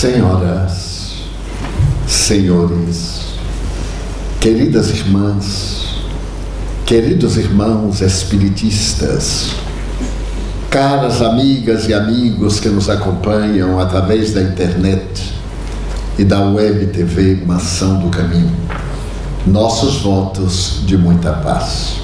Senhoras, 0.00 1.12
senhores, 2.08 3.34
queridas 4.40 4.88
irmãs, 4.88 5.96
queridos 6.86 7.36
irmãos 7.36 8.00
espiritistas, 8.00 9.50
caras 10.70 11.20
amigas 11.20 11.86
e 11.86 11.92
amigos 11.92 12.60
que 12.60 12.70
nos 12.70 12.88
acompanham 12.88 13.78
através 13.78 14.32
da 14.32 14.40
internet 14.40 15.34
e 16.18 16.24
da 16.24 16.40
web 16.46 16.86
TV 16.86 17.44
Mação 17.44 18.00
do 18.00 18.08
Caminho, 18.08 18.56
nossos 19.46 20.00
votos 20.00 20.80
de 20.86 20.96
muita 20.96 21.30
paz. 21.30 21.96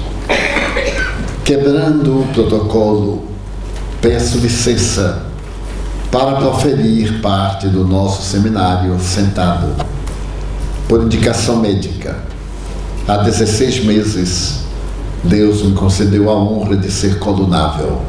Quebrando 1.43 2.21
o 2.21 2.27
protocolo, 2.27 3.25
peço 3.99 4.37
licença 4.37 5.25
para 6.11 6.35
proferir 6.35 7.21
parte 7.21 7.67
do 7.67 7.85
nosso 7.85 8.23
seminário 8.23 8.97
sentado. 8.99 9.75
Por 10.87 11.03
indicação 11.03 11.57
médica, 11.57 12.15
há 13.07 13.17
16 13.17 13.83
meses, 13.83 14.59
Deus 15.23 15.63
me 15.63 15.73
concedeu 15.73 16.29
a 16.29 16.35
honra 16.35 16.77
de 16.77 16.89
ser 16.89 17.19
colunável. 17.19 18.01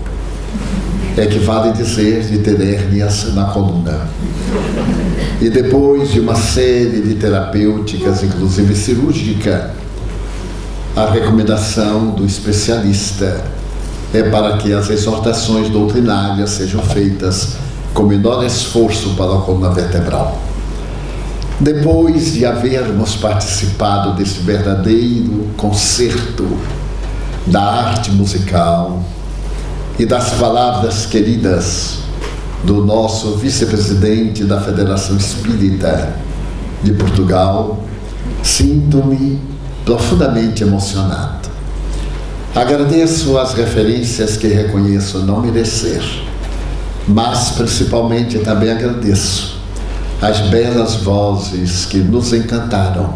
Equivale 1.17 1.73
dizer 1.73 2.23
de 2.23 2.39
ter 2.39 2.61
hérnias 2.61 3.35
na 3.35 3.47
coluna. 3.47 4.09
E 5.41 5.51
depois 5.51 6.13
de 6.13 6.21
uma 6.21 6.37
série 6.37 7.03
de 7.03 7.15
terapêuticas, 7.17 8.23
inclusive 8.23 8.77
cirúrgica, 8.77 9.75
a 10.95 11.07
recomendação 11.07 12.11
do 12.11 12.25
especialista 12.25 13.45
é 14.15 14.23
para 14.23 14.57
que 14.59 14.73
as 14.73 14.89
exortações 14.89 15.69
doutrinárias 15.69 16.51
sejam 16.51 16.83
feitas 16.83 17.57
com 17.95 18.05
menor 18.05 18.45
esforço 18.45 19.11
para 19.11 19.35
a 19.35 19.41
coluna 19.41 19.71
vertebral. 19.71 20.39
Depois 21.61 22.35
de 22.35 22.47
havermos 22.47 23.17
participado 23.17 24.13
desse 24.13 24.41
verdadeiro 24.41 25.49
concerto 25.57 26.47
da 27.47 27.63
arte 27.63 28.13
musical 28.13 29.03
e 29.99 30.07
das 30.07 30.31
palavras 30.35 31.07
queridas 31.07 31.99
do 32.63 32.85
nosso 32.85 33.37
vice-presidente 33.37 34.45
da 34.45 34.61
Federação 34.61 35.17
Espírita 35.17 36.15
de 36.83 36.93
Portugal, 36.93 37.83
sinto-me 38.43 39.41
profundamente 39.85 40.63
emocionado. 40.63 41.49
Agradeço 42.55 43.37
as 43.39 43.55
referências 43.55 44.37
que 44.37 44.49
reconheço 44.49 45.21
não 45.21 45.41
merecer 45.41 46.03
mas 47.09 47.53
principalmente 47.53 48.39
também 48.41 48.71
agradeço 48.71 49.59
as 50.21 50.41
belas 50.49 50.97
vozes 50.97 51.87
que 51.87 51.99
nos 51.99 52.33
encantaram, 52.33 53.15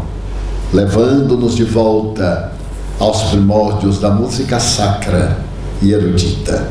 levando-nos 0.73 1.55
de 1.55 1.63
volta 1.63 2.53
aos 2.99 3.23
primórdios 3.23 3.99
da 3.99 4.09
música 4.09 4.59
sacra 4.59 5.37
e 5.81 5.91
erudita. 5.91 6.67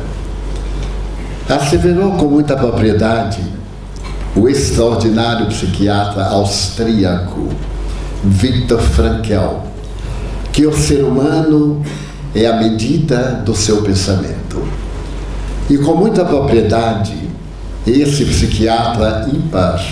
Asseverou 1.47 2.13
com 2.13 2.25
muita 2.25 2.57
propriedade 2.57 3.41
o 4.35 4.49
extraordinário 4.49 5.45
psiquiatra 5.47 6.25
austríaco 6.25 7.49
Viktor 8.23 8.81
Frankl, 8.81 9.59
que 10.51 10.65
o 10.65 10.73
ser 10.73 11.03
humano 11.03 11.83
é 12.33 12.47
a 12.47 12.57
medida 12.57 13.41
do 13.45 13.55
seu 13.55 13.81
pensamento. 13.83 14.42
E 15.69 15.77
com 15.77 15.95
muita 15.95 16.25
propriedade, 16.25 17.15
esse 17.87 18.25
psiquiatra 18.25 19.29
ímpar 19.33 19.83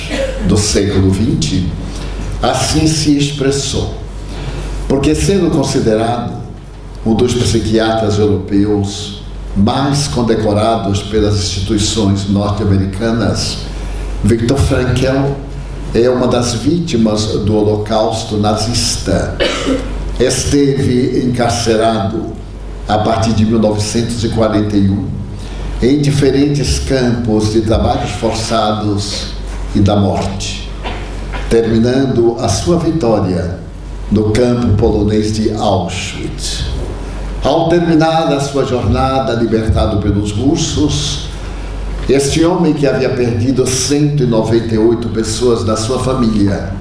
do 0.48 0.58
século 0.58 1.14
XX 1.14 1.64
assim 2.42 2.88
se 2.88 3.18
expressou. 3.18 3.94
Porque, 4.88 5.14
sendo 5.14 5.52
considerado 5.52 6.34
um 7.06 7.14
dos 7.14 7.34
psiquiatras 7.34 8.18
europeus 8.18 9.22
mais 9.56 10.08
condecorados 10.08 11.04
pelas 11.04 11.36
instituições 11.36 12.30
norte-americanas, 12.30 13.60
Viktor 14.24 14.58
Frankl 14.58 15.34
é 15.94 16.10
uma 16.10 16.28
das 16.28 16.54
vítimas 16.54 17.26
do 17.28 17.56
Holocausto 17.56 18.38
nazista. 18.38 19.38
Esteve 20.20 21.26
encarcerado 21.26 22.28
a 22.88 22.98
partir 23.00 23.34
de 23.34 23.46
1941 23.46 25.21
em 25.82 26.00
diferentes 26.00 26.78
campos 26.78 27.54
de 27.54 27.62
trabalhos 27.62 28.12
forçados 28.12 29.30
e 29.74 29.80
da 29.80 29.96
morte, 29.96 30.70
terminando 31.50 32.36
a 32.40 32.48
sua 32.48 32.78
vitória 32.78 33.60
no 34.12 34.30
campo 34.30 34.78
polonês 34.78 35.34
de 35.34 35.52
Auschwitz. 35.52 36.66
Ao 37.44 37.68
terminar 37.68 38.32
a 38.32 38.40
sua 38.40 38.64
jornada 38.64 39.34
libertado 39.34 39.98
pelos 39.98 40.32
russos, 40.32 41.30
este 42.08 42.46
homem 42.46 42.74
que 42.74 42.86
havia 42.86 43.10
perdido 43.10 43.66
198 43.66 45.10
pessoas 45.10 45.64
da 45.64 45.76
sua 45.76 45.98
família 45.98 46.74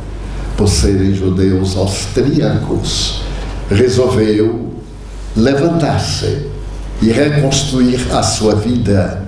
por 0.58 0.68
serem 0.68 1.14
judeus 1.14 1.74
austríacos, 1.74 3.22
resolveu 3.70 4.74
levantar-se 5.34 6.49
e 7.02 7.10
reconstruir 7.10 8.06
a 8.12 8.22
sua 8.22 8.54
vida, 8.54 9.22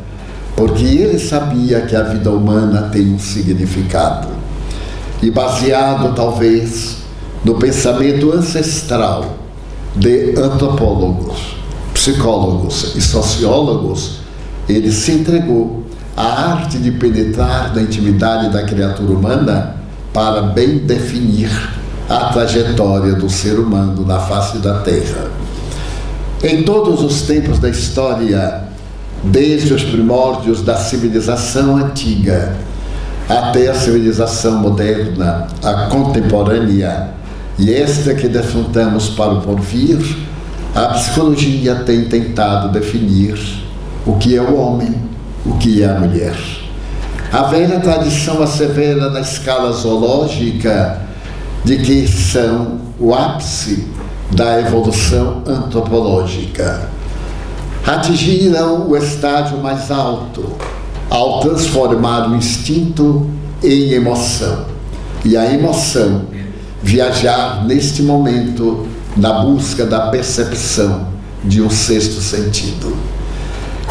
porque 0.57 0.85
ele 0.85 1.19
sabia 1.19 1.81
que 1.83 1.97
a 1.97 2.03
vida 2.03 2.31
humana 2.31 2.91
tem 2.93 3.13
um 3.15 3.19
significado. 3.19 4.29
E 5.23 5.31
baseado 5.31 6.15
talvez 6.15 6.99
no 7.45 7.55
pensamento 7.55 8.33
ancestral 8.33 9.37
de 9.97 10.35
antropólogos, 10.39 11.57
psicólogos 11.95 12.95
e 12.97 13.01
sociólogos, 13.01 14.21
ele 14.69 14.91
se 14.93 15.13
entregou 15.13 15.85
à 16.17 16.53
arte 16.53 16.79
de 16.79 16.91
penetrar 16.93 17.75
na 17.75 17.83
intimidade 17.83 18.53
da 18.53 18.63
criatura 18.65 19.13
humana 19.13 19.77
para 20.13 20.43
bem 20.43 20.79
definir 20.79 21.51
a 22.09 22.27
trajetória 22.27 23.15
do 23.15 23.31
ser 23.31 23.59
humano 23.59 24.05
na 24.07 24.19
face 24.19 24.59
da 24.59 24.81
Terra. 24.81 25.31
Em 26.45 26.65
todos 26.65 27.05
os 27.05 27.23
tempos 27.23 27.61
da 27.61 27.69
história, 27.69 28.65
desde 29.23 29.73
os 29.73 29.85
primórdios 29.85 30.61
da 30.61 30.75
civilização 30.75 31.77
antiga 31.77 32.57
até 33.29 33.69
a 33.69 33.75
civilização 33.75 34.59
moderna, 34.59 35.47
a 35.63 35.87
contemporânea, 35.87 37.11
e 37.57 37.73
esta 37.73 38.13
que 38.15 38.27
defrontamos 38.27 39.11
para 39.11 39.35
o 39.35 39.41
porvir, 39.41 39.99
a 40.75 40.87
psicologia 40.87 41.77
tem 41.77 42.07
tentado 42.07 42.73
definir 42.73 43.39
o 44.05 44.17
que 44.17 44.37
é 44.37 44.43
o 44.43 44.57
homem, 44.57 44.97
o 45.47 45.57
que 45.59 45.81
é 45.81 45.89
a 45.89 46.01
mulher. 46.01 46.35
A 47.33 47.45
velha 47.45 47.79
tradição 47.79 48.43
assevera 48.43 49.11
na 49.11 49.21
escala 49.21 49.71
zoológica 49.71 51.03
de 51.65 51.77
que 51.77 52.09
são 52.09 52.81
o 52.99 53.15
ápice 53.15 53.87
da 54.33 54.61
evolução 54.61 55.43
antropológica. 55.47 56.89
Atingiram 57.87 58.89
o 58.89 58.97
estágio 58.97 59.59
mais 59.59 59.91
alto 59.91 60.45
ao 61.11 61.41
transformar 61.41 62.31
o 62.31 62.37
instinto 62.37 63.29
em 63.63 63.93
emoção. 63.93 64.67
E 65.25 65.37
a 65.37 65.53
emoção 65.53 66.23
viajar 66.83 67.65
neste 67.65 68.03
momento 68.03 68.87
na 69.17 69.43
busca 69.43 69.85
da 69.85 70.09
percepção 70.09 71.09
de 71.45 71.61
um 71.61 71.69
sexto 71.69 72.21
sentido. 72.21 72.97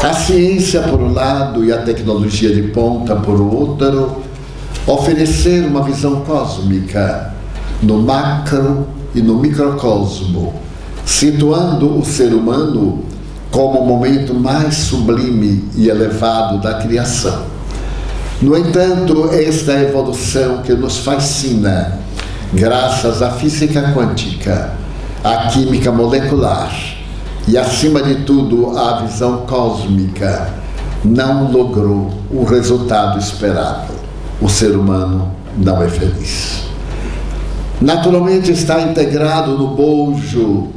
A 0.02 0.12
ciência, 0.12 0.82
por 0.82 1.00
um 1.00 1.12
lado, 1.12 1.64
e 1.64 1.72
a 1.72 1.78
tecnologia 1.82 2.52
de 2.52 2.62
ponta, 2.68 3.14
por 3.14 3.40
outro, 3.40 4.22
oferecer 4.86 5.64
uma 5.64 5.82
visão 5.82 6.22
cósmica 6.22 7.32
no 7.82 8.02
macro 8.02 8.86
e 9.14 9.20
no 9.20 9.36
microcosmo, 9.36 10.54
situando 11.04 11.98
o 11.98 12.04
ser 12.04 12.32
humano 12.32 13.04
como 13.50 13.80
o 13.80 13.86
momento 13.86 14.34
mais 14.34 14.74
sublime 14.74 15.68
e 15.76 15.88
elevado 15.88 16.60
da 16.60 16.74
criação. 16.74 17.42
No 18.40 18.56
entanto, 18.56 19.30
esta 19.30 19.72
evolução 19.74 20.62
que 20.62 20.72
nos 20.72 20.98
fascina, 20.98 21.98
graças 22.52 23.22
à 23.22 23.30
física 23.30 23.92
quântica, 23.94 24.72
à 25.22 25.48
química 25.48 25.92
molecular 25.92 26.74
e, 27.46 27.58
acima 27.58 28.02
de 28.02 28.24
tudo, 28.24 28.76
à 28.76 29.02
visão 29.02 29.44
cósmica, 29.46 30.50
não 31.04 31.50
logrou 31.52 32.10
o 32.30 32.44
resultado 32.44 33.18
esperado. 33.18 33.92
O 34.40 34.48
ser 34.48 34.76
humano 34.76 35.30
não 35.56 35.82
é 35.82 35.88
feliz 35.88 36.71
naturalmente 37.80 38.52
está 38.52 38.80
integrado 38.82 39.56
no 39.56 39.68
bojo 39.68 40.68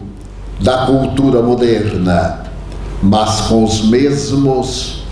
da 0.59 0.85
cultura 0.85 1.41
moderna, 1.41 2.43
mas 3.01 3.41
com 3.41 3.63
os 3.63 3.83
mesmos 3.85 5.03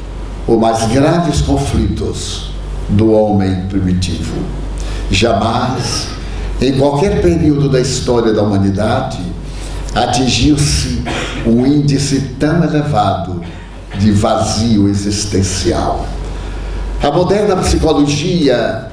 ou 0.47 0.59
mais 0.59 0.87
graves 0.91 1.41
conflitos 1.41 2.51
do 2.89 3.11
homem 3.11 3.65
primitivo. 3.67 4.35
Jamais, 5.11 6.07
em 6.61 6.77
qualquer 6.77 7.21
período 7.21 7.69
da 7.69 7.79
história 7.79 8.33
da 8.33 8.41
humanidade, 8.41 9.19
atingiu-se 9.93 11.03
um 11.45 11.65
índice 11.65 12.35
tão 12.39 12.63
elevado 12.63 13.41
de 13.99 14.11
vazio 14.11 14.89
existencial. 14.89 16.05
A 17.01 17.11
moderna 17.11 17.57
psicologia 17.57 18.91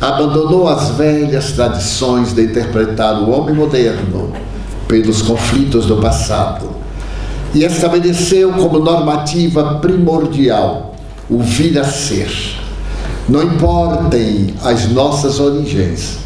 abandonou 0.00 0.68
as 0.68 0.90
velhas 0.90 1.52
tradições 1.52 2.32
de 2.32 2.44
interpretar 2.44 3.20
o 3.22 3.30
homem 3.30 3.54
moderno 3.54 4.32
pelos 4.88 5.20
conflitos 5.22 5.86
do 5.86 5.96
passado 5.96 6.70
e 7.54 7.64
estabeleceu 7.64 8.52
como 8.52 8.78
normativa 8.78 9.74
primordial 9.74 10.94
o 11.28 11.38
vir 11.42 11.78
a 11.78 11.84
ser. 11.84 12.30
Não 13.28 13.42
importem 13.42 14.54
as 14.64 14.88
nossas 14.88 15.38
origens, 15.38 16.18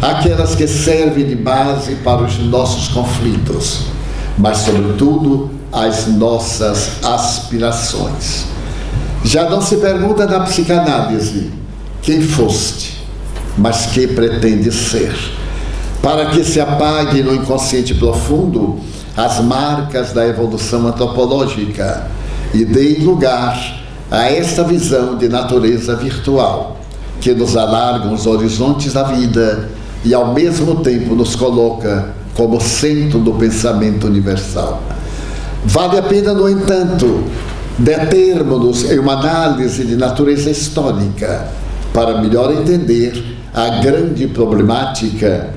aquelas 0.00 0.54
que 0.54 0.66
servem 0.66 1.26
de 1.26 1.36
base 1.36 1.96
para 1.96 2.22
os 2.22 2.38
nossos 2.38 2.88
conflitos, 2.88 3.82
mas, 4.38 4.58
sobretudo, 4.58 5.50
as 5.72 6.06
nossas 6.06 7.04
aspirações. 7.04 8.46
Já 9.24 9.48
não 9.48 9.60
se 9.60 9.76
pergunta 9.76 10.26
na 10.26 10.40
psicanálise 10.40 11.50
quem 12.02 12.20
foste, 12.20 13.01
mas 13.56 13.86
que 13.86 14.06
pretende 14.06 14.72
ser, 14.72 15.14
para 16.02 16.26
que 16.26 16.42
se 16.42 16.60
apague 16.60 17.22
no 17.22 17.34
inconsciente 17.34 17.94
profundo 17.94 18.78
as 19.16 19.40
marcas 19.40 20.12
da 20.12 20.26
evolução 20.26 20.86
antropológica 20.86 22.06
e 22.54 22.64
dê 22.64 22.98
lugar 23.00 23.82
a 24.10 24.30
esta 24.30 24.64
visão 24.64 25.16
de 25.16 25.28
natureza 25.28 25.96
virtual, 25.96 26.78
que 27.20 27.32
nos 27.32 27.56
alarga 27.56 28.08
os 28.08 28.26
horizontes 28.26 28.92
da 28.92 29.04
vida 29.04 29.70
e 30.04 30.12
ao 30.12 30.34
mesmo 30.34 30.76
tempo 30.76 31.14
nos 31.14 31.36
coloca 31.36 32.10
como 32.34 32.60
centro 32.60 33.18
do 33.18 33.34
pensamento 33.34 34.06
universal. 34.06 34.82
Vale 35.64 35.98
a 35.98 36.02
pena, 36.02 36.32
no 36.32 36.48
entanto, 36.48 37.24
determos-nos 37.78 38.90
em 38.90 38.98
uma 38.98 39.12
análise 39.12 39.84
de 39.84 39.96
natureza 39.96 40.50
histórica 40.50 41.48
para 41.92 42.20
melhor 42.20 42.52
entender 42.52 43.41
a 43.54 43.80
grande 43.80 44.26
problemática 44.28 45.50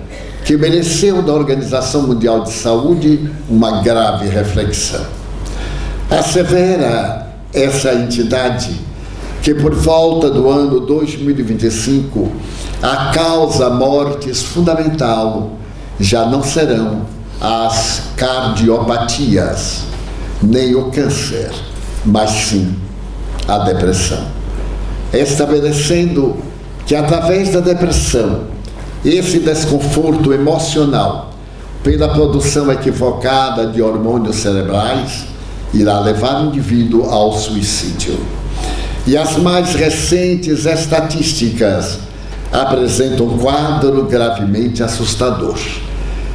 que 0.43 0.57
mereceu 0.57 1.21
da 1.21 1.33
Organização 1.33 2.03
Mundial 2.03 2.43
de 2.43 2.51
Saúde 2.51 3.31
uma 3.49 3.81
grave 3.81 4.27
reflexão. 4.27 5.05
Assevera 6.09 7.33
essa 7.53 7.93
entidade 7.93 8.79
que 9.41 9.53
por 9.55 9.73
volta 9.73 10.29
do 10.29 10.49
ano 10.49 10.81
2025 10.81 12.31
a 12.81 13.11
causa 13.13 13.69
mortes 13.69 14.43
fundamental 14.43 15.51
já 15.99 16.25
não 16.25 16.43
serão 16.43 17.03
as 17.39 18.01
cardiopatias, 18.15 19.83
nem 20.41 20.75
o 20.75 20.91
câncer, 20.91 21.51
mas 22.05 22.29
sim 22.29 22.75
a 23.47 23.59
depressão. 23.59 24.25
Estabelecendo 25.13 26.35
que 26.85 26.95
através 26.95 27.51
da 27.51 27.59
depressão, 27.59 28.43
esse 29.03 29.39
desconforto 29.39 30.33
emocional, 30.33 31.31
pela 31.83 32.09
produção 32.09 32.71
equivocada 32.71 33.67
de 33.67 33.81
hormônios 33.81 34.37
cerebrais, 34.37 35.25
irá 35.73 35.99
levar 35.99 36.41
o 36.41 36.47
indivíduo 36.47 37.09
ao 37.09 37.33
suicídio. 37.33 38.17
E 39.05 39.15
as 39.15 39.37
mais 39.37 39.75
recentes 39.75 40.65
estatísticas 40.65 41.99
apresentam 42.51 43.27
um 43.27 43.37
quadro 43.37 44.05
gravemente 44.05 44.81
assustador. 44.81 45.59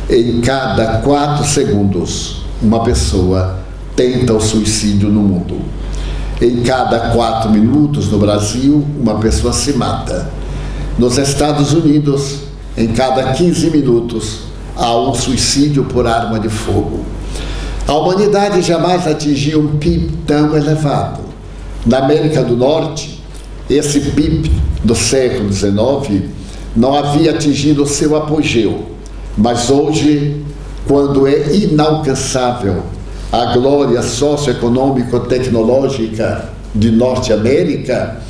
Em 0.08 0.40
cada 0.40 0.98
quatro 0.98 1.44
segundos, 1.44 2.42
uma 2.62 2.82
pessoa 2.84 3.58
tenta 3.96 4.32
o 4.32 4.40
suicídio 4.40 5.08
no 5.08 5.20
mundo. 5.20 5.60
Em 6.40 6.62
cada 6.62 7.10
quatro 7.10 7.50
minutos 7.50 8.08
no 8.08 8.18
Brasil, 8.18 8.84
uma 9.00 9.16
pessoa 9.16 9.52
se 9.52 9.72
mata. 9.72 10.39
Nos 11.00 11.16
Estados 11.16 11.72
Unidos, 11.72 12.40
em 12.76 12.88
cada 12.88 13.32
15 13.32 13.70
minutos, 13.70 14.40
há 14.76 14.94
um 14.98 15.14
suicídio 15.14 15.84
por 15.84 16.06
arma 16.06 16.38
de 16.38 16.50
fogo. 16.50 17.06
A 17.88 17.94
humanidade 17.94 18.60
jamais 18.60 19.06
atingiu 19.06 19.60
um 19.60 19.78
PIB 19.78 20.10
tão 20.26 20.54
elevado. 20.54 21.20
Na 21.86 22.00
América 22.00 22.44
do 22.44 22.54
Norte, 22.54 23.18
esse 23.70 23.98
PIB 23.98 24.52
do 24.84 24.94
século 24.94 25.50
XIX 25.50 26.24
não 26.76 26.94
havia 26.94 27.30
atingido 27.30 27.86
seu 27.86 28.14
apogeu, 28.14 28.90
mas 29.38 29.70
hoje, 29.70 30.44
quando 30.86 31.26
é 31.26 31.56
inalcançável 31.56 32.82
a 33.32 33.54
glória 33.54 34.02
socioeconômico-tecnológica 34.02 36.50
de 36.74 36.90
Norte 36.90 37.32
América, 37.32 38.20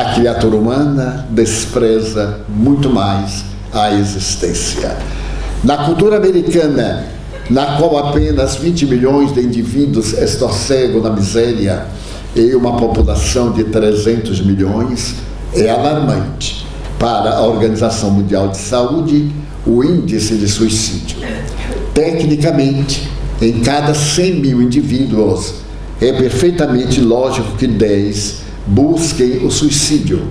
a 0.00 0.06
criatura 0.06 0.56
humana 0.56 1.24
despreza 1.30 2.40
muito 2.48 2.90
mais 2.90 3.44
a 3.72 3.94
existência. 3.94 4.96
Na 5.62 5.84
cultura 5.84 6.16
americana, 6.16 7.06
na 7.48 7.76
qual 7.76 7.96
apenas 8.08 8.56
20 8.56 8.86
milhões 8.86 9.32
de 9.32 9.40
indivíduos 9.40 10.12
estorcegam 10.14 11.00
na 11.00 11.10
miséria 11.10 11.86
e 12.34 12.56
uma 12.56 12.76
população 12.76 13.52
de 13.52 13.62
300 13.62 14.40
milhões, 14.44 15.14
é 15.54 15.70
alarmante 15.70 16.66
para 16.98 17.36
a 17.36 17.42
Organização 17.42 18.10
Mundial 18.10 18.48
de 18.48 18.56
Saúde 18.56 19.30
o 19.64 19.84
índice 19.84 20.34
de 20.34 20.48
suicídio. 20.48 21.18
Tecnicamente, 21.94 23.08
em 23.40 23.60
cada 23.60 23.94
100 23.94 24.40
mil 24.40 24.60
indivíduos, 24.60 25.54
é 26.00 26.12
perfeitamente 26.12 27.00
lógico 27.00 27.56
que 27.56 27.68
10 27.68 28.43
busquem 28.66 29.44
o 29.44 29.50
suicídio 29.50 30.22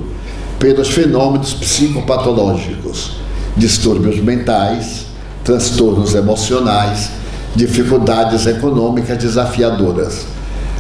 pelos 0.60 0.90
fenômenos 0.90 1.54
psicopatológicos, 1.54 3.18
distúrbios 3.56 4.20
mentais, 4.20 5.06
transtornos 5.44 6.16
emocionais, 6.16 7.10
dificuldades 7.56 8.46
econômicas 8.46 9.18
desafiadoras. 9.18 10.26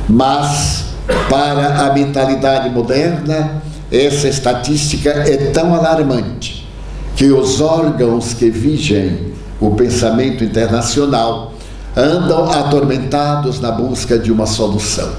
Mas, 0.08 0.86
para 1.30 1.86
a 1.86 1.94
mentalidade 1.94 2.70
moderna, 2.70 3.62
essa 3.92 4.28
estatística 4.28 5.10
é 5.10 5.52
tão 5.52 5.76
alarmante 5.76 6.68
que 7.16 7.32
os 7.32 7.62
órgãos 7.62 8.34
que 8.34 8.50
vigem 8.50 9.34
o 9.60 9.72
pensamento 9.72 10.44
internacional 10.44 11.54
andam 11.96 12.50
atormentados 12.52 13.60
na 13.60 13.72
busca 13.72 14.18
de 14.18 14.32
uma 14.32 14.48
solução. 14.48 15.10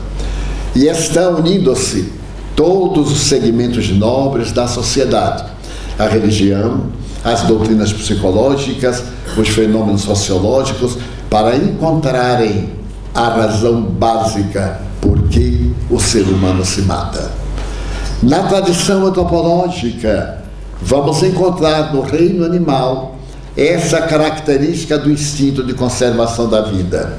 E 0.75 0.89
estão 0.89 1.37
unindo-se 1.37 2.13
todos 2.57 3.11
os 3.13 3.21
segmentos 3.21 3.91
nobres 3.91 4.53
da 4.53 4.67
sociedade: 4.67 5.45
a 5.99 6.07
religião, 6.07 6.87
as 7.23 7.43
doutrinas 7.43 7.93
psicológicas, 7.93 9.03
os 9.37 9.49
fenômenos 9.49 10.03
sociológicos, 10.03 10.99
para 11.31 11.57
encontrarem 11.57 12.71
a 13.15 13.29
razão 13.29 13.83
básica 13.83 14.81
por 15.01 15.23
que 15.29 15.73
o 15.91 15.99
ser 15.99 16.23
humano 16.23 16.65
se 16.65 16.83
mata. 16.83 17.31
Na 18.23 18.45
tradição 18.45 19.07
antropológica, 19.07 20.43
vamos 20.81 21.23
encontrar 21.23 21.93
no 21.93 22.01
reino 22.01 22.45
animal 22.45 23.17
essa 23.57 24.03
característica 24.03 24.99
do 24.99 25.11
instinto 25.11 25.63
de 25.63 25.75
conservação 25.75 26.49
da 26.49 26.63
vida. 26.63 27.19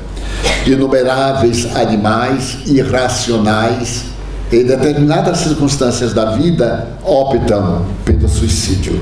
Inumeráveis 0.65 1.75
animais 1.75 2.57
irracionais, 2.65 4.05
em 4.51 4.63
determinadas 4.63 5.39
circunstâncias 5.39 6.13
da 6.13 6.31
vida, 6.31 6.87
optam 7.03 7.85
pelo 8.03 8.27
suicídio 8.27 9.01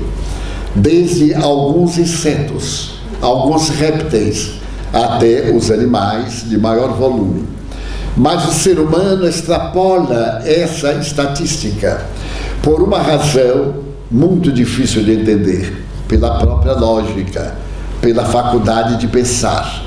desde 0.74 1.34
alguns 1.34 1.98
insetos, 1.98 2.94
alguns 3.20 3.68
répteis, 3.68 4.54
até 4.92 5.50
os 5.50 5.70
animais 5.70 6.44
de 6.48 6.58
maior 6.58 6.94
volume. 6.94 7.44
Mas 8.16 8.48
o 8.48 8.52
ser 8.52 8.78
humano 8.78 9.26
extrapola 9.26 10.42
essa 10.44 10.92
estatística 10.94 12.06
por 12.62 12.80
uma 12.80 12.98
razão 12.98 13.74
muito 14.10 14.52
difícil 14.52 15.02
de 15.02 15.12
entender, 15.12 15.84
pela 16.06 16.38
própria 16.38 16.74
lógica, 16.74 17.54
pela 18.00 18.24
faculdade 18.24 18.98
de 18.98 19.08
pensar. 19.08 19.82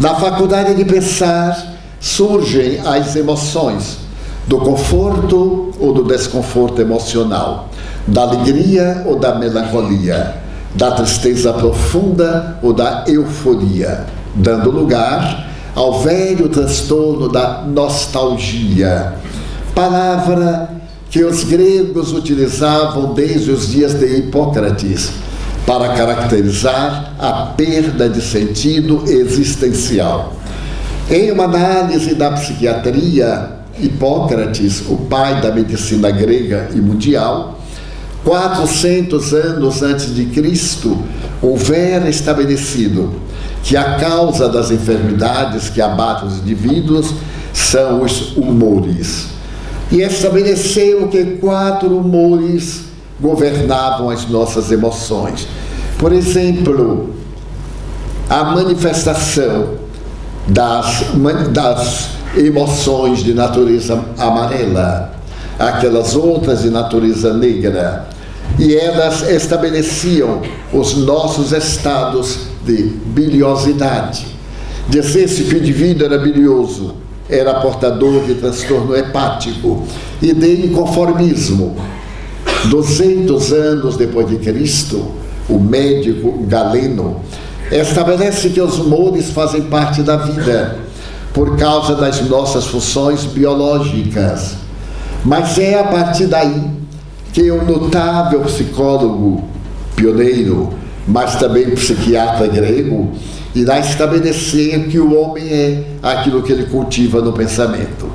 Na 0.00 0.14
faculdade 0.14 0.74
de 0.74 0.84
pensar 0.84 1.74
surgem 2.00 2.80
as 2.86 3.16
emoções 3.16 3.98
do 4.48 4.58
conforto 4.58 5.70
ou 5.78 5.92
do 5.92 6.02
desconforto 6.02 6.80
emocional 6.80 7.68
da 8.08 8.22
alegria 8.22 9.02
ou 9.06 9.18
da 9.18 9.34
melancolia, 9.34 10.36
da 10.74 10.92
tristeza 10.92 11.52
profunda 11.52 12.58
ou 12.62 12.72
da 12.72 13.04
euforia, 13.06 14.06
dando 14.34 14.70
lugar 14.70 15.46
ao 15.74 16.00
velho 16.00 16.48
transtorno 16.48 17.28
da 17.28 17.62
nostalgia, 17.62 19.12
palavra 19.74 20.70
que 21.10 21.22
os 21.22 21.44
gregos 21.44 22.12
utilizavam 22.12 23.12
desde 23.12 23.50
os 23.50 23.68
dias 23.68 23.94
de 23.94 24.06
Hipócrates 24.06 25.10
para 25.66 25.90
caracterizar 25.90 27.14
a 27.18 27.32
perda 27.56 28.08
de 28.08 28.22
sentido 28.22 29.04
existencial. 29.06 30.32
Em 31.10 31.30
uma 31.30 31.44
análise 31.44 32.14
da 32.14 32.30
psiquiatria, 32.32 33.57
Hipócrates, 33.80 34.82
o 34.88 34.96
pai 34.96 35.40
da 35.40 35.52
medicina 35.52 36.10
grega 36.10 36.70
e 36.74 36.80
mundial, 36.80 37.58
400 38.24 39.32
anos 39.32 39.82
antes 39.82 40.14
de 40.14 40.26
Cristo, 40.26 40.98
houvera 41.40 42.08
estabelecido 42.08 43.12
que 43.62 43.76
a 43.76 43.96
causa 43.96 44.48
das 44.48 44.70
enfermidades 44.70 45.68
que 45.68 45.80
abatem 45.80 46.28
os 46.28 46.38
indivíduos 46.38 47.14
são 47.52 48.02
os 48.02 48.36
humores. 48.36 49.28
E 49.90 50.02
estabeleceu 50.02 51.08
que 51.08 51.24
quatro 51.36 51.96
humores 51.96 52.82
governavam 53.20 54.10
as 54.10 54.28
nossas 54.28 54.70
emoções. 54.70 55.48
Por 55.98 56.12
exemplo, 56.12 57.14
a 58.28 58.44
manifestação 58.44 59.70
das, 60.46 61.04
das 61.50 62.17
emoções 62.36 63.20
de 63.20 63.32
natureza 63.32 64.04
amarela, 64.18 65.12
aquelas 65.58 66.14
outras 66.14 66.62
de 66.62 66.70
natureza 66.70 67.32
negra, 67.34 68.08
e 68.58 68.74
elas 68.74 69.28
estabeleciam 69.28 70.42
os 70.72 70.96
nossos 70.96 71.52
estados 71.52 72.40
de 72.64 72.92
biliosidade. 73.06 74.26
Dizesse 74.88 75.44
que 75.44 75.54
o 75.54 75.58
indivíduo 75.58 76.06
era 76.06 76.18
bilioso, 76.18 76.94
era 77.28 77.60
portador 77.60 78.24
de 78.24 78.34
transtorno 78.34 78.96
hepático 78.96 79.84
e 80.20 80.32
de 80.32 80.66
inconformismo. 80.66 81.76
200 82.70 83.52
anos 83.52 83.96
depois 83.96 84.28
de 84.28 84.36
Cristo, 84.38 85.12
o 85.48 85.58
médico 85.58 86.44
Galeno 86.46 87.20
estabelece 87.70 88.48
que 88.48 88.60
os 88.60 88.78
humores 88.78 89.30
fazem 89.30 89.62
parte 89.62 90.02
da 90.02 90.16
vida 90.16 90.87
por 91.38 91.56
causa 91.56 91.94
das 91.94 92.20
nossas 92.28 92.66
funções 92.66 93.24
biológicas. 93.24 94.56
Mas 95.24 95.56
é 95.56 95.78
a 95.78 95.84
partir 95.84 96.26
daí 96.26 96.68
que 97.32 97.48
o 97.48 97.64
notável 97.64 98.40
psicólogo 98.40 99.44
pioneiro, 99.94 100.70
mas 101.06 101.36
também 101.36 101.70
psiquiatra 101.70 102.48
grego, 102.48 103.12
irá 103.54 103.78
estabelecer 103.78 104.88
que 104.88 104.98
o 104.98 105.16
homem 105.16 105.44
é 105.48 105.84
aquilo 106.02 106.42
que 106.42 106.50
ele 106.50 106.64
cultiva 106.64 107.20
no 107.20 107.32
pensamento. 107.32 108.10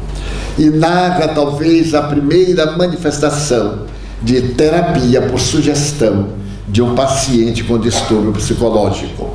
E 0.59 0.65
narra 0.65 1.29
talvez 1.29 1.93
a 1.93 2.01
primeira 2.01 2.75
manifestação 2.75 3.83
de 4.21 4.41
terapia 4.49 5.21
por 5.21 5.39
sugestão 5.39 6.27
de 6.67 6.81
um 6.81 6.93
paciente 6.93 7.63
com 7.63 7.79
distúrbio 7.79 8.33
psicológico. 8.33 9.29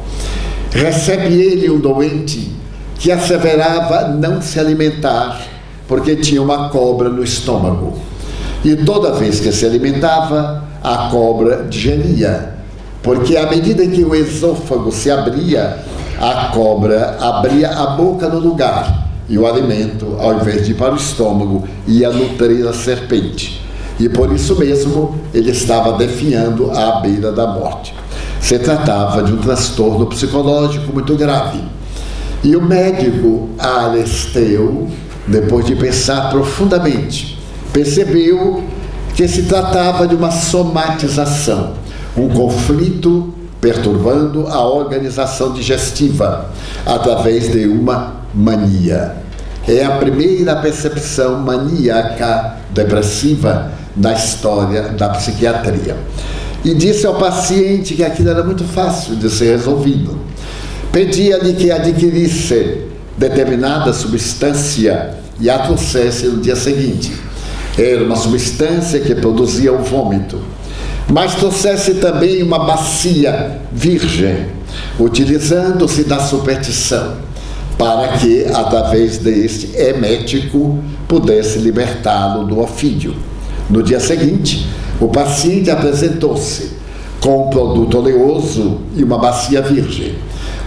Recebe 0.71 1.40
ele 1.40 1.71
um 1.71 1.78
doente 1.78 2.59
que 2.99 3.12
asseverava 3.12 4.09
não 4.09 4.43
se 4.43 4.59
alimentar 4.59 5.40
porque 5.88 6.17
tinha 6.17 6.43
uma 6.43 6.69
cobra 6.69 7.09
no 7.09 7.25
estômago. 7.25 7.99
E 8.64 8.76
toda 8.76 9.12
vez 9.12 9.40
que 9.40 9.50
se 9.50 9.64
alimentava, 9.64 10.64
a 10.83 11.09
cobra 11.11 11.64
digeria, 11.69 12.55
porque 13.02 13.37
à 13.37 13.49
medida 13.49 13.87
que 13.87 14.05
o 14.05 14.14
esôfago 14.14 14.93
se 14.93 15.11
abria, 15.11 15.78
a 16.21 16.50
cobra 16.52 17.17
abria 17.21 17.71
a 17.71 17.87
boca 17.87 18.28
no 18.28 18.38
lugar 18.38 19.09
e 19.28 19.38
o 19.38 19.47
alimento, 19.47 20.17
ao 20.19 20.35
invés 20.35 20.67
de 20.67 20.73
ir 20.73 20.75
para 20.75 20.93
o 20.93 20.97
estômago, 20.97 21.67
ia 21.87 22.11
nutrir 22.11 22.67
a 22.67 22.73
serpente. 22.73 23.62
E 23.99 24.09
por 24.09 24.33
isso 24.33 24.57
mesmo 24.57 25.19
ele 25.33 25.50
estava 25.50 25.97
definhando 25.97 26.71
à 26.71 27.00
beira 27.00 27.33
da 27.33 27.47
morte. 27.47 27.95
Se 28.40 28.59
tratava 28.59 29.23
de 29.23 29.33
um 29.33 29.38
transtorno 29.38 30.07
psicológico 30.07 30.93
muito 30.93 31.17
grave. 31.17 31.61
E 32.42 32.54
o 32.54 32.62
médico 32.62 33.50
Alesteu, 33.59 34.88
depois 35.26 35.66
de 35.66 35.75
pensar 35.75 36.30
profundamente, 36.30 37.38
percebeu 37.73 38.62
que 39.14 39.26
se 39.26 39.42
tratava 39.42 40.07
de 40.07 40.14
uma 40.14 40.30
somatização, 40.30 41.75
um 42.16 42.28
conflito 42.28 43.35
perturbando 43.61 44.47
a 44.47 44.64
organização 44.64 45.52
digestiva 45.52 46.50
através 46.87 47.50
de 47.50 47.66
uma 47.66 48.14
mania. 48.33 49.16
É 49.66 49.85
a 49.85 49.97
primeira 49.97 50.57
percepção 50.57 51.40
maníaca 51.40 52.57
depressiva 52.71 53.73
na 53.97 54.12
história 54.14 54.90
da 54.90 55.09
psiquiatria. 55.11 55.97
E 56.64 56.75
disse 56.75 57.07
ao 57.07 57.14
paciente 57.16 57.95
que 57.95 58.04
aquilo 58.04 58.30
era 58.30 58.42
muito 58.42 58.64
fácil 58.64 59.16
de 59.16 59.28
ser 59.28 59.57
resolvido. 59.57 60.18
Pedia-lhe 60.92 61.54
que 61.54 61.71
adquirisse 61.71 62.83
determinada 63.16 63.92
substância 63.92 65.14
e 65.40 65.49
a 65.49 65.59
trouxesse 65.59 66.26
no 66.26 66.40
dia 66.40 66.57
seguinte. 66.57 67.12
Era 67.76 68.04
uma 68.04 68.16
substância 68.16 68.99
que 69.00 69.14
produzia 69.14 69.73
o 69.73 69.78
vômito 69.78 70.38
mas 71.11 71.35
trouxesse 71.35 71.95
também 71.95 72.42
uma 72.42 72.59
bacia 72.59 73.61
virgem, 73.73 74.47
utilizando-se 74.99 76.04
da 76.04 76.21
superstição, 76.21 77.16
para 77.78 78.09
que, 78.18 78.45
através 78.52 79.18
deste 79.18 79.75
emético, 79.76 80.78
pudesse 81.07 81.59
libertá-lo 81.59 82.45
do 82.45 82.61
ofídio. 82.61 83.14
No 83.71 83.83
dia 83.83 84.00
seguinte, 84.00 84.66
o 85.00 85.09
paciente 85.09 85.71
apresentou-se 85.71 86.73
com 87.21 87.47
um 87.47 87.50
produto 87.50 87.99
oleoso 87.99 88.78
e 88.95 89.02
uma 89.02 89.18
bacia 89.18 89.62
virgem. 89.62 90.14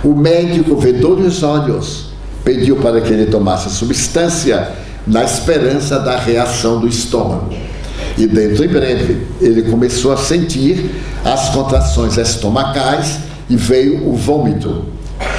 O 0.03 0.15
médico 0.15 0.75
vedou-lhe 0.75 1.27
os 1.27 1.43
olhos, 1.43 2.07
pediu 2.43 2.77
para 2.77 3.01
que 3.01 3.13
ele 3.13 3.27
tomasse 3.27 3.67
a 3.67 3.71
substância 3.71 4.71
na 5.05 5.23
esperança 5.23 5.99
da 5.99 6.17
reação 6.17 6.79
do 6.79 6.87
estômago. 6.87 7.53
E 8.17 8.27
dentro 8.27 8.63
em 8.65 8.67
breve 8.67 9.27
ele 9.39 9.63
começou 9.63 10.11
a 10.11 10.17
sentir 10.17 10.91
as 11.23 11.49
contrações 11.49 12.17
estomacais 12.17 13.19
e 13.49 13.55
veio 13.55 14.07
o 14.07 14.15
vômito 14.15 14.85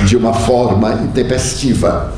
de 0.07 0.17
uma 0.17 0.33
forma 0.33 0.93
intempestiva. 0.95 2.13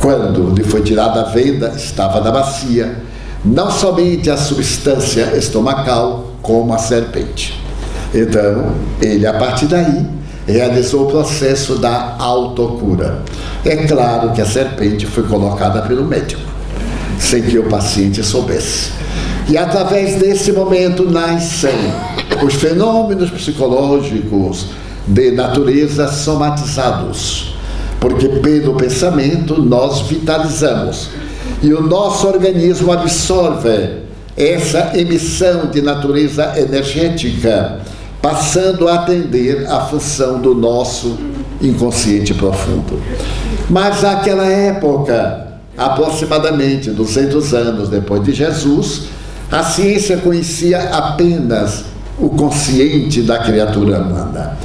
Quando 0.00 0.54
lhe 0.54 0.62
foi 0.62 0.82
tirada 0.82 1.22
a 1.22 1.24
venda, 1.24 1.72
estava 1.76 2.20
na 2.20 2.30
bacia 2.30 2.96
não 3.44 3.70
somente 3.70 4.30
a 4.30 4.36
substância 4.36 5.36
estomacal, 5.36 6.32
como 6.42 6.72
a 6.72 6.78
serpente. 6.78 7.60
Então, 8.14 8.72
ele 9.00 9.26
a 9.26 9.34
partir 9.34 9.66
daí 9.66 10.17
realizou 10.52 11.04
o 11.04 11.10
processo 11.10 11.76
da 11.76 12.16
autocura. 12.18 13.22
É 13.64 13.76
claro 13.86 14.32
que 14.32 14.40
a 14.40 14.46
serpente 14.46 15.06
foi 15.06 15.24
colocada 15.24 15.82
pelo 15.82 16.04
médico, 16.04 16.40
sem 17.18 17.42
que 17.42 17.58
o 17.58 17.64
paciente 17.64 18.24
soubesse. 18.24 18.92
E 19.48 19.56
através 19.56 20.16
desse 20.16 20.52
momento 20.52 21.10
nascem 21.10 21.74
os 22.44 22.54
fenômenos 22.54 23.30
psicológicos 23.30 24.66
de 25.06 25.30
natureza 25.30 26.08
somatizados, 26.08 27.54
porque 28.00 28.28
pelo 28.28 28.74
pensamento 28.74 29.60
nós 29.60 30.02
vitalizamos 30.02 31.10
e 31.62 31.72
o 31.72 31.82
nosso 31.82 32.26
organismo 32.28 32.92
absorve 32.92 34.06
essa 34.36 34.92
emissão 34.96 35.66
de 35.66 35.82
natureza 35.82 36.54
energética, 36.56 37.80
passando 38.20 38.88
a 38.88 38.94
atender 38.94 39.66
à 39.68 39.80
função 39.80 40.40
do 40.40 40.54
nosso 40.54 41.18
inconsciente 41.60 42.34
profundo. 42.34 43.00
Mas 43.70 44.02
naquela 44.02 44.46
época, 44.46 45.48
aproximadamente 45.76 46.90
200 46.90 47.54
anos 47.54 47.88
depois 47.88 48.22
de 48.24 48.32
Jesus, 48.32 49.04
a 49.50 49.62
ciência 49.62 50.18
conhecia 50.18 50.90
apenas 50.90 51.84
o 52.18 52.28
consciente 52.30 53.22
da 53.22 53.38
criatura 53.38 54.00
humana. 54.00 54.58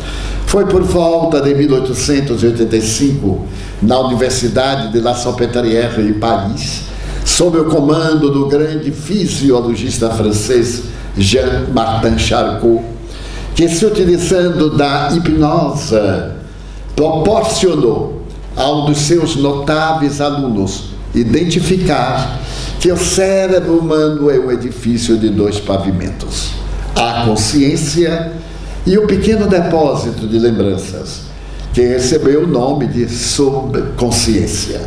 Foi 0.47 0.65
por 0.65 0.83
volta 0.83 1.41
de 1.41 1.53
1885, 1.53 3.45
na 3.81 3.99
Universidade 3.99 4.91
de 4.91 4.99
La 4.99 5.15
Salpêtrière, 5.15 5.99
em 5.99 6.13
Paris, 6.13 6.83
sob 7.25 7.57
o 7.57 7.65
comando 7.65 8.29
do 8.29 8.47
grande 8.47 8.91
fisiologista 8.91 10.09
francês 10.09 10.83
Jean-Martin 11.17 12.17
Charcot, 12.17 12.92
que, 13.55 13.69
se 13.69 13.85
utilizando 13.85 14.75
da 14.75 15.11
hipnose, 15.13 15.95
proporcionou 16.95 18.23
a 18.55 18.71
um 18.71 18.85
dos 18.85 18.99
seus 18.99 19.35
notáveis 19.35 20.21
alunos 20.21 20.93
identificar 21.13 22.39
que 22.79 22.91
o 22.91 22.97
cérebro 22.97 23.77
humano 23.77 24.29
é 24.29 24.39
um 24.39 24.51
edifício 24.51 25.17
de 25.17 25.29
dois 25.29 25.59
pavimentos: 25.59 26.51
a 26.95 27.25
consciência 27.25 28.33
e 28.85 28.97
o 28.97 29.07
pequeno 29.07 29.47
depósito 29.47 30.27
de 30.27 30.37
lembranças, 30.37 31.21
que 31.73 31.81
recebeu 31.81 32.43
o 32.43 32.47
nome 32.47 32.87
de 32.87 33.07
subconsciência. 33.07 34.81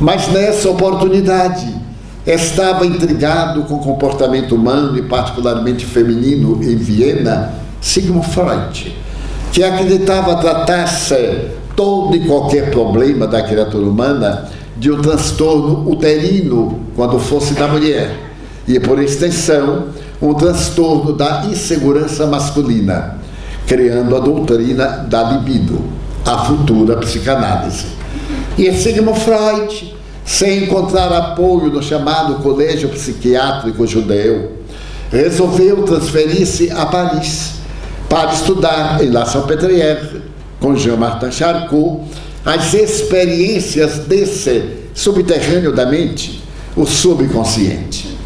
Mas 0.00 0.28
nessa 0.28 0.70
oportunidade, 0.70 1.74
estava 2.26 2.86
intrigado 2.86 3.62
com 3.64 3.74
o 3.74 3.80
comportamento 3.80 4.54
humano 4.54 4.98
e 4.98 5.02
particularmente 5.02 5.84
feminino 5.84 6.62
em 6.62 6.76
Viena 6.76 7.60
Sigmund 7.80 8.26
Freud, 8.26 8.96
que 9.52 9.62
acreditava 9.62 10.36
tratar-se 10.36 11.50
todo 11.74 12.14
e 12.14 12.26
qualquer 12.26 12.70
problema 12.70 13.26
da 13.26 13.42
criatura 13.42 13.86
humana 13.86 14.48
de 14.76 14.90
um 14.90 15.00
transtorno 15.00 15.90
uterino 15.90 16.80
quando 16.94 17.18
fosse 17.18 17.54
da 17.54 17.66
mulher 17.68 18.16
e 18.66 18.78
por 18.78 19.02
extensão 19.02 19.88
um 20.20 20.34
transtorno 20.34 21.12
da 21.12 21.46
insegurança 21.50 22.26
masculina, 22.26 23.18
criando 23.66 24.16
a 24.16 24.20
doutrina 24.20 25.06
da 25.08 25.22
libido, 25.22 25.82
a 26.24 26.44
futura 26.44 26.96
psicanálise. 26.98 27.86
E 28.58 28.72
Sigmund 28.72 29.18
Freud 29.18 29.94
sem 30.30 30.64
encontrar 30.64 31.12
apoio 31.12 31.72
no 31.72 31.82
chamado 31.82 32.36
Colégio 32.36 32.88
Psiquiátrico 32.90 33.84
Judeu, 33.84 34.52
resolveu 35.10 35.82
transferir-se 35.82 36.70
a 36.70 36.86
Paris 36.86 37.59
para 38.10 38.32
estudar 38.32 39.00
em 39.00 39.08
La 39.08 39.24
Salpêtrière, 39.24 40.20
com 40.58 40.74
Jean-Martin 40.74 41.30
Charcot, 41.30 42.00
as 42.44 42.74
experiências 42.74 44.00
desse 44.00 44.64
subterrâneo 44.92 45.72
da 45.72 45.86
mente, 45.86 46.42
o 46.76 46.84
subconsciente. 46.84 48.18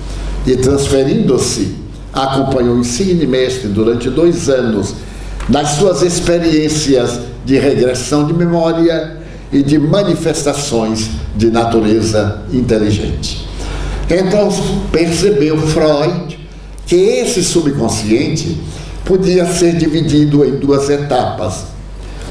E 0.46 0.56
transferindo-se, 0.56 1.76
acompanhou 2.14 2.76
o 2.76 2.80
insigne 2.80 3.26
mestre 3.26 3.68
durante 3.68 4.08
dois 4.08 4.48
anos 4.48 4.94
nas 5.50 5.72
suas 5.72 6.00
experiências 6.00 7.20
de 7.44 7.58
regressão 7.58 8.26
de 8.26 8.32
memória 8.32 9.18
e 9.52 9.62
de 9.62 9.78
manifestações 9.78 11.10
de 11.36 11.50
natureza 11.50 12.42
inteligente. 12.50 13.46
Então 14.08 14.48
percebeu 14.90 15.58
Freud 15.58 16.38
que 16.86 16.94
esse 16.94 17.44
subconsciente 17.44 18.58
podia 19.04 19.46
ser 19.46 19.76
dividido 19.76 20.44
em 20.44 20.56
duas 20.56 20.88
etapas: 20.88 21.66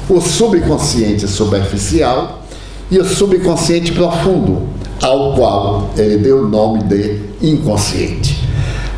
o 0.08 0.20
subconsciente 0.20 1.26
superficial 1.28 2.42
e 2.90 2.98
o 2.98 3.04
subconsciente 3.04 3.92
profundo, 3.92 4.68
ao 5.02 5.34
qual 5.34 5.90
ele 5.96 6.18
deu 6.18 6.42
o 6.42 6.48
nome 6.48 6.82
de 6.84 7.20
inconsciente. 7.42 8.42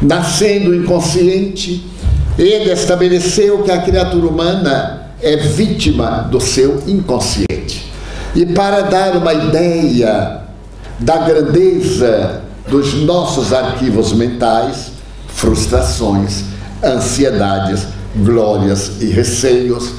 Nascendo 0.00 0.74
inconsciente, 0.74 1.86
ele 2.38 2.70
estabeleceu 2.70 3.62
que 3.62 3.70
a 3.70 3.80
criatura 3.80 4.26
humana 4.26 5.12
é 5.22 5.36
vítima 5.36 6.28
do 6.30 6.40
seu 6.40 6.82
inconsciente. 6.86 7.90
E 8.34 8.44
para 8.44 8.82
dar 8.82 9.16
uma 9.16 9.32
ideia 9.32 10.42
da 10.98 11.16
grandeza 11.18 12.42
dos 12.68 12.94
nossos 12.94 13.52
arquivos 13.52 14.12
mentais, 14.12 14.92
frustrações, 15.28 16.44
ansiedades, 16.82 17.86
glórias 18.16 19.00
e 19.00 19.06
receios, 19.06 19.92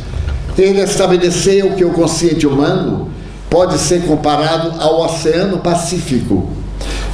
ele 0.58 0.82
estabeleceu 0.82 1.72
que 1.72 1.86
o 1.86 1.92
consciente 1.92 2.48
humano 2.48 3.10
pode 3.50 3.78
ser 3.78 4.06
comparado 4.06 4.82
ao 4.82 5.02
Oceano 5.02 5.60
Pacífico 5.60 6.50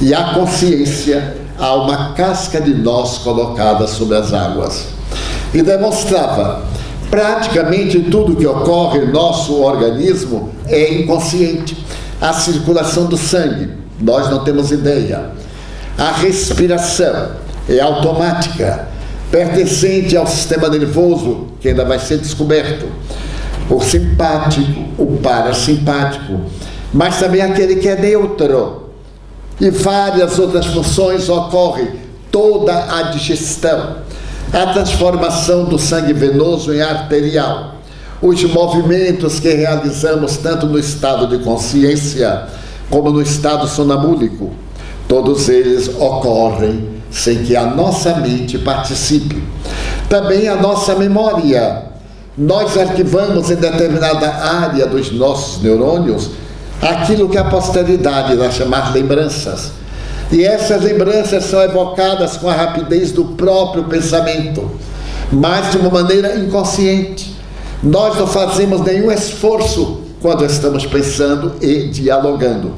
e 0.00 0.14
a 0.14 0.34
consciência 0.34 1.36
a 1.58 1.74
uma 1.74 2.12
casca 2.14 2.60
de 2.60 2.74
nós 2.74 3.18
colocada 3.18 3.86
sobre 3.86 4.16
as 4.16 4.32
águas. 4.32 4.86
E 5.52 5.62
demonstrava 5.62 6.62
praticamente 7.10 8.00
tudo 8.00 8.34
que 8.34 8.46
ocorre 8.46 9.00
em 9.00 9.12
nosso 9.12 9.62
organismo 9.62 10.50
é 10.66 10.94
inconsciente. 10.94 11.84
A 12.20 12.32
circulação 12.32 13.06
do 13.06 13.16
sangue, 13.16 13.70
nós 14.00 14.30
não 14.30 14.42
temos 14.42 14.72
ideia. 14.72 15.30
A 15.96 16.10
respiração 16.10 17.32
é 17.68 17.78
automática, 17.80 18.88
pertencente 19.34 20.16
ao 20.16 20.28
sistema 20.28 20.68
nervoso, 20.68 21.48
que 21.60 21.66
ainda 21.66 21.84
vai 21.84 21.98
ser 21.98 22.18
descoberto. 22.18 22.86
O 23.68 23.80
simpático, 23.80 24.84
o 24.96 25.16
parasimpático, 25.16 26.40
mas 26.92 27.18
também 27.18 27.42
aquele 27.42 27.74
que 27.74 27.88
é 27.88 27.96
neutro. 27.96 28.90
E 29.60 29.70
várias 29.70 30.38
outras 30.38 30.66
funções 30.66 31.28
ocorrem, 31.28 31.88
toda 32.30 32.96
a 32.96 33.02
digestão 33.10 34.04
a 34.52 34.72
transformação 34.72 35.64
do 35.64 35.80
sangue 35.80 36.12
venoso 36.12 36.72
em 36.72 36.80
arterial, 36.80 37.74
os 38.22 38.44
movimentos 38.44 39.40
que 39.40 39.52
realizamos 39.52 40.36
tanto 40.36 40.66
no 40.66 40.78
estado 40.78 41.26
de 41.26 41.42
consciência 41.42 42.44
como 42.88 43.10
no 43.10 43.20
estado 43.20 43.66
sonambúlico, 43.66 44.52
todos 45.08 45.48
eles 45.48 45.88
ocorrem 45.88 46.93
sem 47.14 47.44
que 47.44 47.56
a 47.56 47.64
nossa 47.64 48.16
mente 48.16 48.58
participe. 48.58 49.42
Também 50.08 50.48
a 50.48 50.56
nossa 50.56 50.94
memória. 50.96 51.84
Nós 52.36 52.76
arquivamos 52.76 53.50
em 53.50 53.54
determinada 53.54 54.28
área 54.28 54.86
dos 54.86 55.12
nossos 55.12 55.62
neurônios 55.62 56.30
aquilo 56.82 57.28
que 57.28 57.38
a 57.38 57.44
posteridade 57.44 58.34
vai 58.34 58.50
chamar 58.50 58.92
lembranças 58.92 59.70
e 60.32 60.44
essas 60.44 60.82
lembranças 60.82 61.44
são 61.44 61.62
evocadas 61.62 62.36
com 62.36 62.48
a 62.48 62.54
rapidez 62.54 63.12
do 63.12 63.24
próprio 63.24 63.84
pensamento, 63.84 64.70
mas 65.30 65.70
de 65.70 65.78
uma 65.78 65.90
maneira 65.90 66.36
inconsciente. 66.36 67.36
Nós 67.82 68.18
não 68.18 68.26
fazemos 68.26 68.80
nenhum 68.80 69.12
esforço 69.12 70.00
quando 70.20 70.44
estamos 70.44 70.86
pensando 70.86 71.54
e 71.60 71.88
dialogando. 71.88 72.72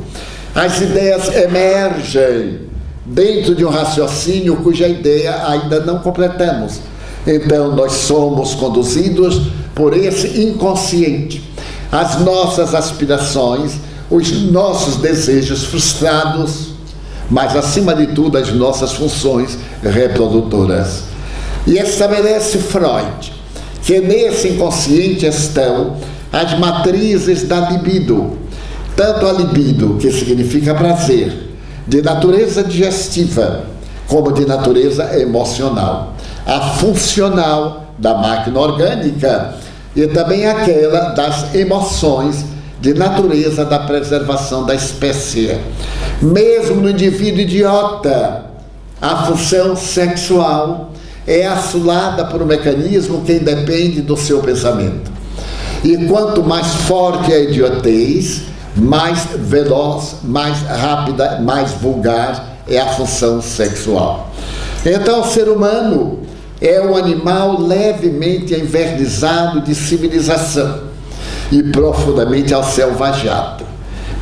As 0.54 0.80
ideias 0.80 1.34
emergem 1.34 2.65
dentro 3.06 3.54
de 3.54 3.64
um 3.64 3.70
raciocínio 3.70 4.56
cuja 4.56 4.88
ideia 4.88 5.46
ainda 5.46 5.80
não 5.80 5.98
completamos. 5.98 6.80
Então, 7.26 7.74
nós 7.74 7.92
somos 7.92 8.54
conduzidos 8.54 9.42
por 9.74 9.96
esse 9.96 10.40
inconsciente. 10.42 11.42
As 11.90 12.20
nossas 12.20 12.74
aspirações, 12.74 13.72
os 14.10 14.30
nossos 14.50 14.96
desejos 14.96 15.64
frustrados, 15.64 16.74
mas 17.30 17.56
acima 17.56 17.94
de 17.94 18.08
tudo 18.08 18.38
as 18.38 18.52
nossas 18.52 18.92
funções 18.92 19.58
reprodutoras. 19.82 21.04
E 21.66 21.78
estabelece 21.78 22.58
Freud 22.58 23.32
que 23.82 24.00
nesse 24.00 24.48
inconsciente 24.48 25.26
estão 25.26 25.96
as 26.32 26.58
matrizes 26.58 27.44
da 27.44 27.70
libido, 27.70 28.36
tanto 28.96 29.26
a 29.26 29.32
libido, 29.32 29.96
que 30.00 30.10
significa 30.10 30.74
prazer, 30.74 31.45
de 31.86 32.02
natureza 32.02 32.64
digestiva, 32.64 33.64
como 34.08 34.32
de 34.32 34.44
natureza 34.44 35.18
emocional, 35.18 36.14
a 36.46 36.60
funcional 36.60 37.86
da 37.98 38.14
máquina 38.14 38.58
orgânica 38.60 39.54
e 39.94 40.06
também 40.08 40.46
aquela 40.46 41.10
das 41.10 41.54
emoções 41.54 42.44
de 42.80 42.92
natureza 42.92 43.64
da 43.64 43.80
preservação 43.80 44.64
da 44.66 44.74
espécie. 44.74 45.58
Mesmo 46.20 46.80
no 46.80 46.90
indivíduo 46.90 47.40
idiota, 47.40 48.44
a 49.00 49.26
função 49.26 49.74
sexual 49.76 50.92
é 51.26 51.46
assolada 51.46 52.24
por 52.26 52.42
um 52.42 52.46
mecanismo 52.46 53.22
que 53.22 53.32
independe 53.32 54.00
do 54.00 54.16
seu 54.16 54.40
pensamento. 54.40 55.10
E 55.82 55.96
quanto 56.06 56.42
mais 56.42 56.66
forte 56.66 57.32
a 57.32 57.38
idiotez, 57.38 58.42
mais 58.76 59.26
veloz, 59.36 60.16
mais 60.22 60.60
rápida, 60.62 61.40
mais 61.40 61.72
vulgar 61.72 62.56
é 62.68 62.78
a 62.78 62.86
função 62.86 63.40
sexual. 63.40 64.30
Então, 64.84 65.22
o 65.22 65.24
ser 65.24 65.48
humano 65.48 66.20
é 66.60 66.80
um 66.80 66.96
animal 66.96 67.60
levemente 67.60 68.54
envernizado 68.54 69.60
de 69.60 69.74
civilização 69.74 70.80
e 71.50 71.62
profundamente 71.62 72.52
ao 72.52 72.62
selvajado. 72.62 73.64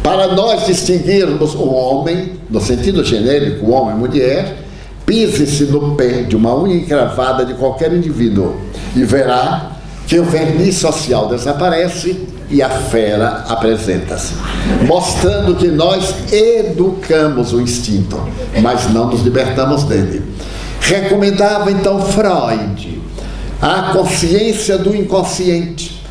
Para 0.02 0.34
nós 0.34 0.66
distinguirmos 0.66 1.54
o 1.54 1.64
homem, 1.64 2.34
no 2.50 2.60
sentido 2.60 3.02
genérico, 3.02 3.70
homem 3.70 3.96
e 3.96 3.98
mulher, 3.98 4.58
pise-se 5.06 5.64
no 5.64 5.94
pé 5.94 6.22
de 6.22 6.36
uma 6.36 6.54
unha 6.54 6.76
encravada 6.76 7.44
de 7.44 7.54
qualquer 7.54 7.92
indivíduo 7.92 8.54
e 8.94 9.02
verá 9.04 9.73
que 10.06 10.18
o 10.18 10.24
verniz 10.24 10.76
social 10.76 11.28
desaparece 11.28 12.26
e 12.50 12.62
a 12.62 12.68
fera 12.68 13.44
apresenta-se, 13.48 14.34
mostrando 14.86 15.54
que 15.56 15.68
nós 15.68 16.14
educamos 16.32 17.52
o 17.52 17.60
instinto, 17.60 18.20
mas 18.60 18.90
não 18.92 19.08
nos 19.08 19.22
libertamos 19.22 19.84
dele. 19.84 20.22
Recomendava 20.80 21.72
então 21.72 22.04
Freud 22.04 23.02
a 23.60 23.92
consciência 23.92 24.76
do 24.76 24.94
inconsciente, 24.94 26.02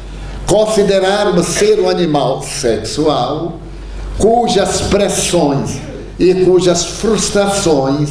considerarmos 0.48 1.46
ser 1.46 1.80
um 1.80 1.88
animal 1.88 2.42
sexual 2.42 3.60
cujas 4.18 4.82
pressões 4.82 5.78
e 6.20 6.34
cujas 6.46 6.86
frustrações 6.86 8.10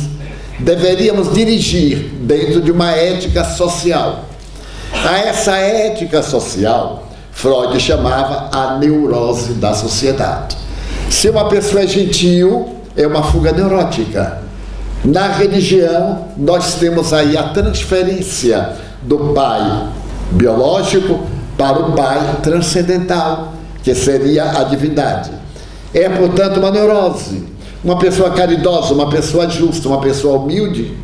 deveríamos 0.58 1.32
dirigir 1.32 2.10
dentro 2.20 2.60
de 2.60 2.70
uma 2.70 2.92
ética 2.92 3.44
social. 3.44 4.31
A 4.92 5.18
essa 5.18 5.56
ética 5.56 6.22
social, 6.22 7.08
Freud 7.32 7.78
chamava 7.80 8.50
a 8.52 8.78
neurose 8.78 9.54
da 9.54 9.74
sociedade. 9.74 10.56
Se 11.10 11.28
uma 11.28 11.48
pessoa 11.48 11.82
é 11.82 11.86
gentil, 11.86 12.76
é 12.96 13.06
uma 13.06 13.22
fuga 13.22 13.52
neurótica. 13.52 14.42
Na 15.04 15.28
religião, 15.28 16.26
nós 16.36 16.76
temos 16.76 17.12
aí 17.12 17.36
a 17.36 17.48
transferência 17.48 18.74
do 19.02 19.32
pai 19.34 19.88
biológico 20.30 21.26
para 21.58 21.78
o 21.80 21.92
pai 21.92 22.36
transcendental, 22.42 23.54
que 23.82 23.94
seria 23.94 24.58
a 24.58 24.64
divindade. 24.64 25.30
É, 25.92 26.08
portanto, 26.08 26.58
uma 26.58 26.70
neurose. 26.70 27.44
Uma 27.82 27.98
pessoa 27.98 28.30
caridosa, 28.30 28.94
uma 28.94 29.10
pessoa 29.10 29.50
justa, 29.50 29.88
uma 29.88 30.00
pessoa 30.00 30.38
humilde, 30.38 30.96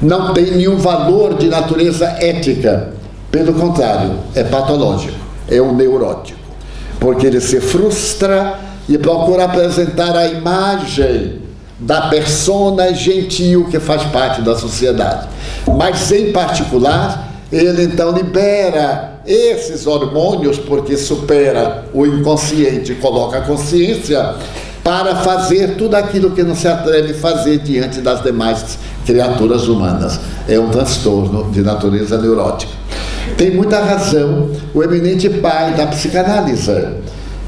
não 0.00 0.32
tem 0.32 0.52
nenhum 0.52 0.76
valor 0.76 1.34
de 1.34 1.48
natureza 1.48 2.06
ética. 2.20 2.99
Pelo 3.30 3.54
contrário, 3.54 4.14
é 4.34 4.42
patológico, 4.42 5.16
é 5.48 5.60
um 5.62 5.74
neurótico. 5.74 6.38
Porque 6.98 7.26
ele 7.26 7.40
se 7.40 7.60
frustra 7.60 8.58
e 8.88 8.98
procura 8.98 9.44
apresentar 9.44 10.16
a 10.16 10.26
imagem 10.26 11.40
da 11.78 12.08
persona 12.08 12.92
gentil 12.92 13.66
que 13.70 13.78
faz 13.78 14.02
parte 14.04 14.42
da 14.42 14.56
sociedade. 14.56 15.28
Mas, 15.78 16.10
em 16.12 16.32
particular, 16.32 17.30
ele 17.50 17.84
então 17.84 18.10
libera 18.10 19.20
esses 19.26 19.86
hormônios, 19.86 20.58
porque 20.58 20.96
supera 20.96 21.84
o 21.94 22.04
inconsciente 22.04 22.92
e 22.92 22.94
coloca 22.96 23.38
a 23.38 23.40
consciência, 23.42 24.34
para 24.82 25.16
fazer 25.16 25.76
tudo 25.76 25.94
aquilo 25.94 26.30
que 26.30 26.42
não 26.42 26.54
se 26.54 26.66
atreve 26.66 27.12
a 27.12 27.14
fazer 27.14 27.58
diante 27.58 28.00
das 28.00 28.22
demais 28.22 28.78
criaturas 29.06 29.68
humanas. 29.68 30.18
É 30.48 30.58
um 30.58 30.68
transtorno 30.70 31.50
de 31.50 31.62
natureza 31.62 32.18
neurótica. 32.18 32.79
Tem 33.36 33.50
muita 33.50 33.80
razão 33.80 34.50
o 34.74 34.82
eminente 34.82 35.28
pai 35.28 35.74
da 35.74 35.86
psicanálise. 35.86 36.88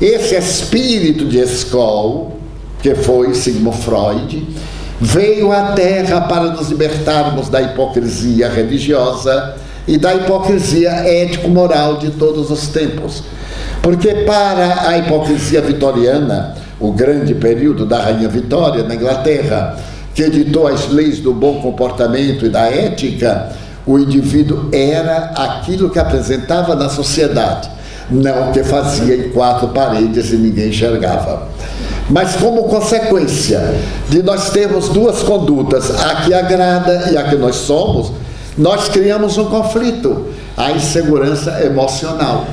Esse 0.01 0.35
espírito 0.35 1.27
de 1.27 1.39
Skoll, 1.43 2.39
que 2.83 2.95
foi 2.95 3.35
Sigmund 3.35 3.77
Freud, 3.79 4.47
veio 5.01 5.53
à 5.53 5.73
Terra 5.73 6.23
para 6.23 6.51
nos 6.53 6.69
libertarmos 6.69 7.49
da 7.49 7.61
hipocrisia 7.61 8.49
religiosa 8.49 9.55
e 9.87 9.99
da 9.99 10.15
hipocrisia 10.15 10.91
ético-moral 10.91 11.99
de 11.99 12.11
todos 12.11 12.51
os 12.51 12.69
tempos. 12.69 13.23
Porque 13.83 14.15
para 14.27 14.89
a 14.89 14.99
hipocrisia 14.99 15.61
vitoriana, 15.61 16.55
o 16.79 16.93
grande 16.93 17.35
período 17.35 17.85
da 17.85 18.01
Rainha 18.03 18.29
Vitória 18.29 18.83
na 18.83 18.95
Inglaterra, 18.95 19.77
que 20.15 20.23
editou 20.23 20.67
as 20.67 20.89
leis 20.89 21.21
do 21.21 21.33
bom 21.33 21.61
comportamento 21.61 22.45
e 22.45 22.49
da 22.49 22.71
ética, 22.71 23.53
o 23.87 23.99
indivíduo 23.99 24.69
era 24.73 25.33
aquilo 25.37 25.91
que 25.91 25.99
apresentava 25.99 26.75
na 26.75 26.89
sociedade, 26.89 27.69
não 28.11 28.51
o 28.51 28.53
que 28.53 28.63
fazia 28.63 29.17
em 29.17 29.31
quatro 29.31 29.69
paredes 29.69 30.33
e 30.33 30.37
ninguém 30.37 30.69
enxergava. 30.69 31.49
Mas 32.11 32.37
como 32.37 32.65
consequência 32.65 33.75
de 34.09 34.23
nós 34.23 34.51
termos 34.51 34.89
duas 34.89 35.23
condutas, 35.23 35.91
a 35.91 36.17
que 36.17 36.35
agrada 36.35 37.11
e 37.11 37.17
a 37.17 37.25
que 37.25 37.37
nós 37.37 37.57
somos, 37.57 38.13
nós 38.57 38.89
criamos 38.89 39.39
um 39.39 39.47
conflito, 39.47 40.27
a 40.57 40.73
insegurança 40.73 41.65
emocional, 41.65 42.47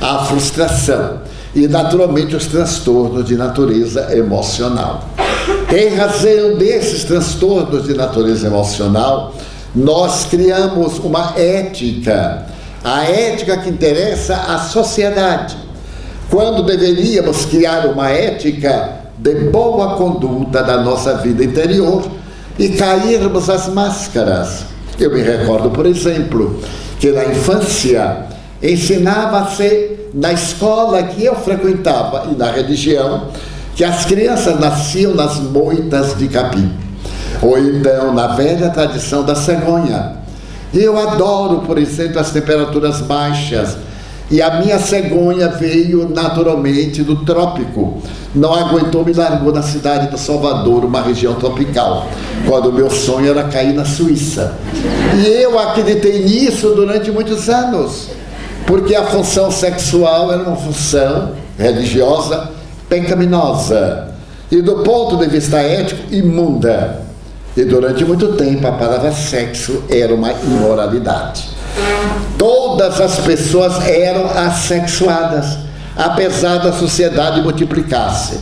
a 0.00 0.24
frustração 0.24 1.20
e, 1.54 1.66
naturalmente, 1.66 2.36
os 2.36 2.46
transtornos 2.46 3.24
de 3.24 3.36
natureza 3.36 4.14
emocional. 4.14 5.04
Em 5.74 5.94
razão 5.94 6.56
desses 6.58 7.04
transtornos 7.04 7.84
de 7.84 7.94
natureza 7.94 8.48
emocional, 8.48 9.34
nós 9.76 10.24
criamos 10.24 10.98
uma 11.00 11.34
ética, 11.36 12.46
a 12.82 13.04
ética 13.04 13.58
que 13.58 13.68
interessa 13.68 14.34
à 14.34 14.58
sociedade, 14.58 15.54
quando 16.30 16.62
deveríamos 16.62 17.44
criar 17.44 17.84
uma 17.86 18.08
ética 18.08 19.00
de 19.18 19.34
boa 19.50 19.96
conduta 19.96 20.62
da 20.62 20.80
nossa 20.80 21.18
vida 21.18 21.44
interior 21.44 22.02
e 22.58 22.70
cairmos 22.70 23.50
as 23.50 23.68
máscaras. 23.68 24.64
Eu 24.98 25.12
me 25.12 25.20
recordo, 25.20 25.70
por 25.70 25.84
exemplo, 25.84 26.58
que 26.98 27.12
na 27.12 27.26
infância 27.26 28.24
ensinava-se 28.62 29.90
na 30.14 30.32
escola 30.32 31.02
que 31.02 31.22
eu 31.22 31.34
frequentava 31.36 32.28
e 32.32 32.34
na 32.34 32.50
religião 32.50 33.28
que 33.74 33.84
as 33.84 34.06
crianças 34.06 34.58
nasciam 34.58 35.14
nas 35.14 35.38
moitas 35.38 36.16
de 36.16 36.28
capim, 36.28 36.72
ou 37.42 37.58
então 37.58 38.12
na 38.14 38.28
velha 38.28 38.70
tradição 38.70 39.24
da 39.24 39.34
cegonha. 39.34 40.16
Eu 40.74 40.98
adoro, 40.98 41.60
por 41.60 41.78
exemplo, 41.78 42.18
as 42.18 42.30
temperaturas 42.30 43.00
baixas, 43.00 43.76
e 44.28 44.42
a 44.42 44.60
minha 44.60 44.78
cegonha 44.78 45.48
veio 45.48 46.08
naturalmente 46.08 47.02
do 47.02 47.24
trópico. 47.24 48.02
Não 48.34 48.52
aguentou, 48.52 49.04
me 49.04 49.12
largou 49.12 49.52
na 49.52 49.62
cidade 49.62 50.08
do 50.08 50.18
Salvador, 50.18 50.84
uma 50.84 51.00
região 51.00 51.34
tropical, 51.34 52.08
quando 52.46 52.70
o 52.70 52.72
meu 52.72 52.90
sonho 52.90 53.30
era 53.30 53.44
cair 53.44 53.72
na 53.72 53.84
Suíça. 53.84 54.54
E 55.14 55.26
eu 55.26 55.58
acreditei 55.58 56.24
nisso 56.24 56.70
durante 56.70 57.10
muitos 57.12 57.48
anos, 57.48 58.08
porque 58.66 58.96
a 58.96 59.04
função 59.04 59.50
sexual 59.50 60.32
era 60.32 60.42
uma 60.42 60.56
função 60.56 61.32
religiosa 61.56 62.50
pecaminosa 62.88 64.08
e, 64.50 64.60
do 64.60 64.76
ponto 64.82 65.16
de 65.16 65.26
vista 65.28 65.58
ético, 65.58 66.12
imunda. 66.12 67.05
E 67.56 67.64
durante 67.64 68.04
muito 68.04 68.34
tempo 68.34 68.66
a 68.66 68.72
palavra 68.72 69.10
sexo 69.12 69.84
era 69.88 70.14
uma 70.14 70.30
imoralidade. 70.30 71.48
Todas 72.36 73.00
as 73.00 73.18
pessoas 73.20 73.82
eram 73.88 74.26
assexuadas, 74.26 75.56
apesar 75.96 76.58
da 76.58 76.70
sociedade 76.70 77.40
multiplicar-se. 77.40 78.38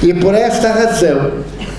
E 0.00 0.14
por 0.14 0.32
esta 0.32 0.68
razão, 0.68 1.32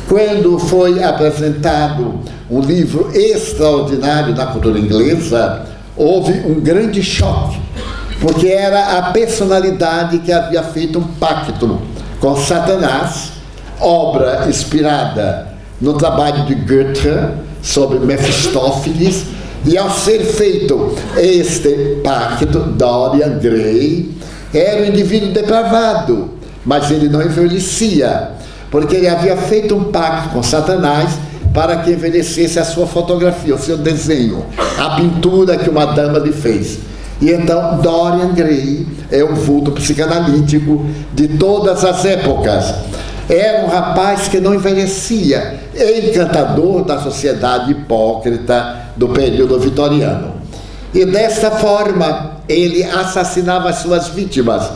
quando 0.09 0.59
foi 0.59 1.01
apresentado 1.01 2.19
um 2.51 2.59
livro 2.59 3.09
extraordinário 3.13 4.33
da 4.33 4.47
cultura 4.47 4.77
inglesa, 4.77 5.65
houve 5.95 6.33
um 6.45 6.59
grande 6.59 7.01
choque, 7.01 7.61
porque 8.19 8.47
era 8.47 8.97
a 8.97 9.03
personalidade 9.13 10.19
que 10.19 10.33
havia 10.33 10.63
feito 10.63 10.99
um 10.99 11.03
pacto 11.03 11.79
com 12.19 12.35
Satanás, 12.35 13.31
obra 13.79 14.45
inspirada 14.49 15.52
no 15.83 15.93
trabalho 15.95 16.45
de 16.45 16.55
Goethe 16.55 17.09
sobre 17.61 17.99
Mefistófeles, 17.99 19.25
e 19.65 19.77
ao 19.77 19.89
ser 19.89 20.21
feito 20.21 20.95
este 21.17 21.97
pacto, 22.01 22.59
Dorian 22.59 23.37
Gray 23.37 24.09
era 24.53 24.81
um 24.81 24.85
indivíduo 24.85 25.33
depravado, 25.33 26.29
mas 26.65 26.89
ele 26.89 27.09
não 27.09 27.21
envelhecia, 27.21 28.29
porque 28.71 28.95
ele 28.95 29.09
havia 29.09 29.35
feito 29.35 29.75
um 29.75 29.85
pacto 29.85 30.29
com 30.29 30.41
Satanás 30.41 31.11
para 31.53 31.77
que 31.77 31.91
envelhecesse 31.91 32.57
a 32.59 32.63
sua 32.63 32.87
fotografia, 32.87 33.53
o 33.53 33.59
seu 33.59 33.77
desenho, 33.77 34.45
a 34.77 34.91
pintura 34.91 35.57
que 35.57 35.69
uma 35.69 35.87
dama 35.87 36.17
lhe 36.17 36.31
fez. 36.31 36.79
E 37.21 37.29
então 37.29 37.79
Dorian 37.81 38.33
Gray 38.33 38.87
é 39.11 39.23
um 39.23 39.35
vulto 39.35 39.71
psicanalítico 39.73 40.85
de 41.13 41.27
todas 41.27 41.83
as 41.83 42.05
épocas. 42.05 42.73
Era 43.29 43.65
um 43.65 43.69
rapaz 43.69 44.27
que 44.27 44.39
não 44.39 44.53
envelhecia, 44.53 45.59
encantador 45.75 46.83
da 46.83 46.99
sociedade 46.99 47.71
hipócrita 47.71 48.89
do 48.97 49.09
período 49.09 49.59
vitoriano. 49.59 50.33
E 50.93 51.05
desta 51.05 51.49
forma, 51.51 52.37
ele 52.47 52.83
assassinava 52.83 53.69
as 53.69 53.77
suas 53.77 54.09
vítimas, 54.09 54.69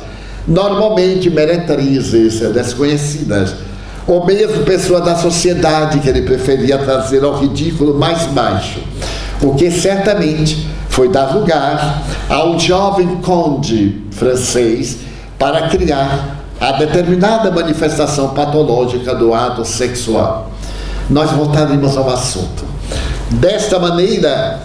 normalmente 0.48 1.30
meretrizes 1.30 2.40
desconhecidas, 2.40 3.54
ou 4.08 4.26
mesmo 4.26 4.64
pessoas 4.64 5.04
da 5.04 5.16
sociedade 5.16 6.00
que 6.00 6.08
ele 6.08 6.22
preferia 6.22 6.78
trazer 6.78 7.24
ao 7.24 7.38
ridículo 7.38 7.94
mais 7.94 8.24
baixo, 8.28 8.80
o 9.42 9.54
que 9.56 9.70
certamente 9.70 10.68
foi 10.88 11.10
dar 11.10 11.36
lugar 11.36 12.02
a 12.30 12.46
um 12.46 12.58
jovem 12.58 13.18
conde 13.18 14.02
francês 14.12 14.98
para 15.38 15.68
criar 15.68 16.37
a 16.60 16.72
determinada 16.74 17.52
manifestação 17.52 18.30
patológica 18.30 19.14
do 19.14 19.34
ato 19.34 19.64
sexual. 19.64 20.52
Nós 21.10 21.32
voltaremos 21.32 21.96
ao 21.96 22.10
assunto. 22.10 22.66
Desta 23.32 23.80
maneira, 23.80 24.62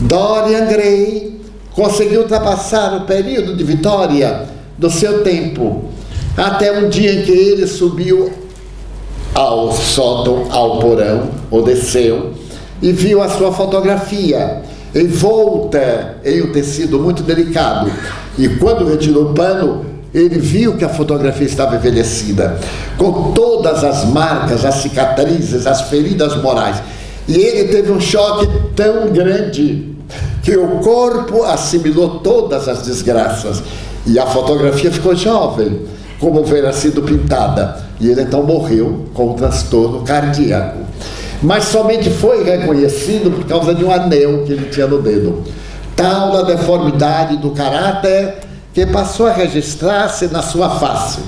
Dorian 0.00 0.66
Gray 0.66 1.40
conseguiu 1.72 2.22
ultrapassar 2.22 2.96
o 2.96 3.00
período 3.02 3.54
de 3.56 3.62
vitória 3.62 4.46
do 4.76 4.90
seu 4.90 5.22
tempo, 5.22 5.84
até 6.36 6.78
um 6.78 6.88
dia 6.88 7.12
em 7.12 7.22
que 7.22 7.32
ele 7.32 7.66
subiu 7.66 8.32
ao 9.34 9.72
sótão, 9.72 10.46
ao 10.50 10.78
porão, 10.78 11.30
ou 11.50 11.62
desceu, 11.62 12.32
e 12.82 12.92
viu 12.92 13.22
a 13.22 13.28
sua 13.28 13.52
fotografia 13.52 14.62
envolta 14.94 16.16
em 16.24 16.42
um 16.42 16.52
tecido 16.52 16.98
muito 16.98 17.22
delicado. 17.22 17.90
E 18.36 18.48
quando 18.48 18.88
retirou 18.88 19.30
o 19.30 19.34
pano, 19.34 19.84
ele 20.12 20.38
viu 20.38 20.76
que 20.76 20.84
a 20.84 20.88
fotografia 20.88 21.46
estava 21.46 21.76
envelhecida, 21.76 22.58
com 22.96 23.32
todas 23.32 23.84
as 23.84 24.04
marcas, 24.06 24.64
as 24.64 24.76
cicatrizes, 24.76 25.66
as 25.66 25.82
feridas 25.82 26.36
morais. 26.36 26.76
E 27.26 27.36
ele 27.36 27.68
teve 27.68 27.92
um 27.92 28.00
choque 28.00 28.48
tão 28.74 29.08
grande 29.08 29.94
que 30.42 30.56
o 30.56 30.78
corpo 30.78 31.42
assimilou 31.44 32.20
todas 32.20 32.68
as 32.68 32.82
desgraças. 32.82 33.62
E 34.06 34.18
a 34.18 34.26
fotografia 34.26 34.90
ficou 34.90 35.14
jovem. 35.14 35.86
como 36.18 36.38
houvera 36.38 36.72
sido 36.72 37.02
pintada. 37.02 37.80
E 38.00 38.08
ele 38.08 38.22
então 38.22 38.42
morreu 38.42 39.06
com 39.14 39.30
um 39.30 39.34
transtorno 39.34 40.02
cardíaco. 40.02 40.78
Mas 41.40 41.64
somente 41.64 42.10
foi 42.10 42.42
reconhecido 42.42 43.30
por 43.30 43.44
causa 43.44 43.72
de 43.72 43.84
um 43.84 43.92
anel 43.92 44.42
que 44.44 44.52
ele 44.52 44.68
tinha 44.68 44.86
no 44.86 45.00
dedo. 45.00 45.44
Tal 45.94 46.36
a 46.36 46.42
deformidade 46.42 47.36
do 47.36 47.50
caráter 47.50 48.47
que 48.78 48.86
passou 48.86 49.26
a 49.26 49.32
registrar-se 49.32 50.28
na 50.28 50.40
sua 50.40 50.70
face. 50.78 51.18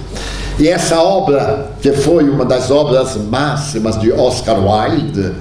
E 0.57 0.69
essa 0.69 1.03
obra, 1.03 1.73
que 1.83 1.91
foi 1.91 2.31
uma 2.31 2.45
das 2.45 2.71
obras 2.71 3.17
máximas 3.17 3.99
de 3.99 4.13
Oscar 4.13 4.57
Wilde, 4.57 5.33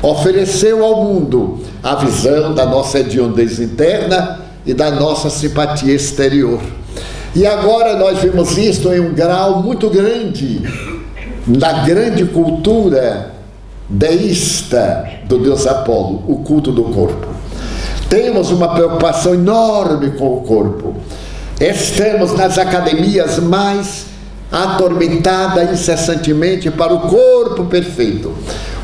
ofereceu 0.00 0.82
ao 0.82 1.04
mundo 1.04 1.58
a 1.82 1.94
visão 1.96 2.54
da 2.54 2.64
nossa 2.64 3.00
hediondez 3.00 3.60
interna 3.60 4.40
e 4.64 4.72
da 4.72 4.90
nossa 4.90 5.28
simpatia 5.28 5.94
exterior. 5.94 6.58
E 7.36 7.46
agora 7.46 7.98
nós 7.98 8.18
vemos 8.20 8.56
isto 8.56 8.90
em 8.90 9.00
um 9.00 9.12
grau 9.12 9.62
muito 9.62 9.90
grande 9.90 10.62
na 11.46 11.84
grande 11.84 12.24
cultura 12.24 13.34
deísta 13.86 15.06
do 15.26 15.38
deus 15.38 15.66
Apolo, 15.66 16.24
o 16.26 16.36
culto 16.36 16.72
do 16.72 16.84
corpo. 16.84 17.26
Temos 18.08 18.50
uma 18.50 18.68
preocupação 18.68 19.34
enorme 19.34 20.12
com 20.12 20.38
o 20.38 20.40
corpo. 20.40 20.96
Estamos 21.60 22.34
nas 22.34 22.56
academias 22.56 23.40
mais 23.40 24.06
atormentada 24.50 25.64
incessantemente 25.64 26.70
para 26.70 26.94
o 26.94 27.00
corpo 27.00 27.64
perfeito, 27.64 28.32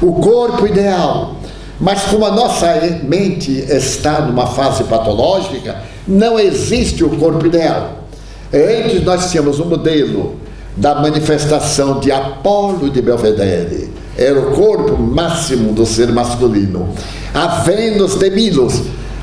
o 0.03 0.15
corpo 0.15 0.67
ideal. 0.67 1.37
Mas 1.79 2.03
como 2.03 2.27
a 2.27 2.33
nossa 2.33 2.67
mente 3.05 3.53
está 3.69 4.21
numa 4.23 4.49
fase 4.49 4.85
patológica, 4.85 5.77
não 6.07 6.39
existe 6.39 7.05
o 7.05 7.11
corpo 7.11 7.47
ideal. 7.47 8.05
Antes 8.53 9.05
nós 9.05 9.31
tínhamos 9.31 9.61
um 9.61 9.67
modelo 9.67 10.35
da 10.77 10.97
manifestação 10.97 12.01
de 12.01 12.11
Apolo 12.11 12.91
de 12.91 13.01
Belvedere. 13.01 13.93
Era 14.19 14.39
o 14.39 14.51
corpo 14.51 15.01
máximo 15.01 15.73
do 15.73 15.87
ser 15.87 16.13
masculino. 16.13 16.89
A 17.33 17.61
Vênus 17.63 18.17
de 18.17 18.31
Milos, 18.31 18.83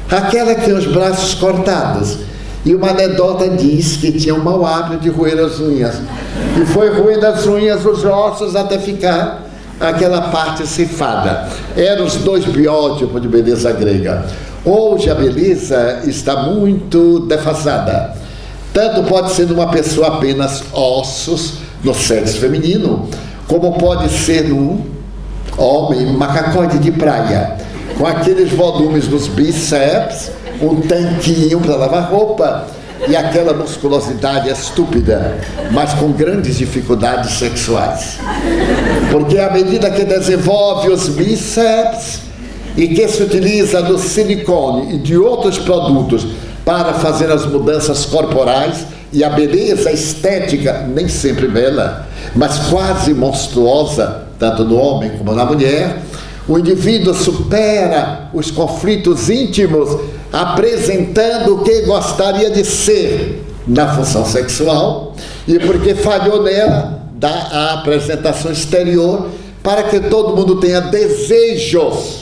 aquela 0.10 0.56
que 0.56 0.66
tinha 0.66 0.78
os 0.78 0.88
braços 0.88 1.34
cortados. 1.34 2.31
E 2.64 2.76
uma 2.76 2.90
anedota 2.92 3.50
diz 3.50 3.98
que 3.98 4.12
tinha 4.12 4.36
um 4.36 4.44
mau 4.44 4.66
hábito 4.66 5.02
de 5.02 5.10
roer 5.10 5.40
as 5.40 5.60
unhas. 5.60 5.96
E 6.62 6.66
foi 6.66 6.90
roendo 6.90 7.26
as 7.26 7.46
unhas, 7.48 7.86
os 7.86 8.04
ossos, 8.06 8.56
até 8.56 8.78
ficar 8.78 9.48
aquela 9.80 10.22
parte 10.30 10.68
cifada. 10.68 11.50
Eram 11.76 12.06
os 12.06 12.16
dois 12.18 12.46
biótipos 12.46 13.22
de 13.22 13.28
beleza 13.28 13.72
grega. 13.72 14.26
Hoje 14.64 15.10
a 15.10 15.16
beleza 15.16 16.02
está 16.06 16.44
muito 16.44 17.22
defasada. 17.22 18.14
Tanto 18.72 19.04
pode 19.04 19.32
ser 19.32 19.48
numa 19.48 19.68
pessoa 19.68 20.08
apenas 20.18 20.64
ossos, 20.72 21.56
no 21.84 21.96
sexo 21.96 22.38
feminino, 22.38 23.10
como 23.48 23.74
pode 23.74 24.08
ser 24.10 24.48
num 24.48 24.86
homem 25.58 26.14
macacode 26.14 26.78
de 26.78 26.92
praia, 26.92 27.58
com 27.98 28.06
aqueles 28.06 28.52
volumes 28.52 29.08
nos 29.08 29.28
bíceps, 29.28 30.32
um 30.62 30.82
tanquinho 30.82 31.60
para 31.60 31.76
lavar 31.76 32.12
roupa 32.12 32.68
e 33.08 33.16
aquela 33.16 33.54
musculosidade 33.54 34.50
estúpida, 34.50 35.38
mas 35.72 35.94
com 35.94 36.12
grandes 36.12 36.58
dificuldades 36.58 37.34
sexuais. 37.34 38.20
Porque 39.12 39.40
à 39.40 39.52
medida 39.52 39.90
que 39.90 40.04
desenvolve 40.04 40.90
os 40.90 41.10
bíceps 41.10 42.22
e 42.78 42.88
que 42.88 43.08
se 43.08 43.24
utiliza 43.24 43.82
do 43.82 43.98
silicone 43.98 44.96
e 44.96 44.98
de 44.98 45.18
outros 45.18 45.58
produtos 45.58 46.28
para 46.64 46.94
fazer 46.94 47.32
as 47.32 47.46
mudanças 47.46 48.06
corporais 48.06 48.86
e 49.12 49.24
a 49.24 49.30
beleza 49.30 49.92
estética, 49.92 50.88
nem 50.88 51.08
sempre 51.08 51.48
bela, 51.48 52.08
mas 52.36 52.60
quase 52.70 53.14
monstruosa, 53.14 54.26
tanto 54.40 54.64
no 54.64 54.78
homem 54.78 55.12
como 55.18 55.34
na 55.34 55.44
mulher, 55.44 56.02
o 56.48 56.58
indivíduo 56.58 57.14
supera 57.14 58.30
os 58.34 58.52
conflitos 58.52 59.30
íntimos 59.30 60.00
apresentando 60.32 61.56
o 61.56 61.64
que 61.64 61.82
gostaria 61.82 62.50
de 62.50 62.64
ser 62.64 63.44
na 63.68 63.96
função 63.96 64.26
sexual 64.26 65.16
e 65.48 65.60
porque 65.60 65.94
falhou 65.96 66.44
nela, 66.44 67.02
dá 67.14 67.30
a 67.30 67.74
apresentação 67.74 68.52
exterior 68.52 69.30
para 69.62 69.84
que 69.84 70.00
todo 70.00 70.36
mundo 70.36 70.60
tenha 70.60 70.82
desejos 70.82 72.22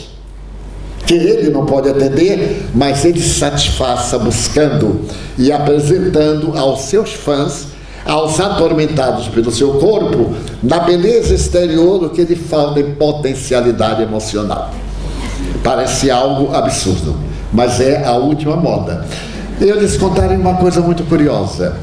que 1.06 1.14
ele 1.14 1.50
não 1.50 1.66
pode 1.66 1.88
atender, 1.88 2.68
mas 2.72 3.04
ele 3.04 3.20
satisfaça 3.20 4.18
buscando 4.18 5.00
e 5.36 5.50
apresentando 5.50 6.56
aos 6.56 6.82
seus 6.82 7.12
fãs, 7.12 7.66
aos 8.04 8.38
atormentados 8.38 9.26
pelo 9.28 9.50
seu 9.50 9.74
corpo, 9.74 10.32
na 10.62 10.78
beleza 10.78 11.34
exterior 11.34 12.04
o 12.04 12.10
que 12.10 12.22
lhe 12.22 12.36
falta 12.36 12.78
em 12.78 12.94
potencialidade 12.94 14.02
emocional. 14.02 14.70
Parece 15.64 16.10
algo 16.10 16.54
absurdo, 16.54 17.16
mas 17.52 17.80
é 17.80 18.04
a 18.04 18.12
última 18.12 18.56
moda. 18.56 19.04
Eu 19.60 19.78
lhes 19.78 19.96
contarei 19.96 20.36
uma 20.36 20.54
coisa 20.54 20.80
muito 20.80 21.04
curiosa. 21.04 21.76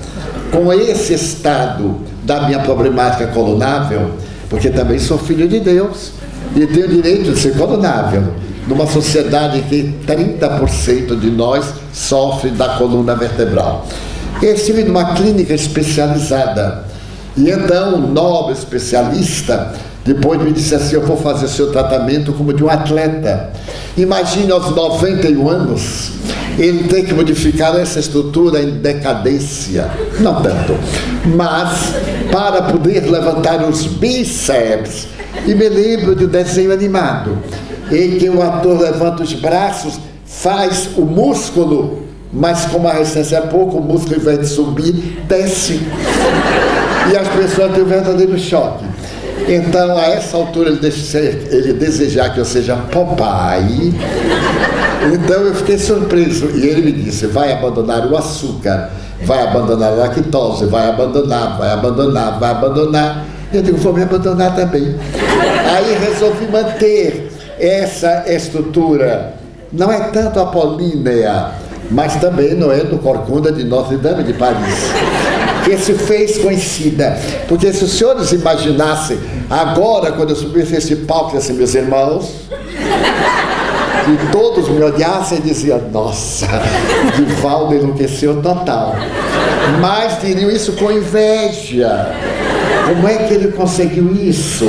Com 0.51 0.71
esse 0.73 1.13
estado 1.13 1.97
da 2.23 2.47
minha 2.47 2.59
problemática 2.59 3.27
colunável, 3.27 4.11
porque 4.49 4.69
também 4.69 4.97
sou 4.97 5.17
filho 5.17 5.47
de 5.47 5.59
Deus 5.59 6.11
e 6.55 6.65
tenho 6.65 6.87
direito 6.87 7.33
de 7.33 7.39
ser 7.39 7.55
colunável 7.57 8.23
numa 8.67 8.85
sociedade 8.87 9.61
que 9.63 9.95
30% 10.05 11.19
de 11.19 11.29
nós 11.29 11.65
sofre 11.93 12.49
da 12.51 12.69
coluna 12.77 13.15
vertebral. 13.15 13.85
Eu 14.41 14.53
estive 14.53 14.83
numa 14.83 15.15
clínica 15.15 15.53
especializada 15.53 16.85
e 17.35 17.49
então 17.49 17.95
o 17.95 17.97
nobre 17.99 18.53
especialista 18.53 19.73
depois 20.07 20.41
me 20.41 20.53
disse 20.53 20.73
assim: 20.73 20.95
Eu 20.95 21.01
vou 21.01 21.17
fazer 21.17 21.49
seu 21.49 21.69
tratamento 21.69 22.31
como 22.31 22.53
de 22.53 22.63
um 22.63 22.69
atleta. 22.69 23.51
Imagine 23.97 24.49
aos 24.53 24.73
91 24.73 25.49
anos 25.49 26.11
ele 26.57 26.87
ter 26.87 27.03
que 27.03 27.13
modificar 27.13 27.75
essa 27.75 27.99
estrutura 27.99 28.63
em 28.63 28.77
decadência. 28.77 29.91
Não 30.21 30.41
tanto, 30.41 30.77
mas 31.35 31.93
para 32.31 32.61
poder 32.63 33.01
levantar 33.01 33.67
os 33.67 33.85
bíceps. 33.85 35.09
E 35.45 35.53
me 35.53 35.67
lembro 35.67 36.15
de 36.15 36.23
um 36.23 36.29
desenho 36.29 36.71
animado 36.71 37.37
em 37.91 38.17
que 38.17 38.29
o 38.29 38.41
ator 38.41 38.79
levanta 38.79 39.23
os 39.23 39.33
braços, 39.33 39.99
faz 40.25 40.89
o 40.95 41.01
músculo, 41.01 42.03
mas 42.31 42.65
como 42.65 42.87
a 42.87 42.93
resistência 42.93 43.37
é 43.37 43.41
pouco, 43.41 43.77
o 43.77 43.81
músculo, 43.81 44.15
ao 44.15 44.21
invés 44.21 44.39
de 44.39 44.47
subir, 44.47 44.93
desce. 45.27 45.81
E 47.11 47.15
as 47.15 47.27
pessoas 47.27 47.73
têm 47.73 47.83
um 47.83 47.87
verdadeiro 47.87 48.39
choque. 48.39 48.85
Então, 49.47 49.97
a 49.97 50.05
essa 50.05 50.37
altura, 50.37 50.69
ele, 50.69 50.79
ele 51.51 51.73
desejar 51.73 52.33
que 52.33 52.39
eu 52.39 52.45
seja 52.45 52.75
Popeye. 52.75 53.93
Então, 55.13 55.41
eu 55.41 55.55
fiquei 55.55 55.77
surpreso. 55.77 56.49
E 56.55 56.65
ele 56.65 56.81
me 56.81 56.91
disse: 56.91 57.27
vai 57.27 57.53
abandonar 57.53 58.05
o 58.07 58.17
açúcar, 58.17 58.89
vai 59.23 59.41
abandonar 59.43 59.93
a 59.93 59.95
lactose, 59.95 60.65
vai 60.65 60.89
abandonar, 60.89 61.57
vai 61.57 61.71
abandonar, 61.71 62.39
vai 62.39 62.51
abandonar. 62.51 63.25
Eu 63.53 63.61
digo: 63.61 63.77
vou 63.77 63.93
me 63.93 64.03
abandonar 64.03 64.55
também. 64.55 64.95
Aí 65.75 65.97
resolvi 65.97 66.47
manter 66.47 67.31
essa 67.59 68.23
estrutura 68.27 69.37
não 69.71 69.91
é 69.91 69.99
tanto 70.11 70.39
apolínea, 70.39 71.51
mas 71.91 72.15
também 72.15 72.53
não 72.53 72.71
é 72.71 72.83
do 72.83 72.97
Corcunda 72.99 73.51
de 73.51 73.63
Notre 73.63 73.97
Dame 73.97 74.23
de 74.23 74.33
Paris, 74.33 74.91
que 75.67 75.77
se 75.77 75.93
fez 75.93 76.37
conhecida. 76.37 77.17
Porque 77.47 77.73
se 77.73 77.83
os 77.83 77.91
senhores 77.91 78.31
imaginassem, 78.31 79.19
agora, 79.49 80.13
quando 80.13 80.29
eu 80.29 80.35
subisse 80.35 80.75
esse 80.75 80.95
palco, 80.95 81.35
assim, 81.35 81.53
meus 81.53 81.75
irmãos, 81.75 82.47
e 84.07 84.31
todos 84.31 84.69
me 84.69 84.81
olhassem 84.81 85.39
e 85.39 85.41
diziam, 85.41 85.81
nossa, 85.91 86.47
Divaldo 87.17 87.75
enlouqueceu 87.75 88.41
total. 88.41 88.95
Mas 89.81 90.21
diriam 90.21 90.49
isso 90.49 90.71
com 90.73 90.89
inveja. 90.89 92.15
Como 92.87 93.05
é 93.05 93.17
que 93.27 93.33
ele 93.33 93.51
conseguiu 93.51 94.13
isso? 94.13 94.65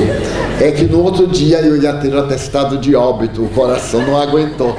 É 0.60 0.72
que 0.72 0.84
no 0.86 1.04
outro 1.04 1.28
dia 1.28 1.60
eu 1.60 1.80
ia 1.80 1.92
ter 1.92 2.12
um 2.12 2.18
atestado 2.18 2.78
de 2.78 2.96
óbito, 2.96 3.44
o 3.44 3.48
coração 3.50 4.02
não 4.02 4.20
aguentou. 4.20 4.76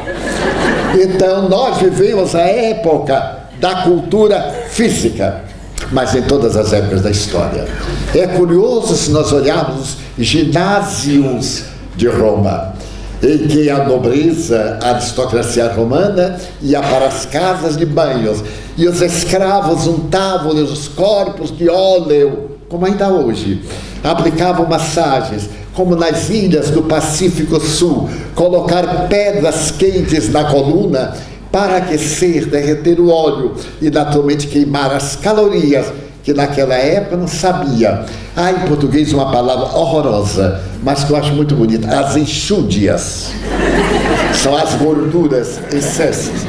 Então 1.02 1.48
nós 1.48 1.78
vivemos 1.78 2.36
a 2.36 2.42
época 2.42 3.38
da 3.62 3.84
cultura 3.84 4.66
física, 4.70 5.44
mas 5.92 6.16
em 6.16 6.22
todas 6.22 6.56
as 6.56 6.74
épocas 6.74 7.02
da 7.02 7.12
história. 7.12 7.68
É 8.14 8.28
curioso 8.28 8.96
se 8.96 9.12
nós 9.12 9.32
olharmos 9.32 9.98
os 10.18 10.26
ginásios 10.26 11.64
de 11.96 12.08
Roma, 12.08 12.74
em 13.22 13.48
que 13.48 13.70
a 13.70 13.84
nobreza, 13.84 14.80
a 14.82 14.90
aristocracia 14.92 15.72
romana 15.72 16.40
ia 16.62 16.82
para 16.82 17.08
as 17.08 17.26
casas 17.26 17.76
de 17.76 17.86
banhos 17.86 18.44
e 18.78 18.88
os 18.88 19.02
escravos 19.02 19.88
untavam 19.88 20.52
os 20.52 20.88
corpos 20.88 21.56
de 21.56 21.70
óleo 21.70 22.50
como 22.70 22.86
ainda 22.86 23.10
hoje, 23.10 23.64
aplicavam 24.04 24.68
massagens, 24.68 25.50
como 25.74 25.96
nas 25.96 26.30
ilhas 26.30 26.70
do 26.70 26.84
Pacífico 26.84 27.60
Sul, 27.60 28.08
colocar 28.36 29.08
pedras 29.08 29.72
quentes 29.72 30.30
na 30.30 30.46
coluna 30.46 31.16
para 31.52 31.78
aquecer, 31.78 32.46
derreter 32.46 33.00
o 33.00 33.10
óleo 33.10 33.56
e 33.82 33.90
naturalmente 33.90 34.48
queimar 34.48 34.92
as 34.92 35.16
calorias 35.16 35.88
que 36.24 36.34
naquela 36.34 36.76
época 36.76 37.18
não 37.18 37.28
sabia. 37.28 38.06
Há 38.36 38.52
em 38.52 38.60
português 38.68 39.12
uma 39.14 39.32
palavra 39.32 39.78
horrorosa, 39.78 40.62
mas 40.84 41.04
que 41.04 41.12
eu 41.12 41.18
acho 41.18 41.34
muito 41.34 41.56
bonita: 41.56 41.88
as 41.88 42.16
enxúndias. 42.16 43.32
São 44.34 44.56
as 44.56 44.76
gorduras, 44.76 45.60
excessos. 45.74 46.46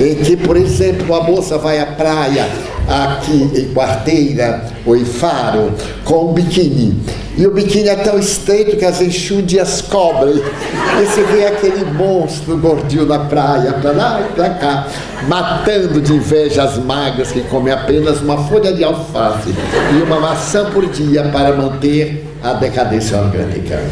Em 0.00 0.14
que, 0.16 0.36
por 0.36 0.56
exemplo, 0.56 1.14
a 1.14 1.22
moça 1.22 1.58
vai 1.58 1.80
à 1.80 1.86
praia 1.86 2.48
aqui 2.88 3.50
em 3.54 3.74
Quarteira 3.74 4.73
ou 4.86 4.96
em 4.96 5.04
Faro 5.04 5.72
com 6.04 6.30
um 6.30 6.32
biquíni. 6.32 7.02
E 7.36 7.46
o 7.46 7.50
biquíni 7.50 7.88
é 7.88 7.96
tão 7.96 8.18
estreito 8.18 8.76
que 8.76 8.84
as 8.84 9.00
enxúndias 9.00 9.80
cobrem. 9.82 10.36
E 10.36 11.04
você 11.04 11.22
vê 11.24 11.46
aquele 11.46 11.84
monstro 11.84 12.56
gordinho 12.58 13.06
na 13.06 13.18
praia, 13.18 13.72
para 13.72 13.90
lá 13.90 14.20
e 14.20 14.32
para 14.34 14.50
cá, 14.50 14.86
matando 15.26 16.00
de 16.00 16.12
inveja 16.12 16.62
as 16.62 16.78
magras 16.78 17.32
que 17.32 17.40
comem 17.42 17.72
apenas 17.72 18.20
uma 18.20 18.38
folha 18.44 18.72
de 18.72 18.84
alface 18.84 19.52
e 19.98 20.02
uma 20.02 20.20
maçã 20.20 20.70
por 20.70 20.86
dia 20.86 21.24
para 21.24 21.56
manter 21.56 22.24
a 22.44 22.52
decadência 22.52 23.16
orgânica. 23.16 23.82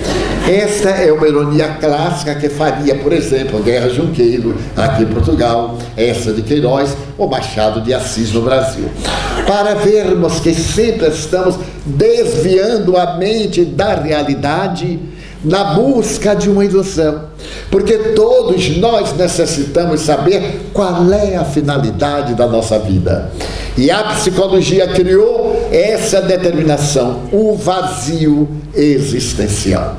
Esta 0.47 0.91
é 0.91 1.11
uma 1.11 1.27
ironia 1.27 1.69
clássica 1.81 2.35
que 2.35 2.51
faria, 2.51 2.95
por 2.97 3.11
exemplo, 3.11 3.63
Guerra 3.63 3.89
Junqueiro, 3.89 4.55
aqui 4.77 5.05
em 5.05 5.07
Portugal, 5.07 5.79
essa 5.97 6.33
de 6.35 6.43
Queiroz, 6.43 6.95
ou 7.17 7.29
Machado 7.29 7.81
de 7.81 7.95
Assis 7.95 8.31
no 8.33 8.43
Brasil. 8.43 8.91
Para 9.47 9.75
vermos 9.75 10.39
que 10.41 10.53
sempre 10.83 11.09
estamos 11.09 11.57
desviando 11.87 12.97
a 12.97 13.17
mente 13.17 13.65
da 13.65 13.95
realidade 13.95 14.99
na 15.45 15.75
busca 15.75 16.35
de 16.35 16.51
uma 16.51 16.65
ilusão. 16.65 17.27
Porque 17.71 17.97
todos 18.15 18.77
nós 18.79 19.17
necessitamos 19.17 20.01
saber 20.01 20.71
qual 20.73 21.13
é 21.13 21.37
a 21.37 21.45
finalidade 21.45 22.35
da 22.35 22.47
nossa 22.47 22.79
vida. 22.79 23.31
E 23.77 23.91
a 23.91 24.03
psicologia 24.15 24.89
criou 24.89 25.69
essa 25.71 26.21
determinação, 26.21 27.23
o 27.33 27.55
vazio 27.55 28.49
existencial. 28.75 29.97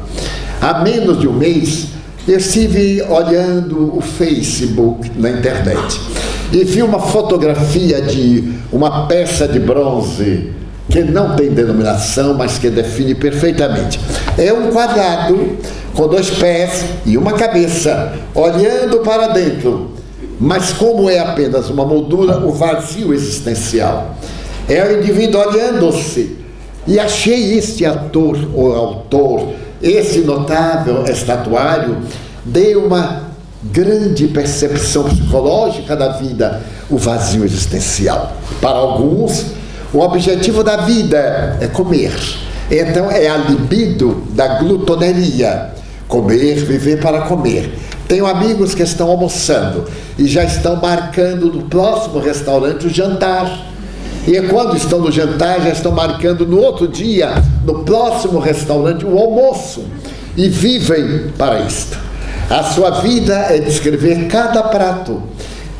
Há 0.62 0.80
menos 0.80 1.20
de 1.20 1.28
um 1.28 1.34
mês, 1.34 1.88
eu 2.28 2.38
estive 2.38 3.02
olhando 3.04 3.98
o 3.98 4.02
Facebook 4.02 5.12
na 5.16 5.30
internet 5.30 6.00
e 6.52 6.64
vi 6.64 6.84
uma 6.84 7.00
fotografia 7.00 8.02
de 8.02 8.54
uma 8.72 9.08
peça 9.08 9.48
de 9.48 9.60
bronze 9.60 10.63
que 10.90 11.04
não 11.04 11.36
tem 11.36 11.50
denominação, 11.50 12.34
mas 12.34 12.58
que 12.58 12.70
define 12.70 13.16
perfeitamente. 13.16 14.00
É 14.38 14.52
um 14.52 14.72
quadrado 14.72 15.58
com 15.94 16.08
dois 16.08 16.30
pés 16.30 16.86
e 17.06 17.18
uma 17.18 17.34
cabeça, 17.34 18.14
olhando 18.34 19.00
para 19.00 19.28
dentro. 19.28 19.92
Mas 20.40 20.74
como 20.74 21.10
é 21.10 21.20
apenas 21.20 21.70
uma 21.70 21.86
moldura, 21.86 22.46
o 22.46 22.52
vazio 22.52 23.14
existencial. 23.14 24.16
É 24.68 24.84
o 24.84 25.00
indivíduo 25.00 25.42
olhando-se. 25.42 26.38
E 26.86 27.00
achei 27.00 27.58
este 27.58 27.86
ator 27.86 28.38
ou 28.54 28.76
autor, 28.76 29.54
esse 29.82 30.20
notável 30.20 31.06
estatuário, 31.06 31.98
de 32.46 32.76
uma 32.76 33.24
grande 33.64 34.28
percepção 34.28 35.06
psicológica 35.06 35.96
da 35.96 36.10
vida, 36.10 36.62
o 36.90 36.98
vazio 36.98 37.46
existencial. 37.46 38.34
Para 38.60 38.78
alguns, 38.78 39.46
o 39.94 40.00
objetivo 40.00 40.64
da 40.64 40.78
vida 40.78 41.58
é 41.62 41.68
comer. 41.68 42.12
Então 42.72 43.12
é 43.12 43.28
a 43.28 43.38
libido 43.38 44.24
da 44.32 44.60
glutoneria. 44.60 45.72
Comer, 46.08 46.56
viver 46.56 47.00
para 47.00 47.22
comer. 47.22 47.72
Tenho 48.08 48.26
amigos 48.26 48.74
que 48.74 48.82
estão 48.82 49.10
almoçando 49.10 49.86
e 50.18 50.28
já 50.28 50.44
estão 50.44 50.76
marcando 50.78 51.52
no 51.54 51.64
próximo 51.64 52.20
restaurante 52.20 52.88
o 52.88 52.90
jantar. 52.90 53.68
E 54.28 54.42
quando 54.44 54.76
estão 54.76 55.00
no 55.00 55.12
jantar, 55.12 55.62
já 55.62 55.70
estão 55.70 55.92
marcando 55.92 56.46
no 56.46 56.60
outro 56.60 56.88
dia, 56.88 57.44
no 57.64 57.84
próximo 57.84 58.40
restaurante, 58.40 59.06
o 59.06 59.18
almoço. 59.18 59.86
E 60.36 60.50
vivem 60.50 61.32
para 61.38 61.60
isto. 61.60 61.98
A 62.50 62.64
sua 62.64 63.02
vida 63.02 63.34
é 63.50 63.60
descrever 63.60 64.28
cada 64.28 64.64
prato 64.64 65.22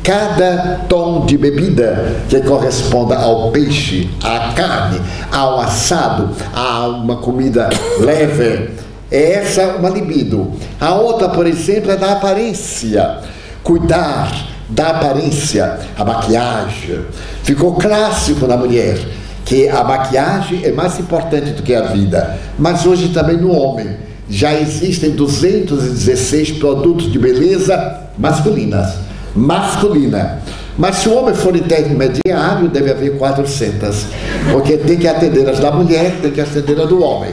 cada 0.04 0.80
tom 0.86 1.24
de 1.24 1.38
bebida 1.38 2.14
que 2.28 2.38
corresponda 2.42 3.16
ao 3.16 3.50
peixe, 3.50 4.10
à 4.22 4.52
carne, 4.52 5.00
ao 5.32 5.58
assado, 5.58 6.28
a 6.54 6.86
uma 6.88 7.16
comida 7.16 7.70
leve. 7.98 8.68
Essa 9.10 9.62
é 9.62 9.66
uma 9.76 9.88
libido. 9.88 10.52
A 10.78 10.94
outra, 10.94 11.30
por 11.30 11.46
exemplo, 11.46 11.90
é 11.90 11.96
da 11.96 12.12
aparência. 12.12 13.20
Cuidar 13.62 14.30
da 14.68 14.88
aparência, 14.88 15.78
a 15.96 16.04
maquiagem. 16.04 17.00
Ficou 17.42 17.74
clássico 17.74 18.46
na 18.46 18.58
mulher 18.58 18.98
que 19.46 19.70
a 19.70 19.82
maquiagem 19.82 20.64
é 20.64 20.72
mais 20.72 20.98
importante 20.98 21.52
do 21.52 21.62
que 21.62 21.74
a 21.74 21.82
vida, 21.82 22.38
mas 22.58 22.84
hoje 22.84 23.08
também 23.08 23.38
no 23.38 23.52
homem. 23.52 23.96
Já 24.28 24.52
existem 24.52 25.12
216 25.12 26.52
produtos 26.52 27.10
de 27.10 27.18
beleza 27.18 28.00
masculinas 28.18 29.04
masculina. 29.34 30.40
Mas 30.76 30.96
se 30.96 31.08
o 31.08 31.14
homem 31.16 31.34
for 31.34 31.54
intermediário, 31.54 32.68
deve 32.68 32.90
haver 32.90 33.16
400, 33.16 34.06
porque 34.52 34.76
tem 34.76 34.96
que 34.96 35.06
atender 35.06 35.48
as 35.48 35.60
da 35.60 35.70
mulher, 35.70 36.18
tem 36.20 36.32
que 36.32 36.40
atender 36.40 36.80
as 36.80 36.88
do 36.88 37.02
homem. 37.02 37.32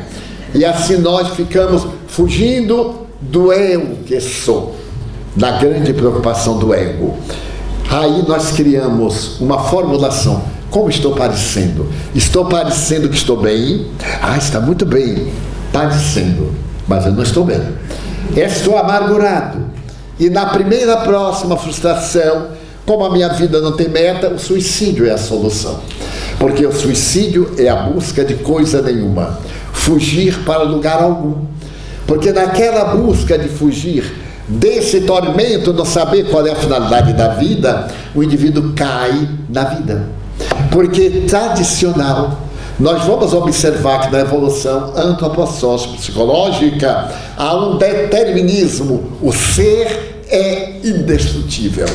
E 0.53 0.63
assim 0.63 0.97
nós 0.97 1.29
ficamos 1.29 1.87
fugindo 2.07 3.07
do 3.19 3.51
eu 3.51 3.97
que 4.05 4.19
sou, 4.19 4.75
da 5.35 5.51
grande 5.59 5.93
preocupação 5.93 6.59
do 6.59 6.73
ego. 6.73 7.15
Aí 7.89 8.23
nós 8.27 8.51
criamos 8.51 9.39
uma 9.39 9.63
formulação. 9.65 10.43
Como 10.69 10.89
estou 10.89 11.13
parecendo? 11.13 11.87
Estou 12.15 12.45
parecendo 12.45 13.09
que 13.09 13.15
estou 13.15 13.35
bem? 13.35 13.87
Ah, 14.21 14.37
está 14.37 14.59
muito 14.61 14.85
bem. 14.85 15.27
Parecendo, 15.73 16.53
mas 16.87 17.05
eu 17.05 17.11
não 17.11 17.23
estou 17.23 17.43
bem. 17.43 17.61
Estou 18.35 18.77
amargurado. 18.77 19.70
E 20.21 20.29
na 20.29 20.45
primeira 20.45 20.97
próxima 20.97 21.57
frustração, 21.57 22.49
como 22.85 23.03
a 23.03 23.11
minha 23.11 23.29
vida 23.29 23.59
não 23.59 23.71
tem 23.71 23.89
meta, 23.89 24.29
o 24.29 24.37
suicídio 24.37 25.07
é 25.07 25.09
a 25.09 25.17
solução. 25.17 25.79
Porque 26.37 26.63
o 26.63 26.71
suicídio 26.71 27.51
é 27.57 27.67
a 27.67 27.75
busca 27.75 28.23
de 28.23 28.35
coisa 28.35 28.83
nenhuma, 28.83 29.39
fugir 29.73 30.43
para 30.45 30.61
lugar 30.61 31.01
algum. 31.01 31.37
Porque 32.05 32.31
naquela 32.31 32.95
busca 32.95 33.35
de 33.35 33.49
fugir 33.49 34.13
desse 34.47 35.01
tormento, 35.01 35.73
não 35.73 35.85
saber 35.85 36.29
qual 36.29 36.45
é 36.45 36.51
a 36.51 36.55
finalidade 36.55 37.13
da 37.13 37.29
vida, 37.29 37.87
o 38.13 38.21
indivíduo 38.21 38.73
cai 38.75 39.27
na 39.49 39.63
vida. 39.63 40.07
Porque 40.69 41.23
tradicional, 41.27 42.37
nós 42.79 43.03
vamos 43.03 43.33
observar 43.33 44.01
que 44.01 44.11
na 44.11 44.21
evolução 44.21 44.93
antropossófica 44.95 45.97
psicológica 45.97 47.11
há 47.37 47.55
um 47.55 47.77
determinismo, 47.77 49.17
o 49.21 49.31
ser 49.31 50.23
é 50.29 50.79
indestrutível. 50.83 51.87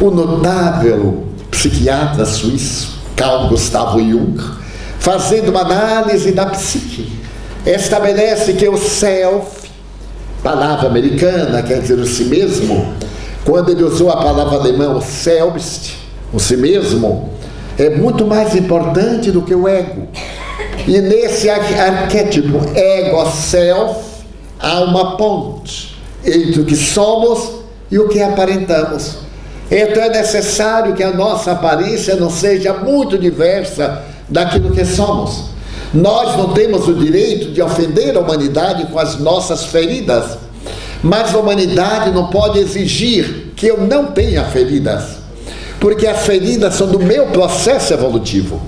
O 0.00 0.10
notável 0.10 1.24
psiquiatra 1.50 2.26
suíço 2.26 2.94
Carl 3.16 3.48
Gustavo 3.48 4.00
Jung, 4.00 4.36
fazendo 4.98 5.50
uma 5.50 5.60
análise 5.60 6.32
da 6.32 6.46
psique, 6.46 7.12
estabelece 7.64 8.54
que 8.54 8.68
o 8.68 8.76
self, 8.76 9.68
palavra 10.42 10.88
americana, 10.88 11.62
quer 11.62 11.80
dizer 11.80 11.98
o 11.98 12.06
si 12.06 12.24
mesmo, 12.24 12.92
quando 13.44 13.70
ele 13.70 13.84
usou 13.84 14.10
a 14.10 14.16
palavra 14.16 14.58
alemã, 14.58 14.88
o 14.90 15.00
selbst, 15.00 15.94
o 16.32 16.40
si 16.40 16.56
mesmo, 16.56 17.30
é 17.78 17.90
muito 17.90 18.26
mais 18.26 18.54
importante 18.54 19.30
do 19.30 19.42
que 19.42 19.54
o 19.54 19.68
ego. 19.68 20.08
E 20.86 21.00
nesse 21.00 21.48
arquétipo 21.48 22.60
ego-self 22.74 24.00
há 24.60 24.80
uma 24.80 25.16
ponte 25.16 25.96
entre 26.24 26.60
o 26.60 26.64
que 26.64 26.76
somos 26.76 27.64
e 27.90 27.98
o 27.98 28.08
que 28.08 28.20
aparentamos. 28.22 29.18
Então 29.70 30.02
é 30.02 30.08
necessário 30.10 30.94
que 30.94 31.02
a 31.02 31.12
nossa 31.12 31.52
aparência 31.52 32.16
não 32.16 32.30
seja 32.30 32.72
muito 32.74 33.18
diversa 33.18 34.02
daquilo 34.28 34.70
que 34.70 34.84
somos. 34.84 35.54
Nós 35.92 36.36
não 36.36 36.52
temos 36.52 36.88
o 36.88 36.94
direito 36.94 37.52
de 37.52 37.62
ofender 37.62 38.16
a 38.16 38.20
humanidade 38.20 38.86
com 38.86 38.98
as 38.98 39.18
nossas 39.18 39.66
feridas, 39.66 40.38
mas 41.02 41.34
a 41.34 41.38
humanidade 41.38 42.10
não 42.10 42.28
pode 42.28 42.58
exigir 42.58 43.52
que 43.54 43.66
eu 43.66 43.78
não 43.78 44.06
tenha 44.06 44.44
feridas, 44.44 45.18
porque 45.80 46.06
as 46.06 46.24
feridas 46.24 46.74
são 46.74 46.86
do 46.88 46.98
meu 46.98 47.26
processo 47.26 47.92
evolutivo. 47.92 48.60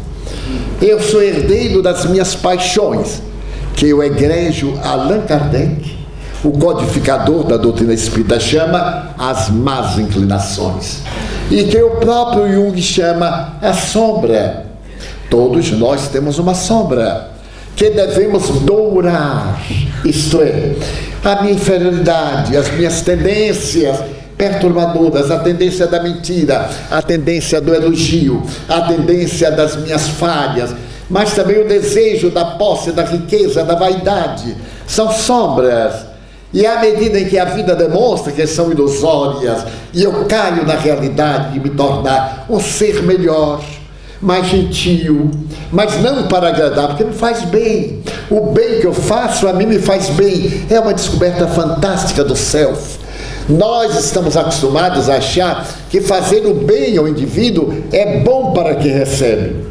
Eu 0.81 1.01
sou 1.01 1.23
herdeiro 1.23 1.83
das 1.83 2.05
minhas 2.05 2.35
paixões, 2.35 3.23
que 3.75 3.93
o 3.93 4.03
egregio 4.03 4.79
Allan 4.83 5.21
Kardec 5.23 5.97
o 6.45 6.53
codificador 6.53 7.45
da 7.45 7.57
doutrina 7.57 7.93
espírita 7.93 8.39
chama 8.39 9.15
as 9.19 9.51
más 9.51 9.99
inclinações. 9.99 11.03
E 11.51 11.65
que 11.65 11.79
o 11.79 11.91
próprio 11.97 12.53
Jung 12.53 12.81
chama 12.81 13.55
a 13.61 13.73
sombra. 13.73 14.67
Todos 15.29 15.71
nós 15.73 16.09
temos 16.09 16.39
uma 16.39 16.55
sombra 16.55 17.31
que 17.75 17.91
devemos 17.91 18.49
dourar, 18.61 19.61
isto 20.05 20.41
é, 20.41 20.75
a 21.23 21.43
minha 21.43 21.55
inferioridade, 21.55 22.57
as 22.57 22.71
minhas 22.73 23.03
tendências 23.03 23.99
perturbadoras, 24.37 25.31
a 25.31 25.39
tendência 25.39 25.87
da 25.87 26.03
mentira, 26.03 26.69
a 26.91 27.01
tendência 27.01 27.61
do 27.61 27.75
elogio, 27.75 28.43
a 28.69 28.83
tendência 28.83 29.51
das 29.51 29.77
minhas 29.77 30.09
falhas, 30.09 30.75
mas 31.09 31.33
também 31.33 31.61
o 31.61 31.69
desejo 31.69 32.31
da 32.31 32.45
posse, 32.45 32.93
da 32.93 33.05
riqueza, 33.05 33.65
da 33.65 33.75
vaidade. 33.75 34.57
São 34.87 35.11
sombras. 35.11 35.95
E 36.53 36.65
à 36.67 36.81
medida 36.81 37.19
em 37.19 37.27
que 37.27 37.39
a 37.39 37.45
vida 37.45 37.75
demonstra 37.75 38.33
que 38.33 38.47
são 38.47 38.71
ilusórias, 38.71 39.65
e 39.93 40.03
eu 40.03 40.25
caio 40.27 40.65
na 40.65 40.75
realidade 40.75 41.55
de 41.55 41.61
me 41.61 41.71
tornar 41.71 42.47
um 42.49 42.61
ser 42.61 43.03
melhor, 43.03 43.63
mais 44.21 44.47
gentil, 44.47 45.31
mas 45.71 46.01
não 46.01 46.27
para 46.29 46.49
agradar, 46.49 46.89
porque 46.89 47.05
me 47.05 47.13
faz 47.13 47.43
bem. 47.43 48.03
O 48.31 48.53
bem 48.53 48.81
que 48.81 48.87
eu 48.87 48.95
faço 48.95 49.47
a 49.47 49.53
mim 49.53 49.67
me 49.67 49.79
faz 49.79 50.09
bem. 50.11 50.67
É 50.71 50.81
uma 50.81 50.95
descoberta 50.95 51.47
fantástica 51.47 52.25
do 52.25 52.35
self. 52.35 52.99
Nós 53.49 53.97
estamos 53.97 54.37
acostumados 54.37 55.09
a 55.09 55.17
achar 55.17 55.67
que 55.89 56.01
fazer 56.01 56.45
o 56.47 56.55
bem 56.55 56.97
ao 56.97 57.07
indivíduo 57.07 57.73
é 57.93 58.21
bom 58.21 58.53
para 58.53 58.75
quem 58.75 58.93
recebe. 58.93 59.67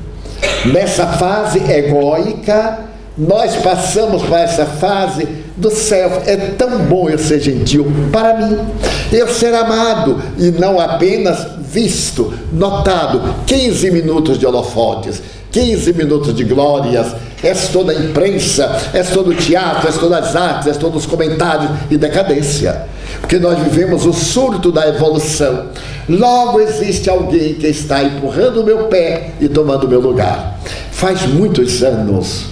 Nessa 0.72 1.06
fase 1.08 1.60
egóica, 1.60 2.80
nós 3.18 3.56
passamos 3.58 4.24
para 4.24 4.42
essa 4.42 4.66
fase 4.66 5.28
do 5.58 5.70
self. 5.70 6.30
É 6.30 6.36
tão 6.58 6.80
bom 6.86 7.10
eu 7.10 7.18
ser 7.18 7.42
gentil 7.42 7.86
para 8.12 8.38
mim, 8.38 8.58
eu 9.12 9.28
ser 9.28 9.54
amado 9.54 10.22
e 10.38 10.52
não 10.52 10.80
apenas 10.80 11.46
visto, 11.60 12.34
notado. 12.54 13.22
15 13.46 13.92
minutos 13.92 14.40
de 14.40 14.46
holofotes, 14.46 15.22
15 15.56 15.94
minutos 15.94 16.36
de 16.36 16.44
glórias, 16.44 17.16
és 17.42 17.70
toda 17.70 17.94
a 17.94 17.96
imprensa, 17.96 18.78
és 18.94 19.10
todo 19.10 19.30
o 19.30 19.34
teatro, 19.34 19.88
és 19.88 19.98
todas 19.98 20.28
as 20.28 20.36
artes, 20.36 20.68
és 20.68 20.76
todos 20.76 21.06
os 21.06 21.10
comentários 21.10 21.72
e 21.90 21.96
decadência. 21.96 22.88
Porque 23.22 23.40
nós 23.40 23.58
vivemos 23.60 24.06
o 24.06 24.12
surto 24.12 24.70
da 24.70 24.86
evolução. 24.86 25.68
Logo 26.10 26.60
existe 26.60 27.10
alguém 27.10 27.54
que 27.54 27.68
está 27.68 28.04
empurrando 28.04 28.62
o 28.62 28.66
meu 28.66 28.88
pé 28.88 29.32
e 29.40 29.48
tomando 29.48 29.86
o 29.86 29.88
meu 29.88 30.02
lugar. 30.02 30.60
Faz 30.92 31.26
muitos 31.26 31.82
anos 31.82 32.48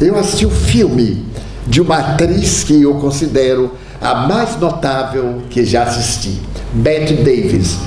eu 0.00 0.16
assisti 0.16 0.44
o 0.44 0.48
um 0.48 0.52
filme 0.52 1.24
de 1.66 1.80
uma 1.80 1.98
atriz 1.98 2.62
que 2.62 2.82
eu 2.82 2.94
considero 2.94 3.72
a 4.00 4.26
mais 4.26 4.58
notável 4.60 5.42
que 5.48 5.64
já 5.64 5.82
assisti, 5.82 6.40
Bette 6.72 7.14
Davis. 7.14 7.78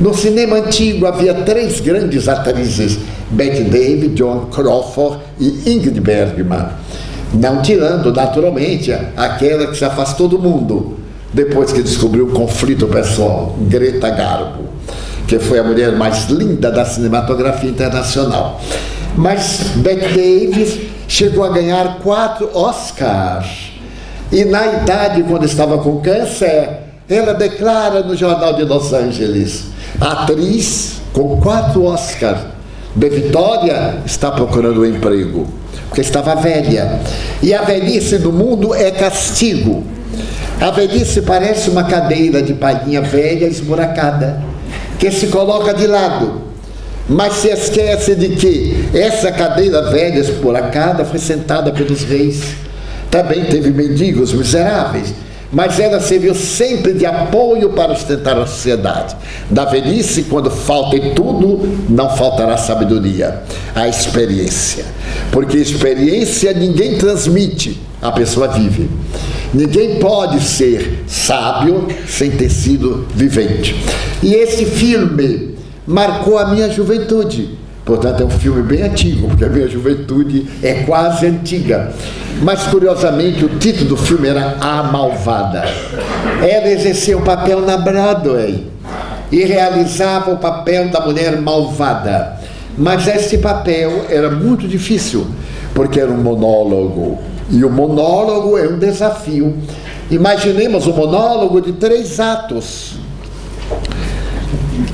No 0.00 0.14
cinema 0.14 0.56
antigo 0.56 1.06
havia 1.06 1.34
três 1.34 1.80
grandes 1.80 2.28
atrizes, 2.28 2.98
Bette 3.30 3.64
Davis, 3.64 4.14
John 4.14 4.46
Crawford 4.46 5.18
e 5.40 5.72
Ingrid 5.72 6.00
Bergman. 6.00 6.68
Não 7.34 7.60
tirando, 7.62 8.12
naturalmente, 8.12 8.92
aquela 9.16 9.66
que 9.66 9.76
se 9.76 9.84
afastou 9.84 10.28
do 10.28 10.38
mundo 10.38 10.98
depois 11.32 11.72
que 11.72 11.82
descobriu 11.82 12.26
o 12.26 12.32
conflito 12.32 12.86
pessoal, 12.86 13.56
Greta 13.62 14.08
Garbo, 14.10 14.64
que 15.26 15.38
foi 15.38 15.58
a 15.58 15.64
mulher 15.64 15.92
mais 15.92 16.26
linda 16.28 16.70
da 16.70 16.84
cinematografia 16.84 17.68
internacional. 17.68 18.60
Mas 19.16 19.72
Bette 19.76 20.08
Davis 20.08 20.78
chegou 21.06 21.44
a 21.44 21.50
ganhar 21.50 21.98
quatro 21.98 22.48
Oscars. 22.54 23.72
E 24.30 24.44
na 24.44 24.66
idade, 24.66 25.22
quando 25.24 25.44
estava 25.44 25.78
com 25.78 26.00
câncer, 26.00 26.68
ela 27.08 27.34
declara 27.34 28.02
no 28.02 28.14
Jornal 28.14 28.54
de 28.54 28.64
Los 28.64 28.92
Angeles: 28.92 29.64
atriz 30.00 31.00
com 31.12 31.40
quatro 31.40 31.84
Oscars. 31.84 32.40
De 32.94 33.08
Vitória 33.08 33.98
está 34.04 34.30
procurando 34.30 34.80
um 34.80 34.86
emprego, 34.86 35.46
porque 35.88 36.00
estava 36.00 36.34
velha. 36.34 37.00
E 37.42 37.54
a 37.54 37.62
velhice 37.62 38.18
do 38.18 38.32
mundo 38.32 38.74
é 38.74 38.90
castigo. 38.90 39.84
A 40.60 40.70
velhice 40.70 41.22
parece 41.22 41.70
uma 41.70 41.84
cadeira 41.84 42.42
de 42.42 42.54
palhinha 42.54 43.00
velha 43.00 43.46
esburacada, 43.46 44.42
que 44.98 45.10
se 45.10 45.28
coloca 45.28 45.72
de 45.72 45.86
lado 45.86 46.48
mas 47.08 47.34
se 47.34 47.48
esquece 47.48 48.14
de 48.14 48.36
que 48.36 48.90
essa 48.92 49.32
cadeira 49.32 49.90
velha 49.90 50.20
esporacada 50.20 51.04
foi 51.04 51.18
sentada 51.18 51.72
pelos 51.72 52.04
reis. 52.04 52.42
Também 53.10 53.46
teve 53.46 53.70
mendigos 53.70 54.34
miseráveis, 54.34 55.14
mas 55.50 55.80
ela 55.80 56.00
serviu 56.00 56.34
sempre 56.34 56.92
de 56.92 57.06
apoio 57.06 57.70
para 57.70 57.94
sustentar 57.94 58.38
a 58.38 58.46
sociedade. 58.46 59.16
Da 59.50 59.64
velhice, 59.64 60.24
quando 60.24 60.50
falta 60.50 60.96
em 60.96 61.14
tudo, 61.14 61.78
não 61.88 62.10
faltará 62.10 62.56
sabedoria, 62.56 63.42
a 63.74 63.88
experiência. 63.88 64.84
Porque 65.32 65.56
experiência 65.56 66.52
ninguém 66.52 66.98
transmite, 66.98 67.80
a 68.00 68.12
pessoa 68.12 68.48
vive. 68.48 68.90
Ninguém 69.52 69.98
pode 69.98 70.40
ser 70.40 71.04
sábio 71.06 71.88
sem 72.06 72.30
ter 72.30 72.50
sido 72.50 73.06
vivente. 73.14 73.74
E 74.22 74.34
esse 74.34 74.66
filme 74.66 75.56
marcou 75.86 76.36
a 76.36 76.48
minha 76.48 76.68
juventude. 76.70 77.56
Portanto, 77.88 78.22
é 78.22 78.26
um 78.26 78.30
filme 78.30 78.60
bem 78.60 78.82
antigo, 78.82 79.28
porque 79.28 79.46
a 79.46 79.48
minha 79.48 79.66
juventude 79.66 80.46
é 80.62 80.82
quase 80.84 81.24
antiga. 81.24 81.90
Mas, 82.42 82.64
curiosamente, 82.64 83.42
o 83.46 83.48
título 83.48 83.88
do 83.88 83.96
filme 83.96 84.28
era 84.28 84.58
A 84.60 84.82
Malvada. 84.82 85.64
Ela 86.46 86.68
exercia 86.68 87.16
o 87.16 87.22
papel 87.22 87.62
na 87.62 87.78
Broadway 87.78 88.66
e 89.32 89.42
realizava 89.42 90.32
o 90.32 90.36
papel 90.36 90.90
da 90.90 91.00
mulher 91.00 91.40
malvada. 91.40 92.38
Mas 92.76 93.08
esse 93.08 93.38
papel 93.38 94.04
era 94.10 94.30
muito 94.30 94.68
difícil, 94.68 95.26
porque 95.72 95.98
era 95.98 96.10
um 96.10 96.18
monólogo. 96.18 97.18
E 97.48 97.64
o 97.64 97.70
monólogo 97.70 98.58
é 98.58 98.68
um 98.68 98.78
desafio. 98.78 99.56
Imaginemos 100.10 100.86
um 100.86 100.92
monólogo 100.92 101.62
de 101.62 101.72
três 101.72 102.20
atos 102.20 102.96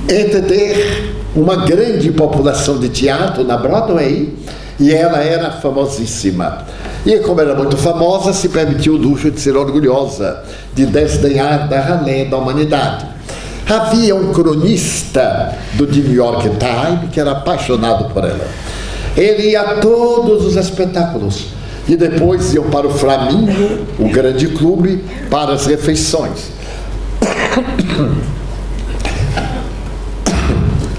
entre 0.09 0.43
ter 0.43 1.24
uma 1.35 1.65
grande 1.67 2.13
população 2.13 2.79
de 2.79 2.89
teatro 2.89 3.43
na 3.45 3.57
Broadway 3.57 4.33
e 4.79 4.93
ela 4.93 5.19
era 5.19 5.51
famosíssima. 5.51 6.65
E 7.05 7.19
como 7.19 7.41
era 7.41 7.55
muito 7.55 7.77
famosa, 7.77 8.33
se 8.33 8.49
permitiu 8.49 8.95
o 8.95 8.97
luxo 8.97 9.31
de 9.31 9.41
ser 9.41 9.57
orgulhosa, 9.57 10.43
de 10.75 10.87
desdenhar 10.87 11.69
da 11.69 11.81
ralé 11.81 12.25
da 12.25 12.37
humanidade. 12.37 13.07
Havia 13.69 14.15
um 14.15 14.33
cronista 14.33 15.57
do 15.75 15.87
New 15.87 16.13
York 16.13 16.49
Times 16.51 17.11
que 17.13 17.21
era 17.21 17.33
apaixonado 17.33 18.13
por 18.13 18.25
ela. 18.25 18.47
Ele 19.17 19.51
ia 19.51 19.61
a 19.63 19.75
todos 19.77 20.45
os 20.45 20.57
espetáculos 20.57 21.47
e 21.89 21.97
depois 21.97 22.53
iam 22.55 22.65
para 22.65 22.87
o 22.87 22.91
Flamingo, 22.91 23.87
o 23.99 24.09
grande 24.09 24.49
clube, 24.49 25.05
para 25.31 25.53
as 25.53 25.67
refeições. 25.67 26.53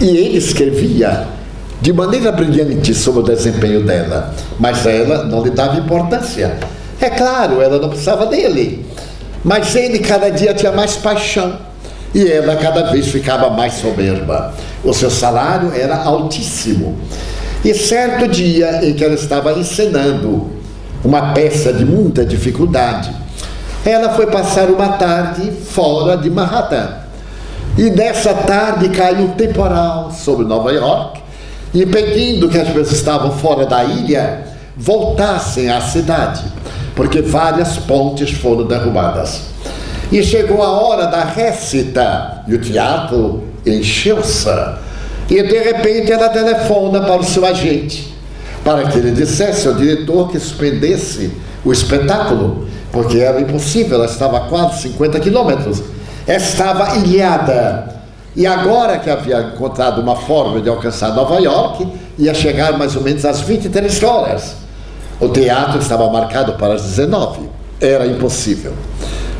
E 0.05 0.17
ele 0.17 0.37
escrevia 0.37 1.25
de 1.81 1.91
maneira 1.91 2.31
brilhante 2.31 2.93
sobre 2.93 3.21
o 3.21 3.23
desempenho 3.23 3.83
dela, 3.83 4.35
mas 4.59 4.85
ela 4.85 5.23
não 5.23 5.43
lhe 5.43 5.49
dava 5.49 5.79
importância. 5.79 6.57
É 7.01 7.09
claro, 7.09 7.59
ela 7.59 7.79
não 7.79 7.89
precisava 7.89 8.27
dele, 8.27 8.85
mas 9.43 9.75
ele 9.75 9.97
cada 9.97 10.29
dia 10.29 10.53
tinha 10.53 10.71
mais 10.71 10.95
paixão 10.95 11.57
e 12.13 12.23
ela 12.31 12.55
cada 12.55 12.91
vez 12.91 13.07
ficava 13.07 13.49
mais 13.49 13.73
soberba. 13.73 14.53
O 14.83 14.93
seu 14.93 15.09
salário 15.09 15.71
era 15.73 16.03
altíssimo. 16.03 16.95
E 17.63 17.73
certo 17.73 18.27
dia 18.27 18.85
em 18.85 18.93
que 18.93 19.03
ela 19.03 19.15
estava 19.15 19.53
encenando 19.53 20.51
uma 21.03 21.33
peça 21.33 21.73
de 21.73 21.83
muita 21.83 22.23
dificuldade, 22.23 23.11
ela 23.83 24.11
foi 24.11 24.27
passar 24.27 24.69
uma 24.69 24.89
tarde 24.89 25.51
fora 25.51 26.15
de 26.15 26.29
Manhattan. 26.29 27.04
E 27.77 27.89
nessa 27.89 28.33
tarde 28.33 28.87
caiu 28.87 29.25
um 29.25 29.31
temporal 29.31 30.09
sobre 30.09 30.45
Nova 30.45 30.71
York, 30.71 31.19
impedindo 31.73 32.47
que 32.47 32.57
as 32.57 32.69
pessoas 32.69 32.87
que 32.87 32.95
estavam 32.95 33.31
fora 33.31 33.65
da 33.65 33.83
ilha 33.83 34.45
voltassem 34.77 35.69
à 35.69 35.81
cidade, 35.81 36.41
porque 36.95 37.21
várias 37.21 37.75
pontes 37.75 38.31
foram 38.31 38.65
derrubadas. 38.65 39.41
E 40.09 40.23
chegou 40.23 40.63
a 40.63 40.69
hora 40.69 41.07
da 41.07 41.25
récita, 41.25 42.43
e 42.47 42.55
o 42.55 42.61
teatro 42.61 43.43
encheu-se. 43.65 44.47
E 45.29 45.43
de 45.43 45.59
repente 45.59 46.13
ela 46.13 46.29
telefona 46.29 47.01
para 47.01 47.19
o 47.19 47.25
seu 47.25 47.45
agente, 47.45 48.15
para 48.63 48.85
que 48.85 48.97
ele 48.97 49.11
dissesse 49.11 49.67
ao 49.67 49.73
diretor 49.73 50.31
que 50.31 50.39
suspendesse 50.39 51.29
o 51.65 51.73
espetáculo, 51.73 52.69
porque 52.93 53.17
era 53.17 53.41
impossível, 53.41 53.95
ela 53.95 54.05
estava 54.05 54.37
a 54.37 54.41
quase 54.41 54.83
50 54.83 55.19
quilômetros 55.19 55.94
estava 56.27 56.97
ilhada. 56.97 57.95
E 58.35 58.45
agora 58.45 58.97
que 58.97 59.09
havia 59.09 59.39
encontrado 59.53 60.01
uma 60.01 60.15
forma 60.15 60.59
de 60.59 60.69
alcançar 60.69 61.13
Nova 61.13 61.39
York, 61.39 61.87
ia 62.17 62.33
chegar 62.33 62.77
mais 62.77 62.95
ou 62.95 63.01
menos 63.01 63.23
às 63.23 63.41
23 63.41 64.03
horas. 64.03 64.55
O 65.19 65.29
teatro 65.29 65.79
estava 65.79 66.09
marcado 66.09 66.53
para 66.53 66.73
as 66.73 66.83
19. 66.83 67.49
Era 67.79 68.05
impossível. 68.05 68.73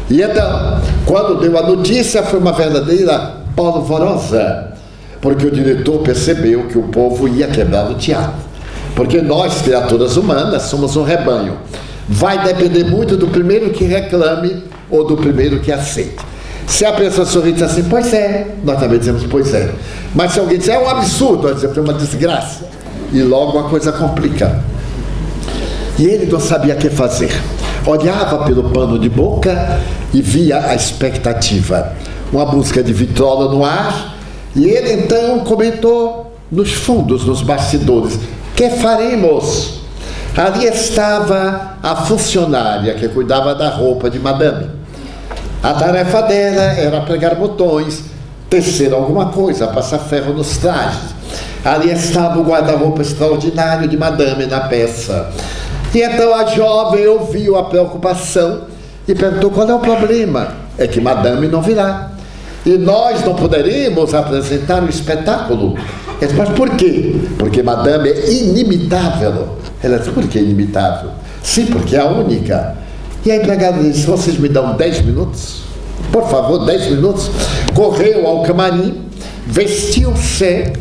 E 0.10 0.22
então, 0.22 0.80
quando 1.06 1.40
deu 1.40 1.58
a 1.58 1.64
notícia, 1.64 2.24
foi 2.24 2.40
uma 2.40 2.54
verdadeira 2.54 3.38
polvorosa, 3.56 4.74
porque 5.20 5.48
o 5.48 5.52
diretor 5.52 6.00
percebeu 6.00 6.68
que 6.68 6.78
o 6.78 6.84
povo 6.84 7.28
ia 7.28 7.48
quebrar 7.48 7.90
o 7.90 7.96
teatro. 7.96 8.46
Porque 8.96 9.22
nós, 9.22 9.62
criaturas 9.62 10.16
humanas, 10.16 10.64
somos 10.64 10.96
um 10.96 11.04
rebanho. 11.04 11.58
Vai 12.08 12.44
depender 12.44 12.86
muito 12.86 13.18
do 13.18 13.28
primeiro 13.28 13.72
que 13.72 13.84
reclame 13.84 14.64
ou 14.90 15.06
do 15.06 15.18
primeiro 15.18 15.60
que 15.60 15.72
aceite. 15.72 16.35
Se 16.68 16.86
a 16.86 16.94
pessoa 16.94 17.26
sorri 17.26 17.56
e 17.58 17.64
assim, 17.64 17.84
pois 17.84 18.14
é, 18.14 18.56
nós 18.64 18.80
também 18.80 19.00
dizemos, 19.00 19.24
pois 19.24 19.54
é. 19.54 19.74
Mas 20.14 20.34
se 20.34 20.40
alguém 20.40 20.58
disser, 20.58 20.76
é 20.76 20.80
um 20.80 20.90
absurdo, 20.90 21.44
nós 21.48 21.56
dizemos, 21.56 21.78
é 21.78 21.82
uma 21.82 21.94
desgraça. 21.94 22.66
E 23.14 23.22
logo 23.22 23.60
a 23.60 23.70
coisa 23.70 23.92
complica. 23.92 24.64
E 25.98 26.06
ele 26.06 26.26
não 26.26 26.40
sabia 26.40 26.76
o 26.76 26.78
que 26.78 26.90
fazer. 26.90 27.32
Olhava 27.86 28.46
pelo 28.46 28.70
pano 28.72 28.98
de 28.98 29.10
boca 29.10 29.80
e 30.14 30.22
via 30.22 30.70
a 30.70 30.76
expectativa. 30.76 31.94
Uma 32.34 32.46
busca 32.46 32.84
de 32.84 32.92
vitrola 32.92 33.54
no 33.54 33.64
ar. 33.64 34.16
E 34.56 34.66
ele 34.66 34.94
então 34.94 35.40
comentou 35.42 36.36
nos 36.52 36.74
fundos, 36.74 37.26
nos 37.26 37.42
bastidores: 37.42 38.20
que 38.56 38.70
faremos? 38.72 39.82
Ali 40.36 40.66
estava 40.66 41.78
a 41.82 41.96
funcionária 41.96 42.94
que 42.96 43.08
cuidava 43.08 43.56
da 43.56 43.70
roupa 43.70 44.10
de 44.10 44.20
madame. 44.20 44.68
A 45.66 45.74
tarefa 45.74 46.22
dela 46.22 46.62
era 46.62 47.02
pregar 47.02 47.34
botões, 47.34 48.04
tecer 48.48 48.94
alguma 48.94 49.30
coisa, 49.30 49.66
passar 49.66 49.98
ferro 49.98 50.32
nos 50.32 50.58
trajes. 50.58 51.16
Ali 51.64 51.92
estava 51.92 52.40
o 52.40 52.44
guarda-roupa 52.44 53.02
extraordinário 53.02 53.88
de 53.88 53.98
madame 53.98 54.46
na 54.46 54.60
peça. 54.60 55.32
E 55.92 56.04
então 56.04 56.36
a 56.36 56.46
jovem 56.46 57.08
ouviu 57.08 57.56
a 57.56 57.64
preocupação 57.64 58.66
e 59.08 59.16
perguntou 59.16 59.50
qual 59.50 59.68
é 59.68 59.74
o 59.74 59.80
problema. 59.80 60.50
É 60.78 60.86
que 60.86 61.02
madame 61.02 61.48
não 61.48 61.64
virá. 61.64 62.12
E 62.64 62.78
nós 62.78 63.26
não 63.26 63.34
poderíamos 63.34 64.14
apresentar 64.14 64.84
o 64.84 64.88
espetáculo. 64.88 65.76
Disse, 66.20 66.36
mas 66.36 66.50
por 66.50 66.70
quê? 66.76 67.16
Porque 67.40 67.64
madame 67.64 68.10
é 68.10 68.32
inimitável. 68.32 69.58
Ela 69.82 69.98
disse, 69.98 70.12
por 70.12 70.28
que 70.28 70.38
inimitável? 70.38 71.10
Sim, 71.42 71.66
porque 71.66 71.96
é 71.96 72.02
a 72.02 72.06
única. 72.06 72.85
E 73.26 73.32
a 73.32 73.38
empregada 73.38 73.82
disse, 73.82 74.06
vocês 74.06 74.38
me 74.38 74.48
dão 74.48 74.76
10 74.76 75.02
minutos? 75.02 75.62
Por 76.12 76.30
favor, 76.30 76.64
10 76.64 76.92
minutos. 76.92 77.32
Correu 77.74 78.28
ao 78.28 78.44
camarim, 78.44 79.02
vestiu-se, 79.48 80.72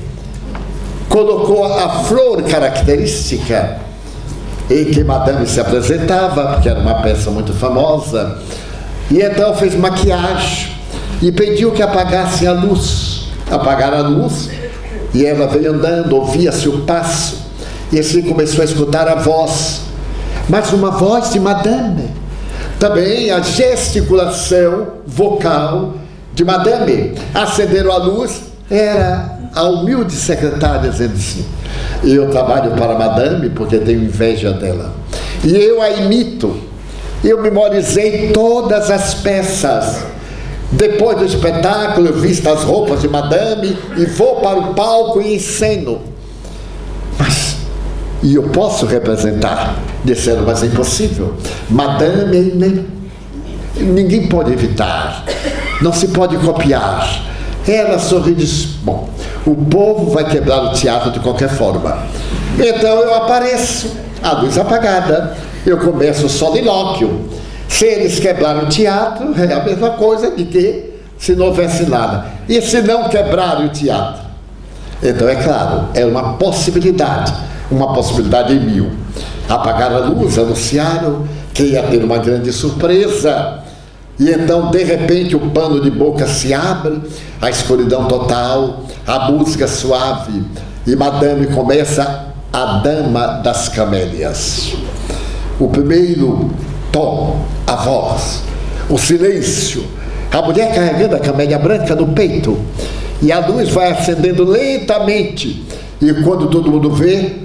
colocou 1.08 1.64
a 1.64 2.04
flor 2.04 2.42
característica 2.42 3.78
em 4.70 4.84
que 4.86 5.02
Madame 5.02 5.46
se 5.46 5.58
apresentava, 5.58 6.52
porque 6.52 6.68
era 6.68 6.80
uma 6.80 7.02
peça 7.02 7.30
muito 7.30 7.52
famosa, 7.54 8.38
e 9.10 9.20
então 9.20 9.54
fez 9.54 9.74
maquiagem 9.74 10.68
e 11.22 11.32
pediu 11.32 11.72
que 11.72 11.82
apagasse 11.82 12.46
a 12.46 12.52
luz. 12.52 13.28
Apagaram 13.50 13.98
a 13.98 14.08
luz 14.08 14.50
e 15.12 15.24
ela 15.24 15.46
veio 15.46 15.72
andando, 15.72 16.16
ouvia-se 16.16 16.68
o 16.68 16.80
passo, 16.80 17.38
e 17.92 17.98
assim 17.98 18.22
começou 18.22 18.62
a 18.62 18.64
escutar 18.64 19.08
a 19.08 19.14
voz, 19.14 19.82
mas 20.48 20.72
uma 20.72 20.90
voz 20.90 21.30
de 21.30 21.40
Madame. 21.40 22.03
Também 22.84 23.30
a 23.30 23.40
gesticulação 23.40 24.88
vocal 25.06 25.94
de 26.34 26.44
Madame. 26.44 27.14
Acenderam 27.32 27.90
a 27.90 27.96
luz, 27.96 28.42
era 28.70 29.38
a 29.54 29.62
humilde 29.62 30.12
secretária 30.12 30.90
dizendo 30.90 31.14
assim: 31.14 31.46
Eu 32.04 32.28
trabalho 32.28 32.72
para 32.72 32.92
Madame 32.98 33.48
porque 33.48 33.78
tenho 33.78 34.02
inveja 34.02 34.52
dela. 34.52 34.92
E 35.42 35.56
eu 35.56 35.80
a 35.80 35.92
imito. 35.92 36.54
Eu 37.24 37.40
memorizei 37.40 38.32
todas 38.32 38.90
as 38.90 39.14
peças. 39.14 40.04
Depois 40.70 41.16
do 41.16 41.24
espetáculo, 41.24 42.08
eu 42.08 42.20
visto 42.20 42.46
as 42.50 42.64
roupas 42.64 43.00
de 43.00 43.08
Madame 43.08 43.78
e 43.96 44.04
vou 44.04 44.42
para 44.42 44.58
o 44.58 44.74
palco 44.74 45.22
e 45.22 45.36
ensino. 45.36 46.02
Mas, 47.18 47.56
e 48.22 48.34
eu 48.34 48.42
posso 48.42 48.84
representar? 48.84 49.74
Disseram, 50.04 50.42
mas 50.44 50.62
é 50.62 50.66
impossível. 50.66 51.34
Madame, 51.70 52.52
nem, 52.54 52.86
ninguém 53.76 54.28
pode 54.28 54.52
evitar. 54.52 55.24
Não 55.80 55.92
se 55.92 56.08
pode 56.08 56.36
copiar. 56.38 57.22
Ela 57.66 57.98
sorri 57.98 58.32
e 58.32 58.34
disse: 58.34 58.78
Bom, 58.82 59.08
o 59.46 59.54
povo 59.54 60.10
vai 60.10 60.28
quebrar 60.28 60.64
o 60.64 60.72
teatro 60.72 61.10
de 61.10 61.20
qualquer 61.20 61.48
forma. 61.48 61.98
Então 62.58 63.00
eu 63.00 63.14
apareço, 63.14 63.90
a 64.22 64.32
luz 64.32 64.58
apagada, 64.58 65.36
eu 65.66 65.78
começo 65.78 66.26
o 66.26 66.28
solilóquio. 66.28 67.28
Se 67.68 67.86
eles 67.86 68.20
quebraram 68.20 68.64
o 68.64 68.68
teatro, 68.68 69.34
é 69.36 69.52
a 69.52 69.64
mesma 69.64 69.90
coisa 69.90 70.30
de 70.30 70.44
que 70.44 70.94
se 71.18 71.34
não 71.34 71.46
houvesse 71.46 71.84
nada. 71.86 72.26
E 72.48 72.60
se 72.60 72.82
não 72.82 73.08
quebrarem 73.08 73.66
o 73.66 73.68
teatro? 73.70 74.22
Então, 75.02 75.28
é 75.28 75.34
claro, 75.34 75.88
é 75.94 76.04
uma 76.04 76.34
possibilidade, 76.34 77.32
uma 77.70 77.92
possibilidade 77.92 78.52
em 78.52 78.60
mil. 78.60 78.90
Apagaram 79.48 79.96
a 79.96 80.00
luz, 80.00 80.38
anunciaram 80.38 81.24
que 81.52 81.64
ia 81.64 81.82
ter 81.82 82.02
uma 82.02 82.18
grande 82.18 82.52
surpresa. 82.52 83.60
E 84.18 84.30
então, 84.30 84.70
de 84.70 84.82
repente, 84.84 85.34
o 85.34 85.50
pano 85.50 85.80
de 85.80 85.90
boca 85.90 86.26
se 86.26 86.54
abre, 86.54 87.02
a 87.40 87.50
escuridão 87.50 88.06
total, 88.06 88.84
a 89.06 89.30
música 89.30 89.66
suave, 89.66 90.42
e 90.86 90.94
Madame 90.94 91.48
começa 91.48 92.26
a 92.52 92.78
Dama 92.78 93.40
das 93.42 93.68
Camélias. 93.68 94.74
O 95.58 95.68
primeiro 95.68 96.50
tom, 96.92 97.44
a 97.66 97.74
voz, 97.74 98.42
o 98.88 98.96
silêncio, 98.96 99.84
a 100.30 100.40
mulher 100.42 100.72
carregando 100.74 101.16
a 101.16 101.20
camélia 101.20 101.58
branca 101.58 101.94
no 101.94 102.08
peito, 102.08 102.56
e 103.20 103.32
a 103.32 103.44
luz 103.44 103.70
vai 103.70 103.90
acendendo 103.90 104.44
lentamente, 104.44 105.64
e 106.00 106.14
quando 106.22 106.48
todo 106.48 106.70
mundo 106.70 106.90
vê, 106.92 107.36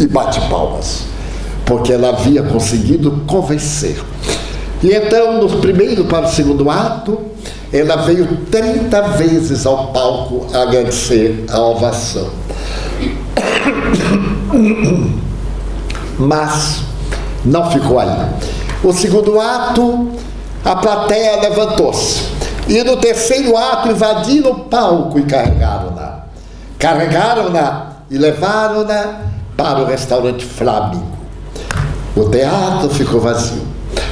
e 0.00 0.06
bate 0.06 0.40
palmas, 0.48 1.04
porque 1.64 1.92
ela 1.92 2.10
havia 2.10 2.42
conseguido 2.42 3.22
convencer. 3.26 3.96
E 4.82 4.92
então, 4.92 5.40
no 5.40 5.58
primeiro 5.58 6.04
para 6.06 6.26
o 6.26 6.28
segundo 6.28 6.68
ato, 6.68 7.18
ela 7.72 7.96
veio 7.96 8.26
30 8.50 9.02
vezes 9.16 9.64
ao 9.64 9.88
palco 9.88 10.46
agradecer 10.52 11.44
a 11.48 11.60
ovação. 11.60 12.28
Mas 16.18 16.82
não 17.44 17.70
ficou 17.70 17.98
aí. 17.98 18.10
O 18.82 18.92
segundo 18.92 19.40
ato, 19.40 20.10
a 20.64 20.76
plateia 20.76 21.40
levantou-se. 21.40 22.32
E 22.68 22.82
no 22.82 22.96
terceiro 22.96 23.56
ato 23.56 23.88
invadiram 23.88 24.50
o 24.50 24.60
palco 24.64 25.18
e 25.18 25.22
carregaram-na. 25.22 26.22
Carregaram-na 26.78 27.92
e 28.10 28.18
levaram-na 28.18 29.31
para 29.56 29.80
o 29.80 29.84
restaurante 29.84 30.44
Flamengo. 30.44 31.06
O 32.16 32.24
teatro 32.28 32.90
ficou 32.90 33.20
vazio. 33.20 33.62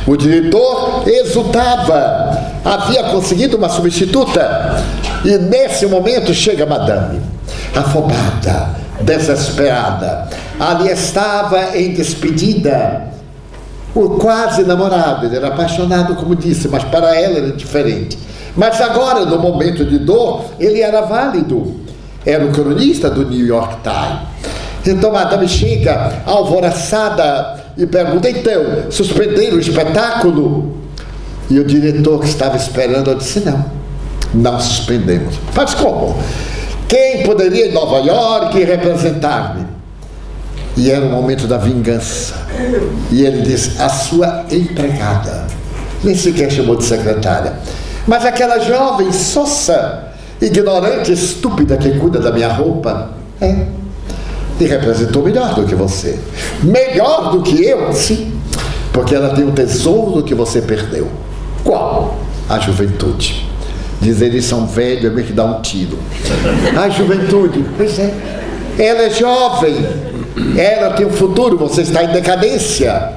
O 0.06 0.16
diretor 0.16 1.04
exultava, 1.06 2.38
havia 2.64 3.04
conseguido 3.04 3.56
uma 3.56 3.68
substituta. 3.68 4.82
E 5.24 5.36
nesse 5.36 5.86
momento 5.86 6.32
chega 6.32 6.64
madame, 6.64 7.20
afobada, 7.74 8.70
desesperada. 9.02 10.28
Ali 10.58 10.90
estava 10.90 11.76
em 11.76 11.92
despedida 11.92 13.10
o 13.94 14.10
quase 14.10 14.62
namorado, 14.62 15.26
ele 15.26 15.36
era 15.36 15.48
apaixonado, 15.48 16.14
como 16.14 16.36
disse, 16.36 16.68
mas 16.68 16.84
para 16.84 17.14
ela 17.16 17.38
era 17.38 17.52
diferente. 17.52 18.16
Mas 18.56 18.80
agora, 18.80 19.24
no 19.24 19.38
momento 19.38 19.84
de 19.84 19.98
dor, 19.98 20.44
ele 20.58 20.80
era 20.80 21.02
válido. 21.02 21.80
Era 22.24 22.44
o 22.44 22.52
cronista 22.52 23.10
do 23.10 23.24
New 23.24 23.46
York 23.46 23.78
Times. 23.82 24.30
Então, 24.86 25.12
madame 25.12 25.46
chega 25.48 26.22
alvoroçada 26.24 27.64
e 27.76 27.86
pergunta: 27.86 28.30
então, 28.30 28.90
suspenderam 28.90 29.56
o 29.56 29.60
espetáculo? 29.60 30.76
E 31.48 31.58
o 31.58 31.64
diretor 31.64 32.20
que 32.20 32.26
estava 32.26 32.56
esperando 32.56 33.14
disse: 33.14 33.40
não, 33.40 33.64
não 34.32 34.60
suspendemos. 34.60 35.36
Mas 35.54 35.74
como? 35.74 36.16
Quem 36.88 37.22
poderia 37.22 37.68
em 37.68 37.72
Nova 37.72 37.98
York 37.98 38.62
representar-me? 38.62 39.66
E 40.76 40.90
era 40.90 41.04
o 41.04 41.10
momento 41.10 41.46
da 41.46 41.58
vingança. 41.58 42.34
E 43.10 43.24
ele 43.24 43.42
disse: 43.42 43.80
a 43.80 43.88
sua 43.88 44.44
empregada. 44.50 45.46
Nem 46.02 46.14
sequer 46.14 46.50
chamou 46.50 46.76
de 46.76 46.84
secretária. 46.84 47.52
Mas 48.06 48.24
aquela 48.24 48.58
jovem 48.60 49.12
sossa, 49.12 50.04
ignorante, 50.40 51.12
estúpida 51.12 51.76
que 51.76 51.98
cuida 51.98 52.18
da 52.18 52.32
minha 52.32 52.48
roupa, 52.48 53.10
é 53.40 53.66
e 54.64 54.66
representou 54.66 55.22
melhor 55.22 55.54
do 55.54 55.64
que 55.64 55.74
você. 55.74 56.18
Melhor 56.62 57.32
do 57.32 57.42
que 57.42 57.64
eu? 57.64 57.92
Sim. 57.92 58.32
Porque 58.92 59.14
ela 59.14 59.34
tem 59.34 59.44
o 59.44 59.52
tesouro 59.52 60.22
que 60.22 60.34
você 60.34 60.60
perdeu. 60.60 61.08
Qual? 61.64 62.18
A 62.48 62.58
juventude. 62.58 63.48
Dizer 64.00 64.34
isso 64.34 64.54
a 64.54 64.58
um 64.58 64.66
velho 64.66 65.08
é 65.08 65.10
meio 65.10 65.26
que 65.26 65.32
dar 65.32 65.44
um 65.44 65.60
tiro. 65.60 65.98
A 66.76 66.88
juventude, 66.88 67.64
pois 67.76 67.98
é. 67.98 68.12
Ela 68.78 69.02
é 69.02 69.10
jovem. 69.10 69.76
Ela 70.56 70.94
tem 70.94 71.06
um 71.06 71.10
futuro, 71.10 71.58
você 71.58 71.82
está 71.82 72.02
em 72.02 72.08
decadência. 72.08 73.12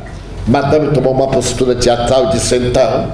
Madame 0.46 0.94
tomou 0.94 1.14
uma 1.14 1.28
postura 1.30 1.74
teatral 1.76 2.28
e 2.28 2.32
disse 2.34 2.58
então, 2.58 3.14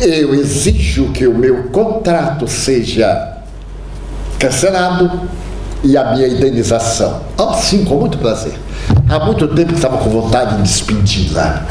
eu 0.00 0.34
exijo 0.34 1.10
que 1.12 1.26
o 1.26 1.34
meu 1.34 1.64
contrato 1.64 2.48
seja 2.48 3.36
cancelado 4.38 5.28
e 5.82 5.96
a 5.96 6.12
minha 6.12 6.28
indenização. 6.28 7.20
Oh, 7.36 7.54
sim, 7.54 7.84
com 7.84 7.96
muito 7.96 8.18
prazer. 8.18 8.54
Há 9.08 9.24
muito 9.24 9.46
tempo 9.48 9.68
que 9.68 9.74
estava 9.74 9.98
com 9.98 10.10
vontade 10.10 10.56
de 10.56 10.62
despedir 10.62 11.32
lá. 11.32 11.64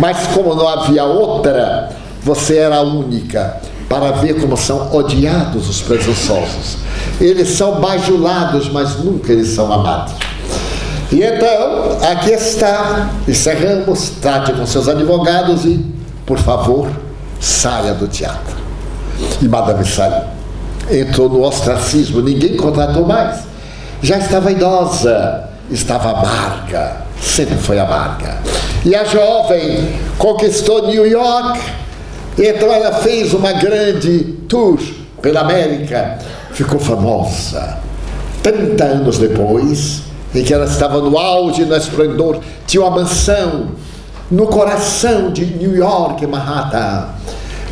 Mas 0.00 0.26
como 0.28 0.54
não 0.54 0.68
havia 0.68 1.04
outra, 1.04 1.90
você 2.22 2.58
era 2.58 2.76
a 2.76 2.82
única 2.82 3.56
para 3.88 4.12
ver 4.12 4.40
como 4.40 4.56
são 4.56 4.94
odiados 4.94 5.68
os 5.68 5.82
presunçosos. 5.82 6.78
Eles 7.20 7.50
são 7.50 7.80
bajulados, 7.80 8.68
mas 8.70 8.96
nunca 8.98 9.32
eles 9.32 9.48
são 9.48 9.72
amados. 9.72 10.14
E 11.12 11.22
então, 11.22 11.98
aqui 12.10 12.30
está, 12.30 13.10
encerramos, 13.28 14.10
trate 14.20 14.52
com 14.52 14.66
seus 14.66 14.88
advogados 14.88 15.64
e, 15.64 15.84
por 16.26 16.38
favor, 16.38 16.90
saia 17.38 17.94
do 17.94 18.08
teatro. 18.08 18.56
E 19.40 19.46
Madame 19.46 19.84
saiu. 19.84 20.33
Entrou 20.90 21.28
no 21.28 21.42
ostracismo, 21.42 22.20
ninguém 22.20 22.56
contratou 22.56 23.06
mais. 23.06 23.40
Já 24.02 24.18
estava 24.18 24.52
idosa, 24.52 25.44
estava 25.70 26.10
amarga, 26.10 26.96
sempre 27.20 27.56
foi 27.56 27.78
amarga. 27.78 28.38
E 28.84 28.94
a 28.94 29.04
jovem 29.04 29.98
conquistou 30.18 30.86
New 30.86 31.06
York, 31.06 31.58
então 32.36 32.70
ela 32.70 32.92
fez 32.96 33.32
uma 33.32 33.52
grande 33.52 34.34
tour 34.48 34.78
pela 35.22 35.40
América, 35.40 36.18
ficou 36.52 36.78
famosa. 36.78 37.78
30 38.42 38.84
anos 38.84 39.16
depois, 39.16 40.02
em 40.34 40.44
que 40.44 40.52
ela 40.52 40.66
estava 40.66 41.00
no 41.00 41.16
auge, 41.16 41.64
no 41.64 41.74
esplendor, 41.74 42.40
tinha 42.66 42.82
uma 42.82 42.90
mansão 42.90 43.70
no 44.30 44.46
coração 44.48 45.30
de 45.30 45.46
New 45.46 45.74
York, 45.74 46.26
Manhattan. 46.26 47.08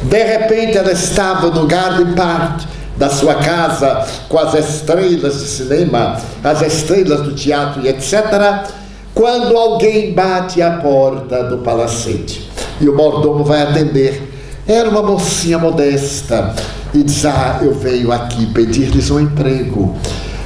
De 0.02 0.24
repente 0.24 0.78
ela 0.78 0.92
estava 0.92 1.50
no 1.50 1.66
Garden 1.66 2.14
Park 2.14 2.62
da 2.96 3.08
sua 3.08 3.34
casa 3.36 4.06
com 4.28 4.38
as 4.38 4.54
estrelas 4.54 5.40
de 5.40 5.48
cinema, 5.48 6.20
as 6.42 6.62
estrelas 6.62 7.22
do 7.22 7.34
teatro 7.34 7.82
e 7.82 7.88
etc. 7.88 8.70
Quando 9.14 9.56
alguém 9.56 10.12
bate 10.12 10.62
à 10.62 10.78
porta 10.78 11.44
do 11.44 11.58
palacete 11.58 12.48
e 12.80 12.88
o 12.88 12.96
mordomo 12.96 13.44
vai 13.44 13.62
atender, 13.62 14.30
era 14.66 14.88
uma 14.88 15.02
mocinha 15.02 15.58
modesta 15.58 16.54
e 16.94 17.02
diz: 17.02 17.24
Ah, 17.24 17.60
eu 17.62 17.74
venho 17.74 18.12
aqui 18.12 18.46
pedir-lhes 18.46 19.10
um 19.10 19.20
emprego. 19.20 19.96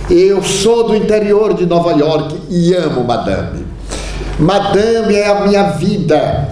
Eu 0.09 0.43
sou 0.43 0.87
do 0.87 0.97
interior 0.97 1.55
de 1.55 1.67
Nova 1.67 1.93
York 1.93 2.41
e 2.49 2.75
amo 2.75 3.05
Madame. 3.05 3.67
Madame 4.39 5.15
é 5.15 5.29
a 5.29 5.47
minha 5.47 5.71
vida. 5.71 6.49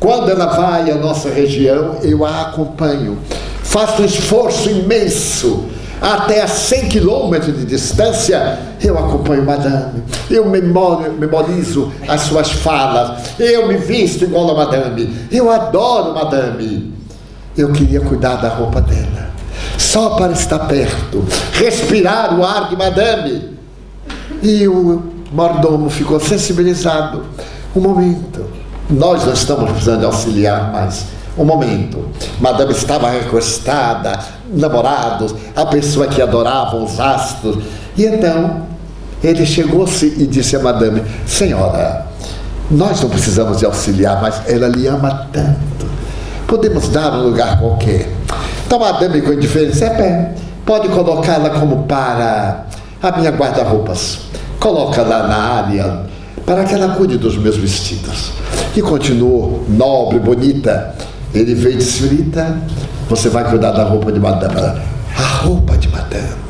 Quando 0.00 0.30
ela 0.30 0.46
vai 0.46 0.90
à 0.90 0.96
nossa 0.96 1.28
região, 1.28 1.96
eu 2.02 2.24
a 2.24 2.42
acompanho. 2.42 3.18
Faço 3.64 4.02
um 4.02 4.04
esforço 4.04 4.70
imenso. 4.70 5.66
Até 6.00 6.42
a 6.42 6.46
100 6.46 6.88
quilômetros 6.88 7.56
de 7.56 7.64
distância, 7.64 8.58
eu 8.80 8.96
acompanho 8.96 9.44
Madame. 9.44 10.02
Eu 10.30 10.44
memorizo 10.46 11.92
as 12.06 12.22
suas 12.22 12.52
falas. 12.52 13.30
Eu 13.38 13.66
me 13.66 13.76
visto 13.76 14.24
igual 14.24 14.50
a 14.50 14.54
Madame. 14.54 15.28
Eu 15.32 15.50
adoro 15.50 16.14
Madame. 16.14 16.92
Eu 17.56 17.72
queria 17.72 18.00
cuidar 18.00 18.36
da 18.36 18.48
roupa 18.48 18.80
dela 18.80 19.24
só 19.78 20.10
para 20.10 20.32
estar 20.32 20.58
perto, 20.60 21.24
respirar 21.52 22.38
o 22.38 22.44
ar 22.44 22.68
de 22.68 22.76
Madame. 22.76 23.54
E 24.42 24.66
o 24.66 25.02
mordomo 25.32 25.88
ficou 25.88 26.20
sensibilizado. 26.20 27.22
Um 27.74 27.80
momento, 27.80 28.44
nós 28.90 29.24
não 29.24 29.32
estamos 29.32 29.70
precisando 29.70 30.04
auxiliar 30.04 30.72
mais. 30.72 31.06
Um 31.36 31.44
momento, 31.44 32.04
Madame 32.40 32.72
estava 32.72 33.10
recostada, 33.10 34.18
namorados, 34.52 35.34
a 35.56 35.66
pessoa 35.66 36.06
que 36.06 36.22
adorava 36.22 36.76
os 36.76 37.00
astros. 37.00 37.58
E 37.96 38.04
então, 38.04 38.62
ele 39.22 39.44
chegou-se 39.44 40.06
e 40.06 40.26
disse 40.26 40.54
a 40.54 40.60
Madame: 40.60 41.02
Senhora, 41.26 42.06
nós 42.70 43.00
não 43.00 43.10
precisamos 43.10 43.58
de 43.58 43.66
auxiliar, 43.66 44.20
mas 44.22 44.42
ela 44.46 44.68
lhe 44.68 44.86
ama 44.86 45.28
tanto. 45.32 45.86
Podemos 46.46 46.88
dar 46.88 47.12
um 47.14 47.24
lugar 47.24 47.58
qualquer. 47.58 48.08
Então, 48.66 48.78
madame 48.78 49.20
com 49.22 49.32
indiferença, 49.32 49.86
é, 49.86 50.34
pode 50.64 50.88
colocá-la 50.88 51.50
como 51.50 51.84
para 51.84 52.66
a 53.02 53.18
minha 53.18 53.30
guarda-roupas. 53.30 54.20
Coloca 54.60 55.02
lá 55.02 55.26
na 55.26 55.36
área 55.36 56.02
para 56.46 56.64
que 56.64 56.74
ela 56.74 56.94
cuide 56.94 57.18
dos 57.18 57.36
meus 57.36 57.56
vestidos. 57.56 58.30
E 58.76 58.82
continuou, 58.82 59.64
nobre, 59.68 60.18
bonita. 60.18 60.94
Ele 61.34 61.54
veio 61.54 61.74
e 61.74 61.78
disse, 61.78 62.08
você 63.08 63.28
vai 63.28 63.44
cuidar 63.44 63.72
da 63.72 63.84
roupa 63.84 64.12
de 64.12 64.20
madame. 64.20 64.80
A 65.16 65.22
roupa 65.42 65.76
de 65.76 65.88
madame. 65.88 66.44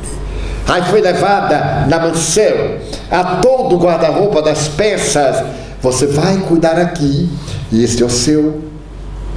Aí 0.68 0.82
foi 0.84 1.00
levada 1.00 1.86
na 1.88 1.98
mansão, 1.98 2.78
a 3.10 3.36
todo 3.36 3.76
o 3.76 3.78
guarda-roupa 3.78 4.42
das 4.42 4.68
peças. 4.68 5.44
Você 5.82 6.06
vai 6.06 6.38
cuidar 6.38 6.78
aqui, 6.78 7.28
e 7.70 7.84
este 7.84 8.02
é 8.02 8.06
o 8.06 8.10
seu 8.10 8.62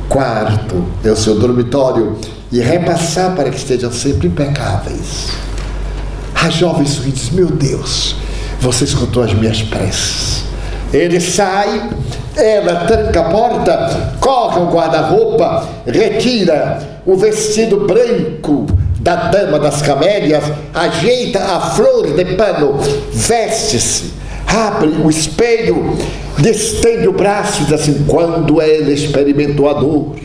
quarto, 0.08 0.86
é 1.04 1.12
o 1.12 1.16
seu 1.18 1.38
dormitório 1.38 2.18
e 2.52 2.60
repassar 2.60 3.36
para 3.36 3.50
que 3.50 3.58
estejam 3.58 3.92
sempre 3.92 4.28
impecáveis. 4.28 5.28
A 6.34 6.50
jovem 6.50 6.86
sorri 6.86 7.12
diz: 7.12 7.30
Meu 7.30 7.48
Deus, 7.48 8.16
você 8.62 8.86
escutou 8.86 9.24
as 9.24 9.34
minhas 9.34 9.62
preces. 9.62 10.44
Ele 10.94 11.20
sai, 11.20 11.90
ela 12.38 12.86
tranca 12.86 13.20
a 13.20 13.24
porta, 13.26 14.12
corre 14.20 14.60
ao 14.60 14.72
guarda-roupa, 14.72 15.68
retira 15.86 16.80
o 17.06 17.16
vestido 17.16 17.88
branco 17.88 18.68
da 19.00 19.30
dama 19.30 19.60
das 19.60 19.82
camélias, 19.82 20.44
ajeita 20.74 21.40
a 21.40 21.60
flor 21.60 22.14
de 22.14 22.26
pano, 22.36 22.78
veste-se, 23.14 24.14
abre 24.48 24.90
o 24.90 25.10
espelho, 25.10 25.98
estende 26.44 27.08
o 27.08 27.14
braço 27.14 27.62
e 27.62 27.66
diz 27.66 27.74
assim: 27.74 28.06
quando 28.08 28.62
ela 28.62 28.92
experimentou 28.92 29.70
a 29.70 29.74
dor, 29.74 30.16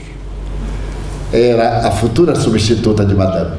era 1.33 1.87
a 1.87 1.91
futura 1.93 2.35
substituta 2.35 3.05
de 3.05 3.15
Madame. 3.15 3.57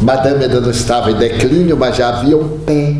Madame 0.00 0.44
ainda 0.44 0.60
não 0.60 0.70
estava 0.70 1.10
em 1.10 1.16
declínio, 1.16 1.76
mas 1.76 1.96
já 1.96 2.08
havia 2.08 2.36
um 2.36 2.58
pé 2.60 2.96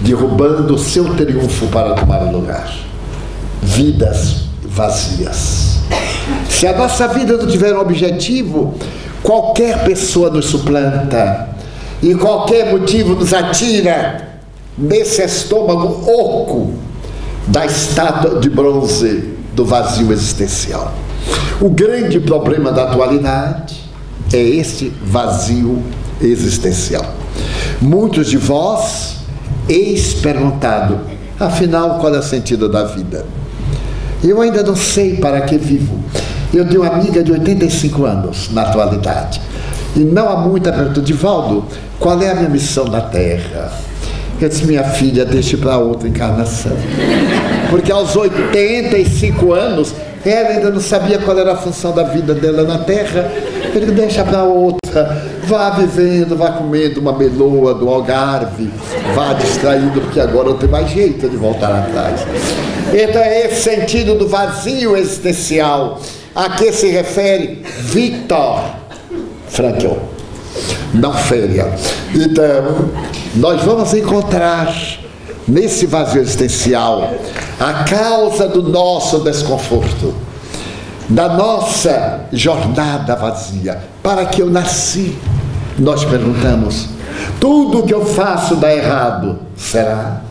derrubando 0.00 0.74
o 0.74 0.78
seu 0.78 1.14
triunfo 1.14 1.66
para 1.68 1.94
tomar 1.94 2.18
lugar. 2.30 2.93
Vidas 3.64 4.44
vazias. 4.62 5.78
Se 6.48 6.66
a 6.66 6.76
nossa 6.76 7.08
vida 7.08 7.36
não 7.36 7.46
tiver 7.46 7.74
um 7.74 7.80
objetivo, 7.80 8.74
qualquer 9.22 9.84
pessoa 9.84 10.30
nos 10.30 10.46
suplanta 10.46 11.48
e 12.02 12.14
qualquer 12.14 12.72
motivo 12.72 13.14
nos 13.14 13.32
atira 13.32 14.40
nesse 14.76 15.22
estômago 15.22 16.04
oco 16.10 16.74
da 17.46 17.64
estátua 17.64 18.40
de 18.40 18.50
bronze 18.50 19.34
do 19.54 19.64
vazio 19.64 20.12
existencial. 20.12 20.92
O 21.60 21.70
grande 21.70 22.20
problema 22.20 22.70
da 22.72 22.84
atualidade 22.84 23.82
é 24.32 24.40
este 24.40 24.92
vazio 25.02 25.82
existencial. 26.20 27.04
Muitos 27.80 28.28
de 28.28 28.36
vós 28.36 29.16
eis 29.68 30.14
perguntado, 30.14 31.00
afinal, 31.38 31.98
qual 31.98 32.14
é 32.14 32.18
o 32.18 32.22
sentido 32.22 32.68
da 32.68 32.84
vida? 32.84 33.24
Eu 34.26 34.40
ainda 34.40 34.62
não 34.62 34.74
sei 34.74 35.18
para 35.18 35.42
que 35.42 35.58
vivo. 35.58 35.98
Eu 36.52 36.66
tenho 36.66 36.80
uma 36.80 36.94
amiga 36.94 37.22
de 37.22 37.30
85 37.30 38.04
anos 38.06 38.50
na 38.52 38.62
atualidade. 38.62 39.40
E 39.94 40.00
não 40.00 40.28
há 40.28 40.36
muita 40.36 40.72
pergunta, 40.72 41.00
Divaldo, 41.02 41.66
qual 42.00 42.20
é 42.22 42.30
a 42.30 42.34
minha 42.34 42.48
missão 42.48 42.86
na 42.86 43.02
Terra? 43.02 43.70
Eu 44.40 44.48
disse, 44.48 44.64
minha 44.64 44.82
filha, 44.82 45.24
deixe 45.24 45.56
para 45.56 45.76
outra 45.76 46.08
encarnação. 46.08 46.72
Porque 47.70 47.92
aos 47.92 48.16
85 48.16 49.52
anos 49.52 49.94
ela 50.24 50.48
ainda 50.48 50.70
não 50.70 50.80
sabia 50.80 51.18
qual 51.18 51.38
era 51.38 51.52
a 51.52 51.56
função 51.56 51.92
da 51.92 52.02
vida 52.02 52.34
dela 52.34 52.64
na 52.64 52.78
terra. 52.78 53.30
Ele 53.74 53.92
deixa 53.92 54.24
para 54.24 54.42
outra. 54.42 54.83
Vá 55.44 55.70
vivendo, 55.70 56.36
vá 56.36 56.52
comendo 56.52 57.00
uma 57.00 57.12
meloa 57.12 57.74
do 57.74 57.88
Algarve, 57.88 58.70
vá 59.14 59.32
distraído, 59.32 60.00
porque 60.00 60.20
agora 60.20 60.50
não 60.50 60.56
tem 60.56 60.68
mais 60.68 60.90
jeito 60.90 61.28
de 61.28 61.36
voltar 61.36 61.72
atrás. 61.74 62.20
Então 62.92 63.20
é 63.20 63.46
esse 63.46 63.62
sentido 63.62 64.14
do 64.14 64.28
vazio 64.28 64.96
existencial 64.96 66.00
a 66.34 66.50
que 66.50 66.72
se 66.72 66.88
refere 66.88 67.62
Victor 67.80 68.60
Frankl. 69.48 69.96
Não 70.92 71.12
feria. 71.12 71.72
Então, 72.14 72.88
nós 73.36 73.62
vamos 73.62 73.92
encontrar 73.92 74.72
nesse 75.46 75.86
vazio 75.86 76.22
existencial 76.22 77.14
a 77.58 77.84
causa 77.84 78.48
do 78.48 78.62
nosso 78.62 79.20
desconforto, 79.20 80.14
da 81.08 81.28
nossa 81.28 82.20
jornada 82.32 83.14
vazia. 83.14 83.78
Para 84.02 84.24
que 84.26 84.42
eu 84.42 84.50
nasci? 84.50 85.16
Nós 85.78 86.04
perguntamos: 86.04 86.88
tudo 87.40 87.82
que 87.82 87.94
eu 87.94 88.04
faço 88.04 88.56
dá 88.56 88.74
errado? 88.74 89.38
Será 89.56 90.22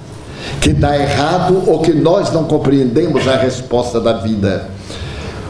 que 0.59 0.73
dá 0.73 0.97
errado 0.97 1.63
ou 1.67 1.79
que 1.79 1.93
nós 1.93 2.31
não 2.31 2.43
compreendemos 2.45 3.27
a 3.27 3.37
resposta 3.37 3.99
da 3.99 4.13
vida? 4.13 4.69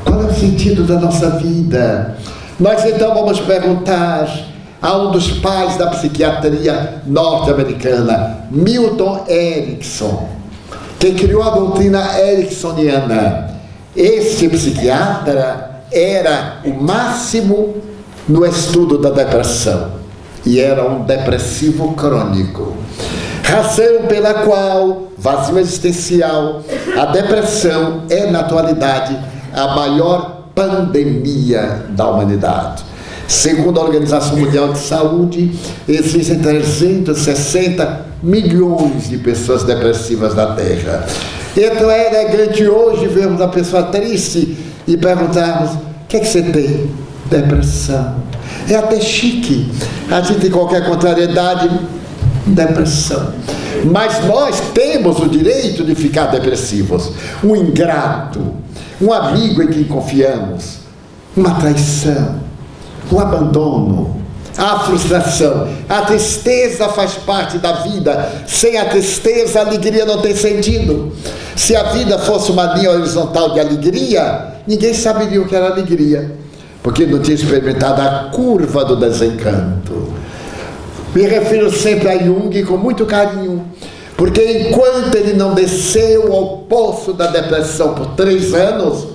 Qual 0.04 0.22
é 0.22 0.26
o 0.26 0.34
sentido 0.34 0.84
da 0.84 1.00
nossa 1.00 1.32
vida? 1.32 2.18
Nós 2.60 2.86
então 2.86 3.14
vamos 3.14 3.40
perguntar 3.40 4.28
a 4.82 4.98
um 4.98 5.12
dos 5.12 5.32
pais 5.32 5.78
da 5.78 5.88
psiquiatria 5.88 7.02
norte-americana, 7.06 8.46
Milton 8.52 9.26
Erickson 9.28 10.44
que 11.04 11.12
criou 11.16 11.44
a 11.44 11.50
doutrina 11.50 12.18
ericksoniana. 12.18 13.53
Este 13.96 14.50
psiquiatra 14.50 15.84
era 15.92 16.62
o 16.66 16.74
máximo 16.74 17.76
no 18.28 18.44
estudo 18.44 18.98
da 18.98 19.12
depressão 19.12 19.92
e 20.44 20.60
era 20.60 20.90
um 20.90 21.04
depressivo 21.04 21.94
crônico. 21.94 22.76
Razão 23.44 24.08
pela 24.08 24.34
qual, 24.46 25.10
vazio 25.18 25.60
existencial, 25.60 26.64
a 26.98 27.06
depressão 27.06 28.04
é, 28.10 28.32
na 28.32 28.40
atualidade, 28.40 29.16
a 29.54 29.76
maior 29.76 30.48
pandemia 30.56 31.86
da 31.90 32.08
humanidade. 32.08 32.84
Segundo 33.28 33.80
a 33.80 33.84
Organização 33.84 34.38
Mundial 34.38 34.74
de 34.74 34.80
Saúde, 34.80 35.52
existem 35.88 36.40
360 36.40 38.06
milhões 38.24 39.10
de 39.10 39.18
pessoas 39.18 39.64
depressivas 39.64 40.34
na 40.34 40.48
Terra. 40.56 41.06
Então 41.56 41.90
é 41.90 42.08
elegante 42.08 42.68
hoje 42.68 43.08
vermos 43.08 43.40
a 43.40 43.48
pessoa 43.48 43.84
triste 43.84 44.58
e 44.88 44.98
perguntarmos: 44.98 45.72
o 45.74 46.08
que, 46.08 46.18
é 46.18 46.20
que 46.20 46.28
você 46.28 46.42
tem? 46.42 46.90
Depressão. 47.30 48.16
É 48.70 48.76
até 48.76 49.00
chique. 49.00 49.72
A 50.10 50.22
gente 50.22 50.42
tem 50.42 50.52
qualquer 50.52 50.86
contrariedade, 50.86 51.70
depressão. 52.48 53.34
Mas 53.86 54.26
nós 54.26 54.60
temos 54.74 55.20
o 55.20 55.28
direito 55.28 55.84
de 55.84 55.96
ficar 55.96 56.28
depressivos. 56.28 57.12
Um 57.44 57.56
ingrato, 57.56 58.54
um 59.02 59.12
amigo 59.12 59.62
em 59.62 59.68
quem 59.68 59.84
confiamos, 59.84 60.80
uma 61.36 61.56
traição, 61.56 62.40
um 63.12 63.20
abandono, 63.20 64.23
a 64.58 64.80
frustração. 64.80 65.68
A 65.90 66.02
tristeza 66.02 66.90
faz 66.90 67.14
parte 67.14 67.58
da 67.58 67.74
vida. 67.74 68.32
Sem 68.48 68.78
a 68.78 68.86
tristeza, 68.86 69.60
a 69.60 69.66
alegria 69.66 70.06
não 70.06 70.22
tem 70.22 70.36
sentido. 70.36 71.12
Se 71.56 71.76
a 71.76 71.84
vida 71.84 72.18
fosse 72.20 72.52
uma 72.52 72.74
linha 72.74 72.92
horizontal 72.92 73.54
de 73.54 73.60
alegria, 73.60 74.54
ninguém 74.68 74.94
saberia 74.94 75.42
o 75.42 75.48
que 75.48 75.56
era 75.56 75.68
alegria, 75.68 76.32
porque 76.82 77.06
não 77.06 77.20
tinha 77.20 77.36
experimentado 77.36 78.02
a 78.02 78.30
curva 78.34 78.84
do 78.86 78.96
desencanto. 78.96 80.14
Me 81.14 81.28
refiro 81.28 81.72
sempre 81.72 82.10
a 82.10 82.18
Jung 82.18 82.64
com 82.64 82.78
muito 82.78 83.06
carinho, 83.06 83.64
porque 84.18 84.68
enquanto 84.68 85.14
ele 85.16 85.34
não 85.34 85.54
desceu 85.54 86.34
ao 86.34 86.58
poço 86.60 87.14
da 87.14 87.28
depressão 87.28 87.94
por 87.94 88.08
três 88.16 88.52
anos, 88.54 89.08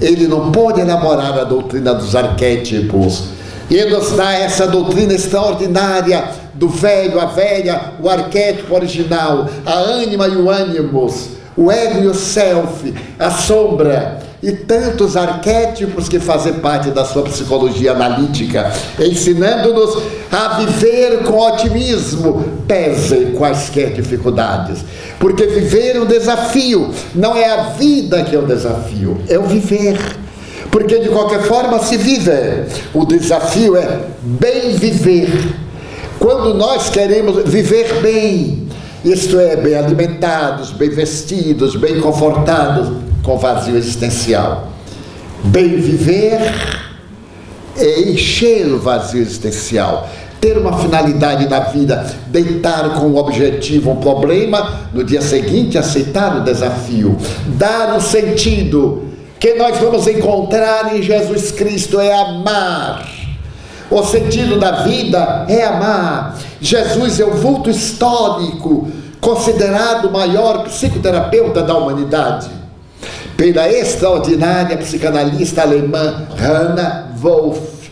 ele 0.00 0.28
não 0.28 0.52
pôde 0.52 0.80
elaborar 0.80 1.38
a 1.38 1.44
doutrina 1.44 1.94
dos 1.94 2.14
arquétipos 2.14 3.41
e 3.72 3.86
nos 3.86 4.10
dá 4.12 4.34
essa 4.34 4.66
doutrina 4.66 5.14
extraordinária 5.14 6.28
do 6.52 6.68
velho, 6.68 7.18
a 7.18 7.24
velha, 7.24 7.94
o 8.02 8.06
arquétipo 8.06 8.74
original, 8.74 9.48
a 9.64 9.72
ânima 9.72 10.28
e 10.28 10.36
o 10.36 10.50
ânimos, 10.50 11.30
o 11.56 11.72
ego 11.72 12.02
e 12.02 12.06
o 12.06 12.14
self, 12.14 12.94
a 13.18 13.30
sombra 13.30 14.20
e 14.42 14.52
tantos 14.52 15.16
arquétipos 15.16 16.06
que 16.06 16.20
fazem 16.20 16.52
parte 16.54 16.90
da 16.90 17.02
sua 17.06 17.22
psicologia 17.22 17.92
analítica, 17.92 18.70
ensinando-nos 18.98 20.02
a 20.30 20.58
viver 20.58 21.22
com 21.22 21.38
otimismo, 21.38 22.44
pese 22.68 23.32
quaisquer 23.38 23.94
dificuldades. 23.94 24.84
Porque 25.18 25.46
viver 25.46 25.96
é 25.96 26.00
um 26.00 26.06
desafio, 26.06 26.90
não 27.14 27.34
é 27.34 27.48
a 27.48 27.62
vida 27.70 28.22
que 28.22 28.36
é 28.36 28.38
o 28.38 28.44
desafio, 28.44 29.18
é 29.30 29.38
o 29.38 29.44
viver 29.44 29.96
porque 30.72 30.98
de 30.98 31.10
qualquer 31.10 31.42
forma 31.42 31.78
se 31.80 31.98
vive. 31.98 32.32
O 32.94 33.04
desafio 33.04 33.76
é 33.76 34.06
bem 34.22 34.74
viver. 34.74 35.30
Quando 36.18 36.54
nós 36.54 36.88
queremos 36.88 37.44
viver 37.44 38.00
bem, 38.00 38.66
isto 39.04 39.38
é, 39.38 39.54
bem 39.54 39.74
alimentados, 39.74 40.70
bem 40.70 40.88
vestidos, 40.88 41.76
bem 41.76 42.00
confortados, 42.00 42.90
com 43.22 43.36
vazio 43.36 43.76
existencial. 43.76 44.68
Bem 45.44 45.76
viver 45.76 46.40
é 47.76 48.00
encher 48.02 48.66
o 48.68 48.78
vazio 48.78 49.20
existencial, 49.20 50.08
ter 50.40 50.56
uma 50.56 50.78
finalidade 50.78 51.48
na 51.48 51.60
vida, 51.60 52.06
deitar 52.28 52.94
com 52.98 53.08
um 53.08 53.16
objetivo 53.16 53.90
um 53.90 53.96
problema, 53.96 54.88
no 54.94 55.04
dia 55.04 55.20
seguinte 55.20 55.76
aceitar 55.76 56.36
o 56.38 56.44
desafio, 56.44 57.16
dar 57.58 57.94
um 57.94 58.00
sentido 58.00 59.11
que 59.42 59.54
nós 59.54 59.76
vamos 59.78 60.06
encontrar 60.06 60.94
em 60.94 61.02
Jesus 61.02 61.50
Cristo 61.50 61.98
é 61.98 62.14
amar. 62.14 63.04
O 63.90 64.00
sentido 64.04 64.56
da 64.56 64.84
vida 64.84 65.46
é 65.48 65.64
amar. 65.64 66.38
Jesus 66.60 67.18
é 67.18 67.24
o 67.24 67.32
vulto 67.32 67.68
histórico, 67.68 68.86
considerado 69.20 70.04
o 70.04 70.12
maior 70.12 70.62
psicoterapeuta 70.62 71.60
da 71.60 71.76
humanidade, 71.76 72.48
pela 73.36 73.68
extraordinária 73.68 74.76
psicanalista 74.76 75.62
alemã 75.62 76.24
Hannah 76.38 77.08
Wolff. 77.16 77.90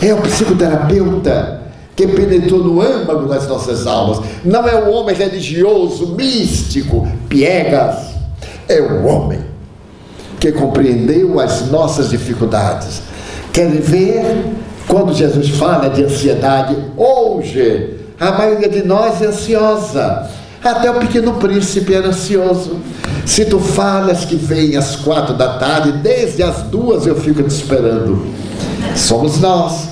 É 0.00 0.14
o 0.14 0.22
psicoterapeuta 0.22 1.64
que 1.94 2.06
penetrou 2.06 2.64
no 2.64 2.80
âmago 2.80 3.28
das 3.28 3.46
nossas 3.46 3.86
almas. 3.86 4.22
Não 4.42 4.66
é 4.66 4.74
o 4.74 4.90
homem 4.90 5.14
religioso, 5.14 6.16
místico, 6.16 7.06
piegas. 7.28 8.14
É 8.66 8.80
o 8.80 9.04
homem 9.04 9.51
que 10.42 10.50
compreendeu 10.50 11.38
as 11.38 11.70
nossas 11.70 12.10
dificuldades. 12.10 13.00
Querem 13.52 13.78
ver 13.78 14.46
quando 14.88 15.14
Jesus 15.14 15.50
fala 15.50 15.88
de 15.88 16.02
ansiedade? 16.02 16.76
Hoje, 16.96 18.00
a 18.18 18.32
maioria 18.32 18.68
de 18.68 18.82
nós 18.82 19.22
é 19.22 19.26
ansiosa. 19.26 20.28
Até 20.60 20.90
o 20.90 20.94
pequeno 20.94 21.34
príncipe 21.34 21.94
era 21.94 22.08
ansioso. 22.08 22.80
Se 23.24 23.44
tu 23.44 23.60
falas 23.60 24.24
que 24.24 24.34
vem 24.34 24.76
às 24.76 24.96
quatro 24.96 25.34
da 25.34 25.58
tarde, 25.58 25.92
desde 25.92 26.42
as 26.42 26.62
duas 26.62 27.06
eu 27.06 27.14
fico 27.14 27.40
te 27.44 27.54
esperando. 27.54 28.26
Somos 28.96 29.38
nós. 29.38 29.90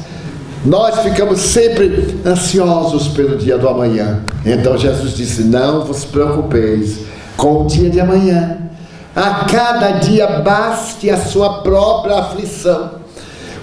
Nós 0.66 0.98
ficamos 0.98 1.38
sempre 1.38 2.18
ansiosos 2.26 3.07
pelo 3.07 3.36
dia 3.36 3.57
do 3.57 3.68
amanhã. 3.68 4.18
Então 4.44 4.76
Jesus 4.76 5.16
disse: 5.16 5.44
Não 5.44 5.84
vos 5.84 6.05
preocupeis 6.05 7.03
com 7.36 7.62
o 7.62 7.66
dia 7.68 7.88
de 7.88 8.01
amanhã 8.01 8.70
a 9.14 9.44
cada 9.50 9.90
dia 9.98 10.26
baste 10.26 11.11
a 11.11 11.16
sua 11.16 11.62
própria 11.62 12.16
aflição. 12.18 13.00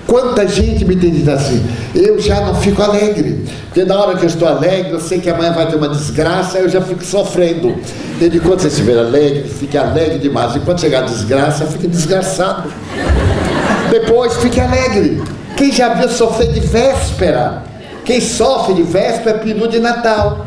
Quanta 0.05 0.47
gente 0.47 0.85
me 0.85 0.95
tem 0.95 1.11
dito 1.11 1.29
assim, 1.29 1.61
eu 1.93 2.17
já 2.17 2.39
não 2.39 2.55
fico 2.55 2.81
alegre, 2.81 3.45
porque 3.65 3.83
na 3.83 3.99
hora 3.99 4.17
que 4.17 4.23
eu 4.23 4.27
estou 4.27 4.47
alegre, 4.47 4.91
eu 4.93 5.01
sei 5.01 5.19
que 5.19 5.29
amanhã 5.29 5.51
vai 5.51 5.67
ter 5.67 5.75
uma 5.75 5.89
desgraça, 5.89 6.59
eu 6.59 6.69
já 6.69 6.79
fico 6.79 7.03
sofrendo. 7.03 7.75
E 8.21 8.39
quando 8.39 8.61
você 8.61 8.69
estiver 8.69 8.97
alegre, 8.97 9.43
fique 9.49 9.77
alegre 9.77 10.17
demais, 10.17 10.55
e 10.55 10.61
quando 10.61 10.79
chegar 10.79 10.99
a 10.99 11.07
desgraça, 11.07 11.65
fique 11.65 11.87
desgraçado. 11.87 12.71
Depois, 13.91 14.37
fique 14.37 14.61
alegre. 14.61 15.21
Quem 15.57 15.73
já 15.73 15.93
viu 15.95 16.07
sofrer 16.07 16.53
de 16.53 16.61
véspera? 16.61 17.63
Quem 18.05 18.21
sofre 18.21 18.75
de 18.75 18.83
véspera 18.83 19.31
é 19.31 19.39
peru 19.39 19.67
de 19.67 19.79
Natal, 19.79 20.45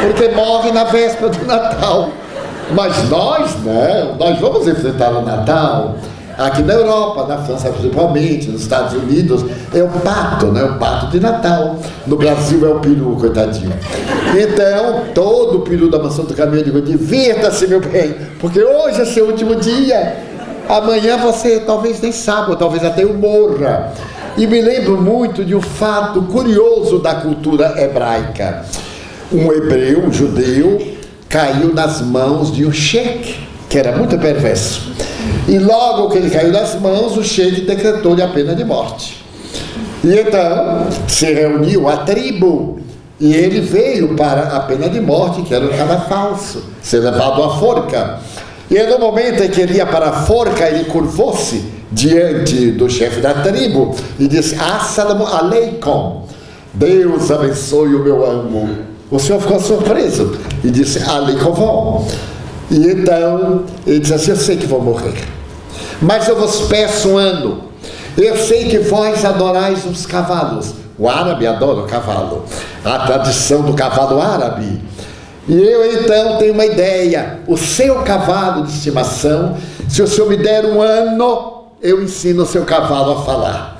porque 0.00 0.28
morre 0.28 0.72
na 0.72 0.84
véspera 0.84 1.28
do 1.28 1.44
Natal. 1.44 2.10
Mas 2.74 3.08
nós 3.08 3.56
não, 3.64 4.16
nós 4.16 4.38
vamos 4.38 4.66
enfrentar 4.66 5.10
o 5.10 5.22
Natal 5.22 5.96
aqui 6.38 6.62
na 6.62 6.74
Europa, 6.74 7.26
na 7.26 7.38
França 7.38 7.70
principalmente, 7.70 8.50
nos 8.50 8.62
Estados 8.62 8.94
Unidos, 8.94 9.44
é 9.74 9.82
o 9.82 9.88
pato, 9.88 10.46
né? 10.46 10.62
o 10.64 10.78
pato 10.78 11.06
de 11.08 11.20
Natal. 11.20 11.76
No 12.06 12.16
Brasil 12.16 12.66
é 12.66 12.70
o 12.70 12.80
peru, 12.80 13.16
coitadinho. 13.16 13.72
Então, 14.36 15.02
todo 15.14 15.58
o 15.58 15.60
peru 15.60 15.90
da 15.90 15.98
maçã 15.98 16.22
do 16.22 16.34
caminho, 16.34 16.60
eu 16.60 16.64
digo, 16.64 16.80
divirta-se, 16.80 17.66
meu 17.66 17.80
bem, 17.80 18.14
porque 18.40 18.62
hoje 18.62 19.02
é 19.02 19.04
seu 19.04 19.26
último 19.26 19.56
dia. 19.56 20.16
Amanhã 20.68 21.18
você 21.18 21.60
talvez 21.60 22.00
nem 22.00 22.12
saiba, 22.12 22.56
talvez 22.56 22.84
até 22.84 23.02
eu 23.04 23.12
morra. 23.14 23.92
E 24.36 24.46
me 24.46 24.62
lembro 24.62 24.96
muito 24.96 25.44
de 25.44 25.54
um 25.54 25.60
fato 25.60 26.22
curioso 26.22 26.98
da 26.98 27.16
cultura 27.16 27.74
hebraica. 27.76 28.64
Um 29.30 29.52
hebreu, 29.52 30.06
um 30.06 30.12
judeu, 30.12 30.91
caiu 31.32 31.72
nas 31.72 32.02
mãos 32.02 32.52
de 32.52 32.66
um 32.66 32.70
sheik, 32.70 33.38
que 33.70 33.78
era 33.78 33.96
muito 33.96 34.18
perverso. 34.18 34.92
E 35.48 35.58
logo 35.58 36.10
que 36.10 36.18
ele 36.18 36.28
caiu 36.28 36.52
nas 36.52 36.78
mãos, 36.78 37.16
o 37.16 37.24
sheik 37.24 37.62
decretou-lhe 37.62 38.20
a 38.20 38.28
pena 38.28 38.54
de 38.54 38.62
morte. 38.62 39.24
E 40.04 40.12
então 40.12 40.88
se 41.08 41.32
reuniu 41.32 41.88
a 41.88 41.96
tribo 41.98 42.80
e 43.18 43.32
ele 43.32 43.62
veio 43.62 44.14
para 44.14 44.42
a 44.56 44.60
pena 44.60 44.90
de 44.90 45.00
morte, 45.00 45.40
que 45.40 45.54
era 45.54 45.64
um 45.64 46.00
falso, 46.06 46.64
ser 46.82 46.98
levado 46.98 47.42
à 47.42 47.56
forca. 47.56 48.18
E 48.70 48.82
no 48.82 48.98
momento 48.98 49.42
em 49.42 49.48
que 49.48 49.60
ele 49.62 49.78
ia 49.78 49.86
para 49.86 50.10
a 50.10 50.12
forca, 50.24 50.68
ele 50.68 50.84
curvou-se 50.84 51.64
diante 51.90 52.72
do 52.72 52.90
chefe 52.90 53.20
da 53.20 53.32
tribo 53.34 53.96
e 54.18 54.28
disse: 54.28 54.54
Assalamu 54.56 55.26
alaikum, 55.26 56.24
Deus 56.74 57.30
abençoe 57.30 57.94
o 57.94 58.04
meu 58.04 58.26
amo. 58.26 58.91
O 59.12 59.18
senhor 59.18 59.42
ficou 59.42 59.60
surpreso 59.60 60.38
e 60.64 60.70
disse, 60.70 60.98
ali 61.02 61.36
que 61.36 61.44
eu 61.44 61.52
vou. 61.52 62.08
E 62.70 62.88
então 62.88 63.64
ele 63.86 64.00
disse 64.00 64.14
assim: 64.14 64.30
Eu 64.30 64.36
sei 64.38 64.56
que 64.56 64.66
vou 64.66 64.80
morrer, 64.80 65.12
mas 66.00 66.26
eu 66.26 66.34
vos 66.34 66.62
peço 66.62 67.10
um 67.10 67.18
ano. 67.18 67.64
Eu 68.16 68.38
sei 68.38 68.70
que 68.70 68.78
vós 68.78 69.22
adorais 69.22 69.84
os 69.84 70.06
cavalos. 70.06 70.72
O 70.98 71.08
árabe 71.10 71.46
adora 71.46 71.80
o 71.80 71.86
cavalo, 71.86 72.44
a 72.82 73.00
tradição 73.00 73.60
do 73.60 73.74
cavalo 73.74 74.18
árabe. 74.18 74.80
E 75.46 75.60
eu 75.60 75.92
então 75.92 76.38
tenho 76.38 76.54
uma 76.54 76.64
ideia: 76.64 77.40
o 77.46 77.58
seu 77.58 77.96
cavalo 77.96 78.64
de 78.64 78.72
estimação, 78.72 79.58
se 79.90 80.00
o 80.00 80.06
senhor 80.06 80.30
me 80.30 80.38
der 80.38 80.64
um 80.64 80.80
ano, 80.80 81.64
eu 81.82 82.02
ensino 82.02 82.44
o 82.44 82.46
seu 82.46 82.64
cavalo 82.64 83.12
a 83.12 83.22
falar. 83.24 83.71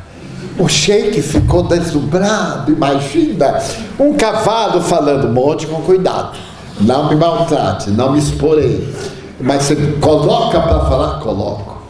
O 0.59 0.68
sheik 0.68 1.20
ficou 1.22 1.62
deslumbrado, 1.62 2.70
imagina, 2.70 3.59
um 3.98 4.12
cavalo 4.14 4.80
falando, 4.82 5.28
monte 5.28 5.66
com 5.66 5.80
cuidado, 5.80 6.36
não 6.80 7.09
me 7.09 7.16
maltrate, 7.16 7.90
não 7.90 8.12
me 8.12 8.18
exporei, 8.18 8.86
mas 9.40 9.64
você 9.64 9.76
coloca 10.00 10.61
para 10.61 10.80
falar, 10.80 11.20
coloco. 11.20 11.82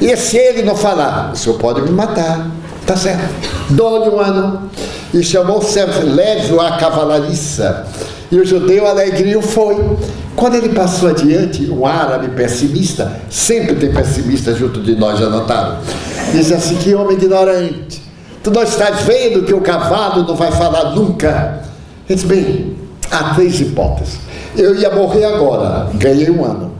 E 0.00 0.16
se 0.16 0.36
ele 0.36 0.62
não 0.62 0.76
falar, 0.76 1.32
o 1.32 1.36
senhor 1.36 1.58
pode 1.58 1.82
me 1.82 1.90
matar, 1.90 2.48
tá 2.86 2.96
certo? 2.96 3.34
Dou-lhe 3.70 4.08
um 4.08 4.20
ano. 4.20 4.70
E 5.12 5.22
chamou 5.22 5.58
o 5.58 5.62
servo, 5.62 6.06
leve-o 6.06 6.60
à 6.60 6.76
cavalariça. 6.76 7.86
E 8.30 8.38
o 8.38 8.44
judeu 8.44 8.86
alegrio 8.86 9.40
foi. 9.40 9.96
Quando 10.36 10.54
ele 10.54 10.68
passou 10.68 11.08
adiante, 11.08 11.68
um 11.70 11.84
árabe 11.84 12.28
pessimista, 12.28 13.20
sempre 13.28 13.74
tem 13.74 13.92
pessimista 13.92 14.54
junto 14.54 14.80
de 14.80 14.94
nós, 14.94 15.18
já 15.18 15.28
notaram? 15.28 15.78
Diz 16.30 16.52
assim: 16.52 16.76
que 16.76 16.94
homem 16.94 17.16
ignorante. 17.16 18.07
Tu 18.42 18.50
não 18.50 18.62
estás 18.62 19.02
vendo 19.02 19.44
que 19.44 19.54
o 19.54 19.60
cavalo 19.60 20.24
não 20.24 20.34
vai 20.34 20.50
falar 20.52 20.90
nunca? 20.90 21.62
Ele 22.08 22.16
disse: 22.16 22.26
bem, 22.26 22.76
há 23.10 23.34
três 23.34 23.60
hipóteses. 23.60 24.18
Eu 24.56 24.74
ia 24.74 24.90
morrer 24.90 25.24
agora, 25.24 25.88
ganhei 25.94 26.30
um 26.30 26.44
ano. 26.44 26.72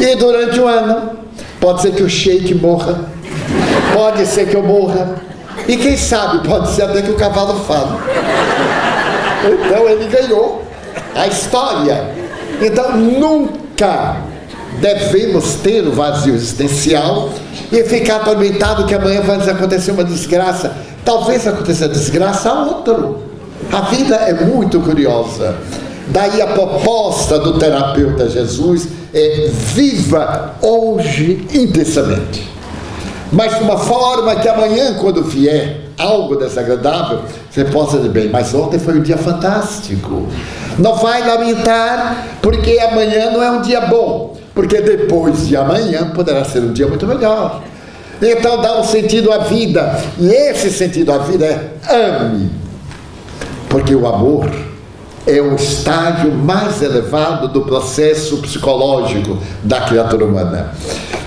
E 0.00 0.16
durante 0.16 0.60
um 0.60 0.66
ano, 0.66 1.10
pode 1.60 1.82
ser 1.82 1.92
que 1.92 2.02
o 2.02 2.08
sheik 2.08 2.54
morra, 2.54 3.00
pode 3.94 4.26
ser 4.26 4.48
que 4.48 4.56
eu 4.56 4.62
morra, 4.62 5.16
e 5.68 5.76
quem 5.76 5.96
sabe, 5.96 6.46
pode 6.46 6.70
ser 6.70 6.82
até 6.82 7.02
que 7.02 7.10
o 7.10 7.16
cavalo 7.16 7.54
fale. 7.60 7.98
Então 9.44 9.88
ele 9.88 10.06
ganhou 10.08 10.62
a 11.14 11.26
história. 11.26 12.04
Então 12.60 12.96
nunca 12.96 14.16
devemos 14.80 15.54
ter 15.56 15.86
o 15.86 15.92
vazio 15.92 16.34
existencial 16.34 17.30
e 17.72 17.82
ficar 17.84 18.16
atormentado 18.16 18.86
que 18.86 18.94
amanhã 18.94 19.20
vai 19.20 19.38
acontecer 19.38 19.90
uma 19.90 20.04
desgraça. 20.04 20.76
Talvez 21.04 21.46
aconteça 21.46 21.88
desgraça 21.88 22.50
a 22.50 22.64
outro. 22.64 23.22
A 23.72 23.82
vida 23.82 24.16
é 24.16 24.32
muito 24.32 24.80
curiosa. 24.80 25.56
Daí 26.08 26.40
a 26.40 26.46
proposta 26.48 27.38
do 27.38 27.58
terapeuta 27.58 28.28
Jesus 28.28 28.88
é 29.12 29.50
viva 29.50 30.54
hoje 30.62 31.46
intensamente. 31.52 32.48
Mas 33.32 33.56
de 33.56 33.64
uma 33.64 33.76
forma 33.76 34.36
que 34.36 34.48
amanhã, 34.48 34.94
quando 34.94 35.24
vier 35.24 35.80
algo 35.98 36.36
desagradável, 36.36 37.22
você 37.50 37.64
possa 37.64 37.96
dizer 37.96 38.10
bem, 38.10 38.28
mas 38.28 38.54
ontem 38.54 38.78
foi 38.78 38.98
um 38.98 39.02
dia 39.02 39.16
fantástico. 39.16 40.28
Não 40.78 40.94
vai 40.96 41.26
lamentar, 41.26 42.38
porque 42.40 42.78
amanhã 42.78 43.30
não 43.30 43.42
é 43.42 43.50
um 43.50 43.62
dia 43.62 43.80
bom, 43.80 44.35
porque 44.56 44.80
depois 44.80 45.46
de 45.46 45.54
amanhã 45.54 46.12
poderá 46.14 46.42
ser 46.42 46.60
um 46.60 46.72
dia 46.72 46.88
muito 46.88 47.06
melhor. 47.06 47.62
Então 48.22 48.62
dá 48.62 48.80
um 48.80 48.84
sentido 48.84 49.30
à 49.30 49.36
vida, 49.36 50.02
e 50.18 50.28
esse 50.30 50.70
sentido 50.70 51.12
à 51.12 51.18
vida 51.18 51.44
é 51.44 51.94
ame, 51.94 52.50
porque 53.68 53.94
o 53.94 54.06
amor 54.06 54.50
é 55.26 55.42
o 55.42 55.54
estágio 55.56 56.32
mais 56.32 56.80
elevado 56.80 57.48
do 57.48 57.66
processo 57.66 58.38
psicológico 58.38 59.36
da 59.62 59.82
criatura 59.82 60.24
humana. 60.24 60.72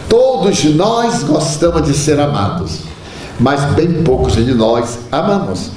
Todos 0.10 0.64
nós 0.64 1.22
gostamos 1.22 1.84
de 1.84 1.94
ser 1.94 2.20
amados, 2.20 2.80
mas 3.40 3.64
bem 3.76 4.02
poucos 4.02 4.34
de 4.34 4.56
nós 4.56 4.98
amamos. 5.12 5.70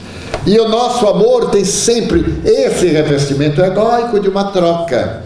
E 0.46 0.58
o 0.58 0.70
nosso 0.70 1.06
amor 1.06 1.50
tem 1.50 1.66
sempre 1.66 2.40
esse 2.46 2.86
revestimento 2.86 3.60
egóico 3.60 4.18
de 4.18 4.30
uma 4.30 4.44
troca. 4.44 5.22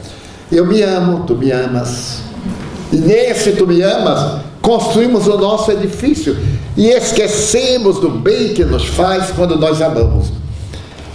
Eu 0.51 0.65
me 0.65 0.81
amo, 0.83 1.25
tu 1.27 1.35
me 1.35 1.51
amas. 1.51 2.21
E 2.93 2.97
nesse 2.97 3.53
tu 3.53 3.67
me 3.67 3.83
amas, 3.83 4.43
construímos 4.63 5.27
o 5.27 5.37
nosso 5.37 5.73
edifício 5.73 6.37
e 6.77 6.89
esquecemos 6.89 7.99
do 7.99 8.11
bem 8.11 8.55
que 8.55 8.65
nos 8.65 8.87
faz 8.87 9.31
quando 9.33 9.59
nós 9.59 9.83
amamos. 9.83 10.29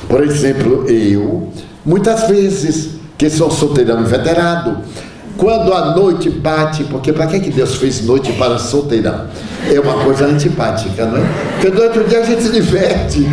Por 0.07 0.21
exemplo, 0.23 0.85
eu, 0.89 1.49
muitas 1.85 2.27
vezes, 2.27 2.91
que 3.17 3.29
sou 3.29 3.49
solteirão 3.49 4.01
inveterado, 4.01 4.77
quando 5.37 5.73
a 5.73 5.95
noite 5.95 6.29
bate, 6.29 6.83
porque 6.83 7.13
para 7.13 7.27
que, 7.27 7.39
que 7.39 7.51
Deus 7.51 7.75
fez 7.75 8.05
noite 8.05 8.33
para 8.33 8.57
solteirão? 8.57 9.27
É 9.73 9.79
uma 9.79 10.03
coisa 10.03 10.25
antipática, 10.25 11.05
não 11.05 11.17
é? 11.17 11.25
Porque 11.53 11.71
durante 11.71 11.99
o 11.99 12.03
dia 12.03 12.19
a 12.19 12.25
gente 12.25 12.43
se 12.43 12.51
diverte, 12.51 13.25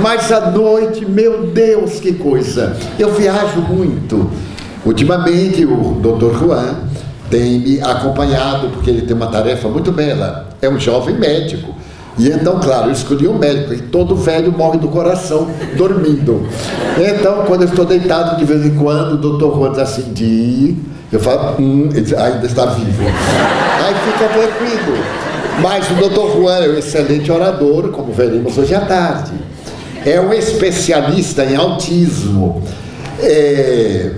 mas 0.00 0.32
à 0.32 0.50
noite, 0.50 1.04
meu 1.04 1.48
Deus, 1.48 2.00
que 2.00 2.14
coisa! 2.14 2.74
Eu 2.98 3.12
viajo 3.12 3.60
muito. 3.60 4.30
Ultimamente, 4.84 5.64
o 5.64 5.94
Dr. 6.00 6.38
Juan 6.38 6.74
tem 7.30 7.58
me 7.58 7.80
acompanhado, 7.80 8.68
porque 8.68 8.90
ele 8.90 9.02
tem 9.02 9.16
uma 9.16 9.28
tarefa 9.28 9.68
muito 9.68 9.90
bela. 9.90 10.48
É 10.60 10.68
um 10.68 10.78
jovem 10.78 11.16
médico. 11.16 11.74
E 12.16 12.28
então, 12.28 12.60
claro, 12.60 12.88
eu 12.88 12.92
escolhi 12.92 13.26
um 13.26 13.36
médico, 13.36 13.74
e 13.74 13.78
todo 13.78 14.14
velho 14.14 14.52
morre 14.52 14.78
do 14.78 14.88
coração 14.88 15.48
dormindo. 15.76 16.46
Então, 16.96 17.44
quando 17.46 17.62
eu 17.62 17.68
estou 17.68 17.84
deitado 17.84 18.36
de 18.36 18.44
vez 18.44 18.64
em 18.64 18.76
quando, 18.76 19.14
o 19.14 19.16
doutor 19.16 19.56
Juan 19.56 19.70
diz 19.70 19.80
assim, 19.80 20.12
Di, 20.12 20.76
eu 21.10 21.18
falo, 21.18 21.56
hum, 21.60 21.88
ainda 21.92 22.46
está 22.46 22.66
vivo. 22.66 23.02
Aí 23.02 23.94
fica 24.12 24.28
tranquilo. 24.28 24.98
Mas 25.60 25.90
o 25.90 25.94
doutor 25.94 26.36
Juan 26.36 26.58
é 26.58 26.68
um 26.68 26.78
excelente 26.78 27.32
orador, 27.32 27.88
como 27.88 28.12
veremos 28.12 28.56
hoje 28.58 28.74
à 28.74 28.80
tarde 28.80 29.32
é 30.04 30.20
um 30.20 30.32
especialista 30.34 31.44
em 31.44 31.56
autismo, 31.56 32.62
é 33.18 34.10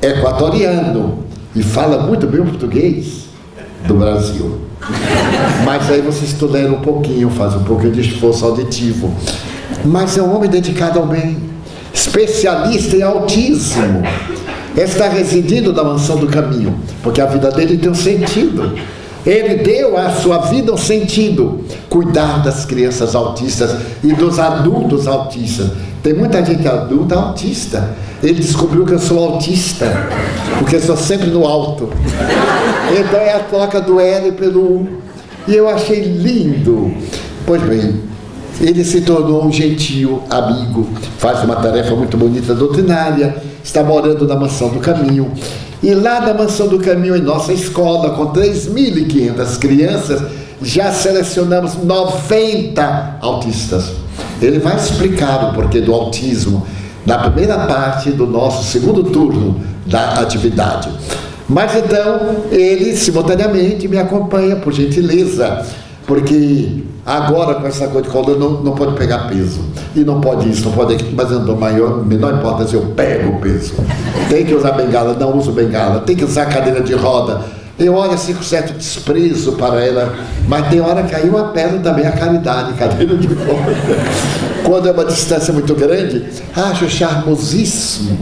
equatoriano 0.00 1.24
e 1.54 1.62
fala 1.62 2.06
muito 2.06 2.26
bem 2.26 2.40
o 2.40 2.44
português 2.44 3.24
do 3.86 3.94
Brasil. 3.94 4.60
Mas 5.64 5.90
aí 5.90 6.00
vocês 6.00 6.32
toleram 6.34 6.74
um 6.74 6.80
pouquinho, 6.80 7.30
faz 7.30 7.54
um 7.54 7.64
pouquinho 7.64 7.92
de 7.92 8.00
esforço 8.00 8.44
auditivo. 8.44 9.12
Mas 9.84 10.16
é 10.16 10.22
um 10.22 10.34
homem 10.34 10.48
dedicado 10.48 10.98
ao 10.98 11.06
bem, 11.06 11.36
especialista 11.92 12.96
em 12.96 13.02
autismo. 13.02 14.02
Está 14.76 15.08
residindo 15.08 15.72
na 15.72 15.82
mansão 15.82 16.16
do 16.16 16.28
caminho, 16.28 16.78
porque 17.02 17.20
a 17.20 17.26
vida 17.26 17.50
dele 17.50 17.78
tem 17.78 17.90
um 17.90 17.94
sentido. 17.94 18.74
Ele 19.26 19.56
deu 19.56 19.96
à 19.96 20.10
sua 20.10 20.38
vida 20.38 20.72
um 20.72 20.76
sentido, 20.76 21.60
cuidar 21.88 22.42
das 22.42 22.64
crianças 22.64 23.14
autistas 23.14 23.76
e 24.02 24.12
dos 24.12 24.38
adultos 24.38 25.06
autistas. 25.06 25.70
Tem 26.02 26.14
muita 26.14 26.44
gente 26.44 26.66
adulta 26.66 27.16
autista. 27.16 27.90
Ele 28.22 28.40
descobriu 28.40 28.84
que 28.84 28.92
eu 28.92 28.98
sou 28.98 29.18
autista, 29.18 29.86
porque 30.58 30.76
eu 30.76 30.80
sou 30.80 30.96
sempre 30.96 31.28
no 31.28 31.46
alto. 31.46 31.90
Então 32.98 33.20
é 33.20 33.34
a 33.34 33.40
troca 33.40 33.80
do 33.80 34.00
L 34.00 34.32
pelo 34.32 34.60
U. 34.60 34.88
E 35.46 35.54
eu 35.54 35.68
achei 35.68 36.02
lindo. 36.02 36.92
Pois 37.46 37.62
bem, 37.62 38.00
ele 38.60 38.84
se 38.84 39.00
tornou 39.02 39.44
um 39.44 39.52
gentil 39.52 40.22
amigo, 40.28 40.88
faz 41.18 41.44
uma 41.44 41.56
tarefa 41.56 41.94
muito 41.94 42.16
bonita 42.16 42.54
doutrinária, 42.54 43.36
está 43.62 43.82
morando 43.82 44.26
na 44.26 44.34
mansão 44.34 44.68
do 44.68 44.80
caminho. 44.80 45.32
E 45.82 45.94
lá 45.94 46.20
na 46.20 46.34
Mansão 46.34 46.66
do 46.68 46.78
Caminho, 46.78 47.16
em 47.16 47.22
nossa 47.22 47.52
escola, 47.52 48.10
com 48.10 48.32
3.500 48.32 49.58
crianças, 49.58 50.22
já 50.60 50.92
selecionamos 50.92 51.76
90 51.76 53.18
autistas. 53.20 53.92
Ele 54.42 54.58
vai 54.58 54.76
explicar 54.76 55.50
o 55.50 55.54
porquê 55.54 55.80
do 55.80 55.94
autismo 55.94 56.66
na 57.06 57.18
primeira 57.18 57.58
parte 57.66 58.10
do 58.10 58.26
nosso 58.26 58.64
segundo 58.64 59.04
turno 59.04 59.60
da 59.86 60.14
atividade. 60.20 60.90
Mas 61.48 61.74
então, 61.76 62.44
ele 62.50 62.94
simultaneamente 62.96 63.88
me 63.88 63.98
acompanha, 63.98 64.56
por 64.56 64.72
gentileza, 64.72 65.64
porque 66.08 66.84
agora 67.04 67.56
com 67.56 67.66
essa 67.66 67.86
coisa 67.86 68.08
de 68.08 68.08
coluna 68.08 68.38
não, 68.38 68.62
não 68.62 68.72
pode 68.72 68.96
pegar 68.96 69.28
peso. 69.28 69.60
E 69.94 70.00
não 70.00 70.22
pode 70.22 70.48
isso, 70.48 70.64
não 70.64 70.72
pode 70.72 70.94
aquilo, 70.94 71.12
mas 71.14 71.30
eu 71.30 71.40
não 71.40 71.54
maior, 71.54 72.04
menor 72.04 72.34
importância, 72.34 72.76
eu 72.76 72.82
pego 72.96 73.36
o 73.36 73.40
peso. 73.40 73.74
Tem 74.30 74.44
que 74.46 74.54
usar 74.54 74.72
bengala, 74.72 75.14
não 75.14 75.36
uso 75.36 75.52
bengala, 75.52 76.00
tem 76.00 76.16
que 76.16 76.24
usar 76.24 76.46
cadeira 76.46 76.80
de 76.80 76.94
roda. 76.94 77.42
Eu 77.78 77.94
olho 77.94 78.12
assim 78.12 78.32
com 78.32 78.42
certo 78.42 78.72
desprezo 78.72 79.52
para 79.52 79.84
ela, 79.84 80.14
mas 80.48 80.68
tem 80.68 80.80
hora 80.80 81.02
que 81.02 81.14
aí 81.14 81.28
eu 81.28 81.36
apelo 81.36 81.78
também 81.80 82.06
a 82.06 82.12
caridade, 82.12 82.72
cadeira 82.72 83.14
de 83.14 83.28
roda. 83.28 83.76
Quando 84.64 84.88
é 84.88 84.90
uma 84.90 85.04
distância 85.04 85.52
muito 85.52 85.74
grande, 85.74 86.24
acho 86.56 86.88
charmosíssimo, 86.88 88.18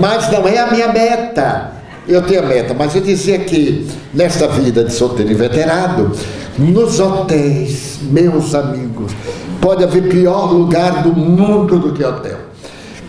mas 0.00 0.32
não 0.32 0.48
é 0.48 0.58
a 0.58 0.70
minha 0.70 0.88
meta. 0.88 1.72
Eu 2.08 2.22
tenho 2.22 2.42
a 2.42 2.46
meta, 2.46 2.74
mas 2.74 2.96
eu 2.96 3.00
dizia 3.00 3.38
que 3.38 3.86
nesta 4.12 4.48
vida 4.48 4.82
de 4.82 4.92
solteiro 4.92 5.30
inveterado, 5.30 6.10
nos 6.58 7.00
hotéis, 7.00 7.98
meus 8.02 8.54
amigos, 8.54 9.12
pode 9.60 9.84
haver 9.84 10.08
pior 10.08 10.52
lugar 10.52 11.02
do 11.02 11.12
mundo 11.14 11.78
do 11.78 11.92
que 11.92 12.04
hotel. 12.04 12.38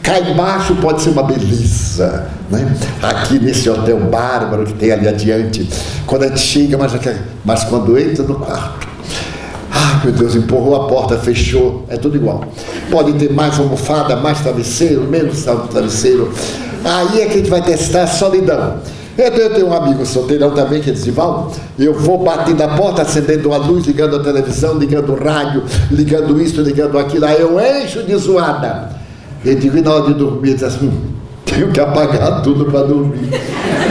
Cá 0.02 0.20
embaixo 0.20 0.76
pode 0.76 1.02
ser 1.02 1.12
uma 1.12 1.24
beleza, 1.24 2.30
né? 2.50 2.76
aqui 3.02 3.40
nesse 3.40 3.70
hotel 3.70 4.00
bárbaro 4.02 4.66
que 4.66 4.74
tem 4.74 4.92
ali 4.92 5.08
adiante. 5.08 5.68
Quando 6.06 6.24
a 6.24 6.28
gente 6.28 6.42
chega, 6.42 6.78
mas, 6.78 6.92
mas 7.46 7.64
quando 7.64 7.98
entra 7.98 8.24
no 8.24 8.36
quarto, 8.36 8.88
ah, 9.72 10.02
meu 10.04 10.14
Deus, 10.14 10.36
empurrou 10.36 10.76
a 10.76 10.88
porta, 10.88 11.18
fechou, 11.18 11.86
é 11.88 11.96
tudo 11.96 12.18
igual. 12.18 12.44
Pode 12.92 13.14
ter 13.14 13.32
mais 13.32 13.58
almofada, 13.58 14.18
mais 14.18 14.42
travesseiro, 14.42 15.04
menos 15.04 15.44
travesseiro. 15.72 16.32
Aí 16.84 17.22
é 17.22 17.26
que 17.26 17.34
a 17.34 17.38
gente 17.38 17.50
vai 17.50 17.62
testar 17.62 18.04
a 18.04 18.08
solidão. 18.08 18.80
Eu 19.16 19.54
tenho 19.54 19.68
um 19.68 19.74
amigo 19.74 20.04
solteirão 20.06 20.52
também 20.52 20.82
que 20.82 20.92
diz, 20.92 21.06
Valdo, 21.08 21.52
eu 21.78 21.94
vou 21.94 22.18
batendo 22.18 22.64
a 22.64 22.70
porta, 22.70 23.04
acendendo 23.04 23.54
a 23.54 23.58
luz, 23.58 23.86
ligando 23.86 24.16
a 24.16 24.20
televisão, 24.24 24.76
ligando 24.78 25.14
o 25.14 25.24
rádio, 25.24 25.64
ligando 25.92 26.42
isso, 26.42 26.62
ligando 26.62 26.98
aquilo, 26.98 27.26
aí 27.26 27.40
eu 27.40 27.60
encho 27.60 28.04
de 28.04 28.16
zoada. 28.16 28.90
Eu 29.46 29.56
digo, 29.56 29.78
e 29.78 29.82
na 29.82 29.94
hora 29.94 30.08
de 30.08 30.14
dormir, 30.16 30.56
diz 30.56 30.64
assim, 30.64 30.88
hum, 30.88 31.14
tenho 31.46 31.72
que 31.72 31.80
apagar 31.80 32.42
tudo 32.42 32.66
para 32.66 32.84
dormir. 32.84 33.30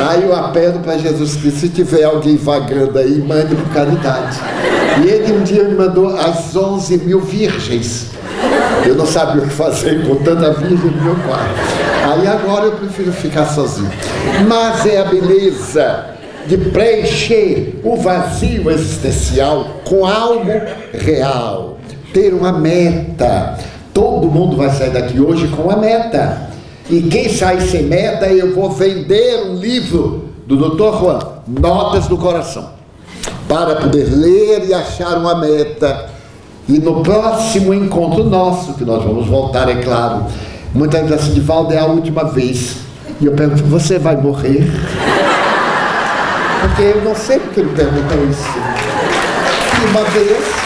Aí 0.08 0.24
eu 0.24 0.34
apelo 0.34 0.80
para 0.80 0.98
Jesus 0.98 1.36
Cristo, 1.36 1.60
se 1.60 1.68
tiver 1.68 2.02
alguém 2.02 2.36
vagando 2.36 2.98
aí, 2.98 3.22
mande 3.24 3.54
por 3.54 3.68
caridade. 3.72 4.40
E 5.04 5.08
ele 5.08 5.32
um 5.34 5.44
dia 5.44 5.62
me 5.62 5.74
mandou 5.74 6.08
as 6.16 6.56
11 6.56 6.98
mil 6.98 7.20
virgens. 7.20 8.08
Eu 8.84 8.96
não 8.96 9.06
sabia 9.06 9.42
o 9.42 9.46
que 9.46 9.54
fazer 9.54 10.04
com 10.04 10.16
tanta 10.16 10.52
virgem 10.52 10.90
no 10.90 11.02
meu 11.02 11.14
quarto. 11.14 11.81
Aí 12.12 12.26
agora 12.26 12.66
eu 12.66 12.72
prefiro 12.72 13.10
ficar 13.10 13.46
sozinho. 13.46 13.90
Mas 14.46 14.84
é 14.84 14.98
a 14.98 15.04
beleza 15.04 16.08
de 16.46 16.58
preencher 16.58 17.80
o 17.82 17.96
vazio 17.96 18.70
existencial 18.70 19.80
com 19.88 20.04
algo 20.04 20.50
real. 20.92 21.78
Ter 22.12 22.34
uma 22.34 22.52
meta. 22.52 23.58
Todo 23.94 24.30
mundo 24.30 24.58
vai 24.58 24.68
sair 24.70 24.90
daqui 24.90 25.18
hoje 25.18 25.48
com 25.48 25.62
uma 25.62 25.76
meta. 25.76 26.50
E 26.90 27.00
quem 27.00 27.30
sai 27.30 27.62
sem 27.62 27.84
meta, 27.84 28.26
eu 28.26 28.54
vou 28.54 28.70
vender 28.70 29.46
um 29.46 29.56
livro 29.56 30.28
do 30.46 30.56
Dr. 30.56 30.98
Juan, 30.98 31.18
Notas 31.48 32.08
do 32.08 32.18
Coração, 32.18 32.70
para 33.48 33.76
poder 33.76 34.04
ler 34.14 34.68
e 34.68 34.74
achar 34.74 35.16
uma 35.16 35.36
meta. 35.36 36.10
E 36.68 36.78
no 36.78 37.02
próximo 37.02 37.72
encontro 37.72 38.24
nosso, 38.24 38.74
que 38.74 38.84
nós 38.84 39.02
vamos 39.02 39.26
voltar, 39.26 39.68
é 39.68 39.76
claro, 39.76 40.26
muita 40.74 40.98
gente 40.98 41.14
assim, 41.14 41.34
Divaldo, 41.34 41.72
é 41.72 41.78
a 41.78 41.86
última 41.86 42.24
vez. 42.24 42.78
E 43.20 43.26
eu 43.26 43.32
pergunto, 43.32 43.62
você 43.64 43.98
vai 43.98 44.16
morrer? 44.16 44.70
Porque 46.60 46.82
eu 46.82 47.02
não 47.04 47.14
sei 47.14 47.38
porque 47.38 47.60
ele 47.60 47.72
perguntou 47.74 48.24
isso. 48.28 48.48
E 49.80 49.90
uma 49.90 50.04
vez 50.10 50.62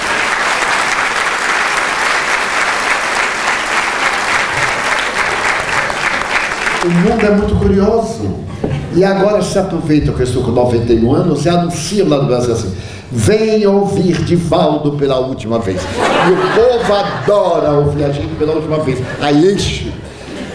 O 6.87 6.89
mundo 6.89 7.27
é 7.27 7.31
muito 7.31 7.57
curioso. 7.57 8.31
E 8.97 9.05
agora 9.05 9.43
se 9.43 9.59
aproveita 9.59 10.11
que 10.11 10.21
eu 10.21 10.25
estou 10.25 10.43
com 10.43 10.53
91 10.53 11.15
anos 11.15 11.45
e 11.45 11.51
anuncia 11.51 12.09
lá 12.09 12.17
no 12.17 12.27
Brasil 12.27 12.55
assim: 12.55 12.73
venha 13.13 13.71
ouvir 13.71 14.25
Divaldo 14.25 14.93
pela 14.93 15.19
última 15.19 15.59
vez. 15.59 15.83
E 15.83 16.33
o 16.33 16.79
povo 16.79 16.95
adora 16.95 17.73
ouvir 17.73 18.05
a 18.05 18.11
gente 18.11 18.35
pela 18.37 18.55
última 18.55 18.79
vez. 18.79 18.99
Aí 19.21 19.53
enche. 19.53 19.93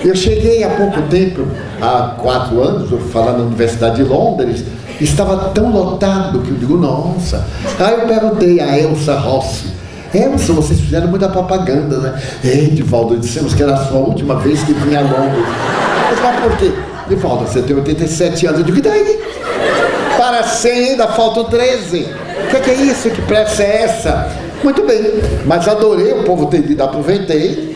Eu 0.03 0.15
cheguei 0.15 0.63
há 0.63 0.69
pouco 0.71 0.99
tempo, 1.03 1.45
há 1.79 2.15
quatro 2.19 2.59
anos, 2.59 2.91
eu 2.91 2.97
falar 2.97 3.33
na 3.33 3.43
Universidade 3.43 3.97
de 3.97 4.03
Londres, 4.03 4.63
estava 4.99 5.49
tão 5.49 5.71
lotado 5.71 6.39
que 6.39 6.49
eu 6.49 6.57
digo, 6.57 6.75
nossa. 6.75 7.45
Aí 7.79 7.93
eu 7.93 8.07
perguntei 8.07 8.59
a 8.59 8.79
Elsa 8.79 9.19
Rossi, 9.19 9.67
Elsa, 10.11 10.53
vocês 10.53 10.79
fizeram 10.79 11.07
muita 11.07 11.29
propaganda, 11.29 11.97
né? 11.99 12.19
Ei, 12.43 12.71
Divaldo, 12.71 13.15
dissemos 13.17 13.53
que 13.53 13.61
era 13.61 13.75
a 13.75 13.85
sua 13.85 13.99
última 13.99 14.37
vez 14.37 14.63
que 14.63 14.73
vinha 14.73 14.99
a 14.99 15.03
Londres. 15.03 15.45
Mas 16.23 16.39
por 16.41 16.57
quê? 16.57 16.71
Falta, 17.18 17.45
você 17.45 17.62
tem 17.62 17.76
87 17.76 18.47
anos. 18.47 18.59
Eu 18.59 18.66
digo, 18.66 18.78
e 18.78 18.82
daí? 18.82 19.20
Para 20.18 20.43
100 20.43 20.89
ainda 20.91 21.07
faltam 21.07 21.45
13. 21.45 22.07
O 22.45 22.47
que, 22.49 22.57
é 22.57 22.59
que 22.59 22.70
é 22.72 22.76
isso? 22.76 23.09
Que 23.09 23.22
pressa 23.24 23.64
é 23.64 23.84
essa? 23.84 24.30
Muito 24.64 24.86
bem, 24.86 25.01
mas 25.45 25.68
adorei, 25.68 26.14
o 26.14 26.24
povo 26.24 26.45
ter 26.45 26.59
ido, 26.59 26.84
aproveitei 26.84 27.76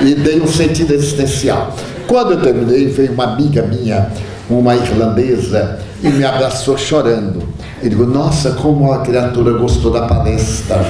e 0.00 0.14
dei 0.14 0.40
um 0.40 0.46
sentido 0.46 0.94
existencial. 0.94 1.74
Quando 2.06 2.32
eu 2.32 2.40
terminei, 2.40 2.86
veio 2.86 3.12
uma 3.12 3.24
amiga 3.24 3.62
minha, 3.62 4.08
uma 4.48 4.74
irlandesa, 4.74 5.78
e 6.02 6.08
me 6.08 6.24
abraçou 6.24 6.76
chorando. 6.76 7.42
E 7.82 7.88
digo, 7.88 8.04
nossa, 8.04 8.52
como 8.52 8.92
a 8.92 9.00
criatura 9.00 9.52
gostou 9.52 9.90
da 9.90 10.02
palestra. 10.02 10.80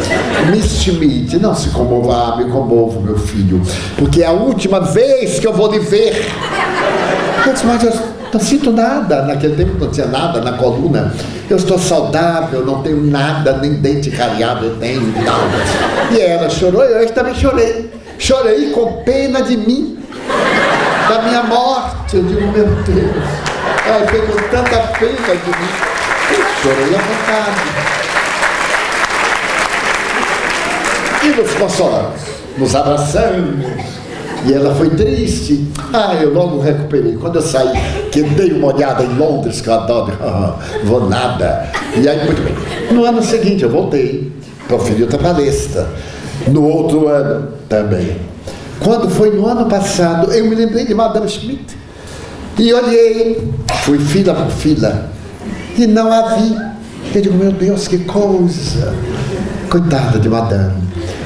Misty 0.51 0.93
Mead, 0.93 1.39
não 1.39 1.55
se 1.55 1.71
comova, 1.71 2.37
me 2.37 2.51
comovo, 2.51 3.01
meu 3.01 3.19
filho, 3.19 3.63
porque 3.97 4.23
é 4.23 4.27
a 4.27 4.33
última 4.33 4.81
vez 4.81 5.39
que 5.39 5.47
eu 5.47 5.53
vou 5.53 5.71
lhe 5.71 5.79
ver. 5.79 6.27
Eu 7.47 7.53
disse, 7.53 7.67
mas 7.67 7.83
eu 7.85 7.93
não 8.33 8.41
sinto 8.41 8.73
nada. 8.73 9.23
Naquele 9.23 9.55
tempo 9.55 9.79
não 9.79 9.91
tinha 9.91 10.07
nada 10.07 10.41
na 10.41 10.53
coluna. 10.53 11.13
Eu 11.49 11.57
estou 11.57 11.79
saudável, 11.79 12.65
não 12.65 12.83
tenho 12.83 13.03
nada, 13.03 13.59
nem 13.59 13.75
dente 13.75 14.11
cariado 14.11 14.65
eu 14.65 14.77
tenho 14.77 15.03
e 15.03 15.25
tal. 15.25 15.41
E 16.11 16.21
ela 16.21 16.49
chorou, 16.49 16.83
eu 16.83 17.11
também 17.11 17.35
chorei. 17.35 17.91
Chorei 18.19 18.71
com 18.71 19.03
pena 19.03 19.43
de 19.43 19.57
mim, 19.57 19.99
da 21.09 21.23
minha 21.23 21.43
morte. 21.43 22.17
Eu 22.17 22.23
digo, 22.23 22.41
meu 22.41 22.67
Deus, 22.67 23.25
ela 23.87 24.07
veio 24.11 24.27
com 24.27 24.43
tanta 24.49 24.79
pena 24.99 25.37
de 25.37 25.51
mim. 25.51 25.71
Eu 26.31 26.45
chorei 26.63 26.95
à 26.95 26.99
vontade. 26.99 27.95
E 31.23 31.29
nos 31.29 31.55
consolamos, 31.55 32.21
nos 32.57 32.75
abraçamos 32.75 33.95
e 34.47 34.53
ela 34.53 34.75
foi 34.75 34.91
triste. 34.91 35.69
Ah, 35.93 36.15
eu 36.15 36.33
logo 36.33 36.61
recuperei. 36.61 37.17
Quando 37.17 37.37
eu 37.37 37.43
saí, 37.43 37.73
que 38.11 38.23
dei 38.23 38.53
uma 38.53 38.75
olhada 38.75 39.03
em 39.03 39.17
Londres, 39.17 39.61
que 39.61 39.69
eu 39.69 39.75
adoro, 39.75 40.13
vou 40.85 41.09
nada. 41.09 41.71
E 41.97 42.09
aí, 42.09 42.25
muito 42.25 42.43
bem. 42.43 42.55
No 42.95 43.05
ano 43.05 43.23
seguinte, 43.23 43.63
eu 43.63 43.71
voltei, 43.71 44.33
proferi 44.69 45.03
outra 45.03 45.19
palestra. 45.19 45.89
No 46.49 46.65
outro 46.65 47.09
ano, 47.09 47.49
também. 47.69 48.17
Quando 48.81 49.09
foi 49.09 49.31
no 49.31 49.47
ano 49.47 49.67
passado, 49.67 50.33
eu 50.33 50.45
me 50.47 50.55
lembrei 50.55 50.85
de 50.85 50.95
Madame 50.95 51.29
Schmidt. 51.29 51.77
E 52.59 52.73
olhei, 52.73 53.51
fui 53.83 53.99
fila 53.99 54.35
por 54.35 54.51
fila, 54.51 55.11
e 55.77 55.87
não 55.87 56.13
a 56.13 56.35
vi. 56.35 56.57
Eu 57.15 57.23
digo, 57.23 57.35
meu 57.35 57.51
Deus, 57.51 57.89
que 57.89 57.99
coisa. 57.99 58.95
Coitada 59.69 60.19
de 60.19 60.29
Madame. 60.29 60.85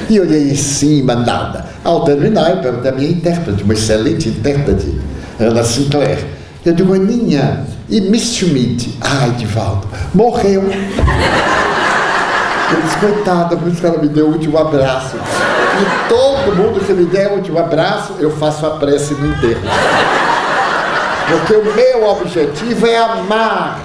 E 0.08 0.20
olhei 0.20 0.50
em 0.50 0.56
cima, 0.56 1.14
nada. 1.14 1.66
Ao 1.84 2.04
terminar, 2.04 2.50
eu 2.50 2.56
perguntei 2.58 2.90
à 2.90 2.94
minha 2.94 3.10
intérprete, 3.10 3.62
uma 3.62 3.74
excelente 3.74 4.28
intérprete, 4.28 4.98
Ana 5.38 5.62
Sinclair. 5.62 6.24
Eu 6.64 6.72
digo, 6.72 6.94
Aninha, 6.94 7.64
e 7.88 8.00
Miss 8.00 8.34
Schmidt? 8.34 8.98
Ai, 9.00 9.30
Divaldo, 9.32 9.86
morreu. 10.14 10.62
Eu 12.70 12.82
disse, 12.82 12.96
coitada, 12.98 13.56
por 13.56 13.68
isso 13.68 13.80
que 13.80 13.86
ela 13.86 13.98
me 13.98 14.08
deu 14.08 14.26
o 14.26 14.32
último 14.32 14.58
abraço. 14.58 15.16
E 15.16 16.08
todo 16.08 16.56
mundo 16.56 16.84
que 16.84 16.92
me 16.92 17.04
der 17.06 17.30
o 17.30 17.36
último 17.36 17.58
abraço, 17.58 18.14
eu 18.18 18.30
faço 18.36 18.66
a 18.66 18.70
prece 18.70 19.14
no 19.14 19.28
enterro. 19.28 19.60
Porque 21.28 21.54
o 21.54 21.74
meu 21.74 22.08
objetivo 22.08 22.86
é 22.86 22.98
amar. 22.98 23.80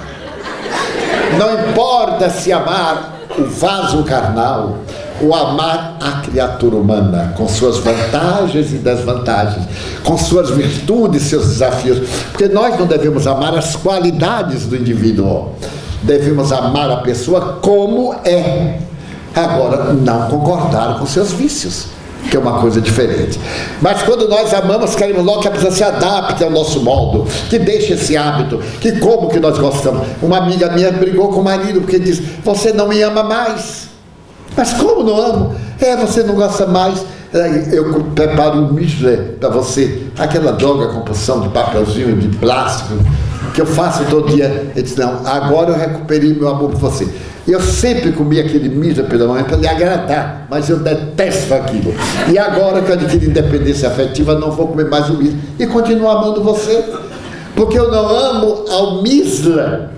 Não 1.38 1.70
importa 1.70 2.28
se 2.30 2.52
amar 2.52 3.14
o 3.38 3.44
vaso 3.44 4.02
carnal, 4.04 4.78
o 5.20 5.34
amar 5.34 5.96
a 6.00 6.20
criatura 6.22 6.76
humana, 6.76 7.32
com 7.36 7.48
suas 7.48 7.78
vantagens 7.78 8.72
e 8.72 8.76
desvantagens, 8.76 9.64
com 10.02 10.18
suas 10.18 10.50
virtudes 10.50 11.22
seus 11.22 11.46
desafios. 11.48 12.08
Porque 12.30 12.48
nós 12.48 12.78
não 12.78 12.86
devemos 12.86 13.26
amar 13.26 13.56
as 13.56 13.76
qualidades 13.76 14.66
do 14.66 14.76
indivíduo, 14.76 15.50
devemos 16.02 16.52
amar 16.52 16.90
a 16.90 16.96
pessoa 16.98 17.58
como 17.62 18.14
é. 18.24 18.78
Agora, 19.34 19.92
não 19.92 20.28
concordar 20.28 20.98
com 20.98 21.06
seus 21.06 21.32
vícios 21.32 21.94
que 22.30 22.36
é 22.36 22.40
uma 22.40 22.58
coisa 22.58 22.80
diferente. 22.80 23.38
Mas 23.82 24.02
quando 24.02 24.26
nós 24.28 24.52
amamos, 24.54 24.94
queremos 24.94 25.24
logo 25.24 25.40
que 25.40 25.48
a 25.48 25.50
pessoa 25.50 25.70
se 25.70 25.84
adapte 25.84 26.42
ao 26.42 26.50
nosso 26.50 26.80
modo, 26.80 27.26
que 27.50 27.58
deixe 27.58 27.92
esse 27.92 28.16
hábito, 28.16 28.58
que 28.80 28.92
como 28.92 29.28
que 29.28 29.38
nós 29.38 29.58
gostamos. 29.58 30.06
Uma 30.22 30.38
amiga 30.38 30.70
minha 30.70 30.90
brigou 30.90 31.28
com 31.28 31.40
o 31.40 31.44
marido 31.44 31.82
porque 31.82 31.98
disse: 31.98 32.22
Você 32.42 32.72
não 32.72 32.88
me 32.88 33.00
ama 33.02 33.22
mais. 33.22 33.93
Mas 34.56 34.72
como 34.74 35.02
não 35.02 35.16
amo? 35.16 35.54
É, 35.80 35.96
você 35.96 36.22
não 36.22 36.34
gosta 36.34 36.66
mais. 36.66 37.04
Eu 37.72 38.04
preparo 38.14 38.60
um 38.60 38.72
misle 38.72 39.16
para 39.40 39.48
você, 39.48 40.04
aquela 40.16 40.52
droga 40.52 40.86
compulsão 40.86 41.40
de 41.40 41.48
papelzinho, 41.48 42.16
de 42.16 42.28
plástico, 42.38 42.94
que 43.52 43.60
eu 43.60 43.66
faço 43.66 44.04
todo 44.04 44.28
dia. 44.28 44.70
Ele 44.72 44.82
disse, 44.82 44.98
não, 44.98 45.26
agora 45.26 45.70
eu 45.70 45.76
recuperei 45.76 46.32
meu 46.32 46.48
amor 46.48 46.70
por 46.70 46.78
você. 46.78 47.08
Eu 47.46 47.60
sempre 47.60 48.12
comi 48.12 48.38
aquele 48.38 48.68
misle 48.68 49.02
pela 49.02 49.26
manhã 49.26 49.42
para 49.44 49.56
lhe 49.56 49.66
agradar, 49.66 50.46
mas 50.48 50.70
eu 50.70 50.78
detesto 50.78 51.52
aquilo. 51.52 51.92
E 52.32 52.38
agora 52.38 52.80
que 52.80 52.90
eu 52.90 52.94
adquiri 52.94 53.26
independência 53.26 53.88
afetiva, 53.88 54.38
não 54.38 54.52
vou 54.52 54.68
comer 54.68 54.88
mais 54.88 55.10
o 55.10 55.14
misle. 55.14 55.36
E 55.58 55.66
continuo 55.66 56.08
amando 56.08 56.42
você, 56.42 56.84
porque 57.56 57.76
eu 57.76 57.90
não 57.90 58.08
amo 58.08 58.64
ao 58.70 59.02
misla 59.02 59.90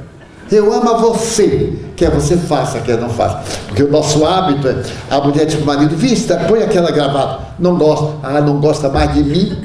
eu 0.51 0.73
amo 0.73 0.91
a 0.91 0.97
você, 0.99 1.73
quer 1.97 2.11
você 2.11 2.37
faça, 2.37 2.79
quer 2.81 2.99
não 2.99 3.09
faça. 3.09 3.41
Porque 3.67 3.83
o 3.83 3.91
nosso 3.91 4.25
hábito 4.25 4.69
é, 4.69 4.77
a 5.11 5.21
mulher 5.21 5.45
diz 5.45 5.57
para 5.57 5.65
o 5.65 5.67
marido, 5.67 5.97
vista, 5.97 6.37
põe 6.49 6.63
aquela 6.63 6.91
gravata. 6.91 7.47
Não 7.59 7.77
gosta, 7.77 8.15
ah, 8.23 8.41
não 8.41 8.61
gosta 8.61 8.89
mais 8.89 9.13
de 9.13 9.25
mim? 9.25 9.59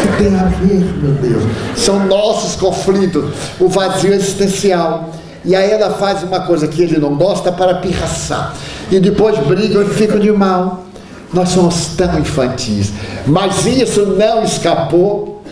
Que 0.00 0.22
tem 0.22 0.38
a 0.38 0.44
ver, 0.44 0.84
meu 1.02 1.12
Deus? 1.14 1.42
São 1.76 2.06
nossos 2.06 2.54
conflitos, 2.54 3.32
o 3.58 3.68
vazio 3.68 4.12
existencial. 4.12 5.10
E 5.44 5.56
aí 5.56 5.70
ela 5.70 5.90
faz 5.90 6.22
uma 6.22 6.40
coisa 6.40 6.68
que 6.68 6.82
ele 6.82 6.98
não 6.98 7.16
gosta 7.16 7.50
para 7.50 7.76
pirraçar. 7.76 8.54
E 8.90 9.00
depois 9.00 9.38
brigam 9.38 9.82
e 9.82 9.86
ficam 9.86 10.20
de 10.20 10.30
mal. 10.30 10.84
Nós 11.32 11.48
somos 11.48 11.86
tão 11.96 12.18
infantis. 12.18 12.92
Mas 13.26 13.64
isso 13.66 14.04
não 14.06 14.44
escapou 14.44 15.42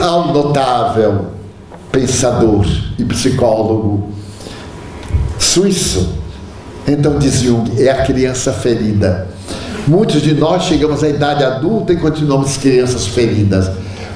ao 0.00 0.32
notável 0.32 1.26
pensador 1.94 2.66
e 2.98 3.04
psicólogo 3.04 4.08
suíço. 5.38 6.12
Então 6.88 7.18
diz 7.18 7.40
Jung, 7.40 7.80
é 7.80 7.88
a 7.88 8.02
criança 8.02 8.52
ferida. 8.52 9.28
Muitos 9.86 10.20
de 10.20 10.34
nós 10.34 10.64
chegamos 10.64 11.04
à 11.04 11.08
idade 11.08 11.44
adulta 11.44 11.92
e 11.92 11.96
continuamos 11.96 12.56
crianças 12.56 13.06
feridas. 13.06 13.70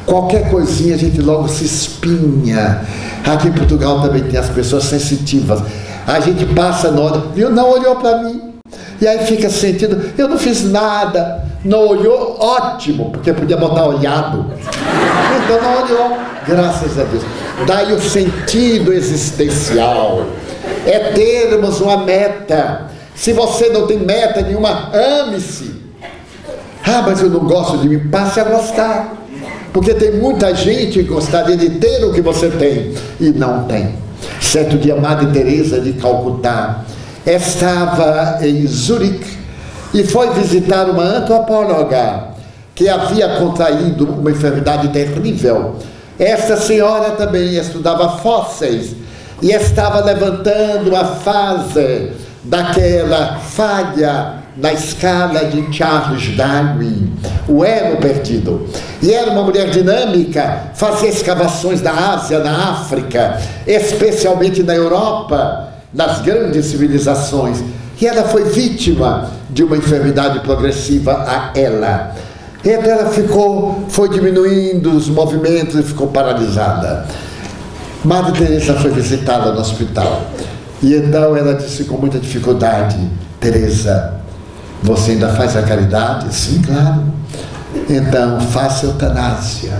Qualquer 0.04 0.50
coisinha 0.50 0.96
a 0.96 0.98
gente 0.98 1.20
logo 1.20 1.46
se 1.48 1.64
espinha. 1.64 2.82
Aqui 3.24 3.48
em 3.48 3.52
Portugal 3.52 4.00
também 4.00 4.24
tem 4.24 4.38
as 4.38 4.48
pessoas 4.48 4.84
sensitivas. 4.84 5.62
A 6.06 6.18
gente 6.18 6.46
passa 6.46 6.90
na 6.90 7.00
hora, 7.00 7.22
viu? 7.34 7.50
Não 7.50 7.70
olhou 7.70 7.96
para 7.96 8.22
mim. 8.22 8.54
E 9.00 9.06
aí 9.06 9.24
fica 9.26 9.48
sentindo, 9.48 10.12
eu 10.18 10.28
não 10.28 10.38
fiz 10.38 10.64
nada. 10.64 11.46
Não 11.64 11.86
olhou, 11.86 12.38
ótimo, 12.40 13.10
porque 13.10 13.32
podia 13.32 13.56
botar 13.56 13.84
olhado. 13.84 14.46
Então 15.44 15.62
não 15.62 15.82
olhou, 15.82 16.18
graças 16.46 16.98
a 16.98 17.04
Deus. 17.04 17.37
Daí 17.66 17.92
o 17.92 18.00
sentido 18.00 18.92
existencial 18.92 20.26
é 20.86 21.12
termos 21.12 21.80
uma 21.80 21.98
meta. 21.98 22.86
Se 23.14 23.32
você 23.32 23.68
não 23.70 23.86
tem 23.86 23.98
meta 23.98 24.42
nenhuma, 24.42 24.90
ame-se. 24.92 25.76
Ah, 26.84 27.02
mas 27.02 27.20
eu 27.20 27.28
não 27.28 27.40
gosto 27.40 27.78
de 27.78 27.88
mim, 27.88 28.08
passe 28.08 28.40
a 28.40 28.44
gostar. 28.44 29.14
Porque 29.72 29.92
tem 29.92 30.12
muita 30.12 30.54
gente 30.54 31.02
que 31.02 31.02
gostaria 31.02 31.56
de 31.56 31.70
ter 31.70 32.04
o 32.04 32.12
que 32.12 32.20
você 32.20 32.48
tem 32.48 32.94
e 33.20 33.30
não 33.30 33.64
tem. 33.64 33.94
Certo 34.40 34.78
dia, 34.78 34.96
Madre 34.96 35.26
Teresa 35.26 35.80
de 35.80 35.92
Calcutá 35.94 36.84
estava 37.26 38.38
em 38.40 38.66
Zurique 38.66 39.36
e 39.92 40.04
foi 40.04 40.30
visitar 40.32 40.88
uma 40.88 41.02
antropóloga 41.02 42.28
que 42.74 42.88
havia 42.88 43.28
contraído 43.38 44.04
uma 44.04 44.30
enfermidade 44.30 44.88
terrível. 44.88 45.76
Esta 46.18 46.56
senhora 46.56 47.10
também 47.10 47.56
estudava 47.56 48.18
fósseis 48.18 48.94
e 49.40 49.52
estava 49.52 50.04
levantando 50.04 50.96
a 50.96 51.04
fase 51.04 52.10
daquela 52.42 53.38
falha 53.38 54.34
na 54.56 54.72
escala 54.72 55.44
de 55.44 55.72
Charles 55.72 56.36
Darwin, 56.36 57.12
o 57.46 57.64
elo 57.64 57.98
perdido. 57.98 58.66
E 59.00 59.12
era 59.12 59.30
uma 59.30 59.44
mulher 59.44 59.70
dinâmica, 59.70 60.72
fazia 60.74 61.08
escavações 61.08 61.80
na 61.80 62.14
Ásia, 62.14 62.40
na 62.40 62.72
África, 62.72 63.40
especialmente 63.64 64.64
na 64.64 64.74
Europa, 64.74 65.68
nas 65.94 66.20
grandes 66.22 66.66
civilizações. 66.66 67.62
E 68.00 68.06
ela 68.06 68.24
foi 68.24 68.44
vítima 68.44 69.30
de 69.50 69.62
uma 69.62 69.76
enfermidade 69.76 70.40
progressiva 70.40 71.24
a 71.28 71.58
ela. 71.58 72.14
E 72.64 72.70
então 72.70 72.90
ela 72.90 73.10
ficou, 73.10 73.84
foi 73.88 74.08
diminuindo 74.08 74.90
os 74.90 75.08
movimentos 75.08 75.76
e 75.78 75.82
ficou 75.82 76.08
paralisada. 76.08 77.06
Madre 78.04 78.32
Teresa 78.32 78.74
foi 78.74 78.90
visitada 78.90 79.52
no 79.52 79.60
hospital. 79.60 80.22
E 80.82 80.94
então 80.94 81.36
ela 81.36 81.54
disse 81.54 81.84
com 81.84 81.96
muita 81.96 82.18
dificuldade: 82.18 82.98
Teresa, 83.40 84.14
você 84.82 85.12
ainda 85.12 85.28
faz 85.28 85.56
a 85.56 85.62
caridade? 85.62 86.34
Sim, 86.34 86.62
claro. 86.62 87.02
Então 87.88 88.40
faça 88.40 88.86
eutanásia. 88.86 89.78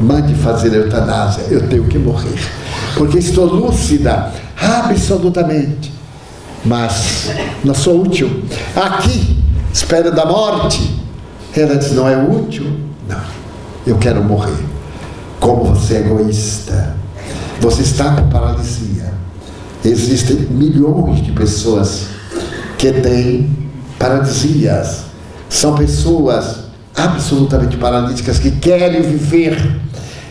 Mande 0.00 0.34
fazer 0.34 0.72
eutanásia. 0.74 1.44
Eu 1.50 1.68
tenho 1.68 1.84
que 1.84 1.98
morrer. 1.98 2.38
Porque 2.96 3.18
estou 3.18 3.44
lúcida, 3.44 4.30
absolutamente. 4.60 5.92
Mas 6.64 7.30
não 7.64 7.74
sou 7.74 8.02
útil. 8.02 8.42
Aqui, 8.74 9.36
espera 9.72 10.10
da 10.10 10.24
morte. 10.24 10.99
Ela 11.56 11.76
diz: 11.76 11.92
não 11.92 12.08
é 12.08 12.16
útil? 12.16 12.66
Não. 13.08 13.20
Eu 13.86 13.96
quero 13.98 14.22
morrer. 14.22 14.64
Como 15.38 15.64
você 15.64 15.94
é 15.94 16.00
egoísta 16.00 17.00
você 17.60 17.82
está 17.82 18.16
com 18.16 18.28
paralisia. 18.28 19.12
Existem 19.84 20.36
milhões 20.36 21.22
de 21.22 21.30
pessoas 21.32 22.06
que 22.78 22.90
têm 22.90 23.54
paralisias. 23.98 25.04
São 25.48 25.74
pessoas 25.74 26.60
absolutamente 26.96 27.76
paralíticas 27.76 28.38
que 28.38 28.50
querem 28.52 29.02
viver. 29.02 29.78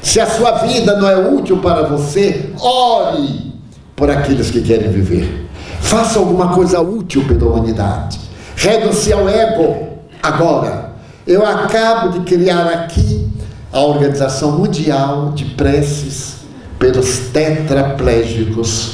Se 0.02 0.20
a 0.20 0.26
sua 0.26 0.54
vida 0.64 0.98
não 0.98 1.08
é 1.08 1.18
útil 1.18 1.58
para 1.58 1.84
você, 1.84 2.52
ore 2.60 3.54
por 3.96 4.10
aqueles 4.10 4.50
que 4.50 4.62
querem 4.62 4.90
viver. 4.90 5.48
Faça 5.82 6.18
alguma 6.18 6.50
coisa 6.50 6.82
útil 6.82 7.26
pela 7.28 7.46
humanidade. 7.46 8.20
Renuncie 8.56 9.14
ao 9.14 9.30
ego 9.30 9.88
agora. 10.22 10.89
Eu 11.30 11.46
acabo 11.46 12.10
de 12.10 12.22
criar 12.22 12.66
aqui 12.70 13.30
a 13.72 13.82
Organização 13.82 14.54
Mundial 14.54 15.32
de 15.36 15.46
Preces 15.46 16.38
pelos 16.80 17.20
tetraplégicos, 17.32 18.94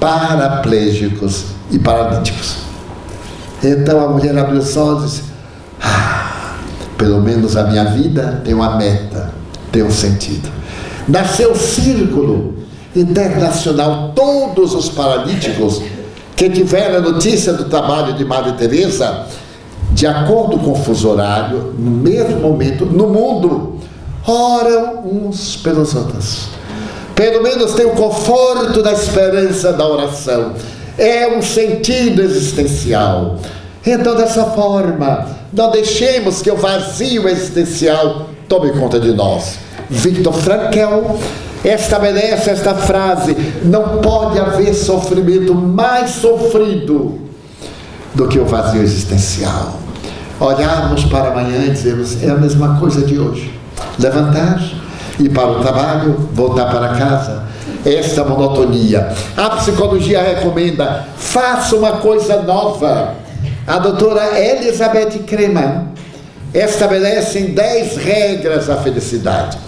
paraplégicos 0.00 1.44
e 1.70 1.78
paralíticos. 1.78 2.56
Então 3.62 4.04
a 4.04 4.08
mulher 4.08 4.36
abriu 4.36 4.58
os 4.58 4.76
olhos 4.76 5.02
e 5.02 5.06
disse: 5.06 5.22
ah, 5.80 6.56
pelo 6.98 7.20
menos 7.20 7.56
a 7.56 7.62
minha 7.62 7.84
vida 7.84 8.42
tem 8.44 8.52
uma 8.52 8.76
meta, 8.76 9.32
tem 9.70 9.84
um 9.84 9.90
sentido. 9.92 10.50
Nasceu 11.06 11.52
o 11.52 11.56
círculo 11.56 12.56
internacional, 12.96 14.10
todos 14.12 14.74
os 14.74 14.88
paralíticos 14.88 15.80
que 16.34 16.50
tiveram 16.50 16.96
a 16.96 17.00
notícia 17.00 17.52
do 17.52 17.66
trabalho 17.66 18.14
de 18.14 18.24
Madre 18.24 18.54
Teresa, 18.54 19.24
de 19.92 20.06
acordo 20.06 20.58
com 20.58 20.72
o 20.72 20.74
fuso 20.74 21.08
horário, 21.08 21.74
no 21.78 21.90
mesmo 21.90 22.40
momento, 22.40 22.84
no 22.84 23.08
mundo, 23.08 23.78
oram 24.26 25.04
uns 25.04 25.56
pelos 25.56 25.94
outros 25.94 26.56
pelo 27.16 27.42
menos 27.42 27.72
tem 27.72 27.86
o 27.86 27.92
conforto 27.92 28.82
da 28.82 28.92
esperança 28.92 29.72
da 29.72 29.88
oração. 29.88 30.52
É 30.98 31.26
um 31.34 31.40
sentido 31.40 32.22
existencial. 32.22 33.38
Então, 33.84 34.14
dessa 34.14 34.44
forma, 34.44 35.26
não 35.50 35.70
deixemos 35.70 36.42
que 36.42 36.50
o 36.50 36.56
vazio 36.56 37.26
existencial 37.26 38.28
tome 38.46 38.70
conta 38.72 39.00
de 39.00 39.12
nós. 39.12 39.56
Victor 39.88 40.34
Frankl 40.34 41.16
estabelece 41.64 42.50
esta 42.50 42.74
frase: 42.74 43.34
não 43.64 43.98
pode 43.98 44.38
haver 44.38 44.74
sofrimento 44.74 45.54
mais 45.54 46.10
sofrido 46.10 47.25
do 48.16 48.26
que 48.26 48.38
o 48.38 48.46
vazio 48.46 48.82
existencial. 48.82 49.78
Olharmos 50.40 51.04
para 51.04 51.28
amanhã 51.28 51.64
e 51.66 51.70
dizermos: 51.70 52.22
é 52.22 52.30
a 52.30 52.34
mesma 52.34 52.80
coisa 52.80 53.06
de 53.06 53.18
hoje. 53.18 53.54
Levantar 53.98 54.60
ir 55.18 55.30
para 55.30 55.48
o 55.48 55.60
trabalho, 55.60 56.28
voltar 56.32 56.66
para 56.66 56.88
casa. 56.96 57.44
Esta 57.84 58.24
monotonia. 58.24 59.12
A 59.36 59.50
psicologia 59.50 60.22
recomenda: 60.22 61.06
faça 61.16 61.76
uma 61.76 61.92
coisa 61.98 62.42
nova. 62.42 63.14
A 63.66 63.78
doutora 63.78 64.38
Elizabeth 64.38 65.24
Kreman 65.26 65.88
estabelece 66.54 67.40
10 67.40 67.96
regras 67.96 68.66
da 68.66 68.76
felicidade. 68.76 69.58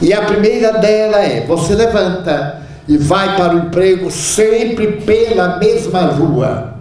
E 0.00 0.12
a 0.12 0.22
primeira 0.22 0.72
dela 0.72 1.18
é: 1.18 1.44
você 1.46 1.74
levanta 1.74 2.62
e 2.88 2.96
vai 2.96 3.36
para 3.36 3.54
o 3.54 3.58
emprego 3.58 4.10
sempre 4.10 5.02
pela 5.02 5.58
mesma 5.58 6.02
rua. 6.06 6.77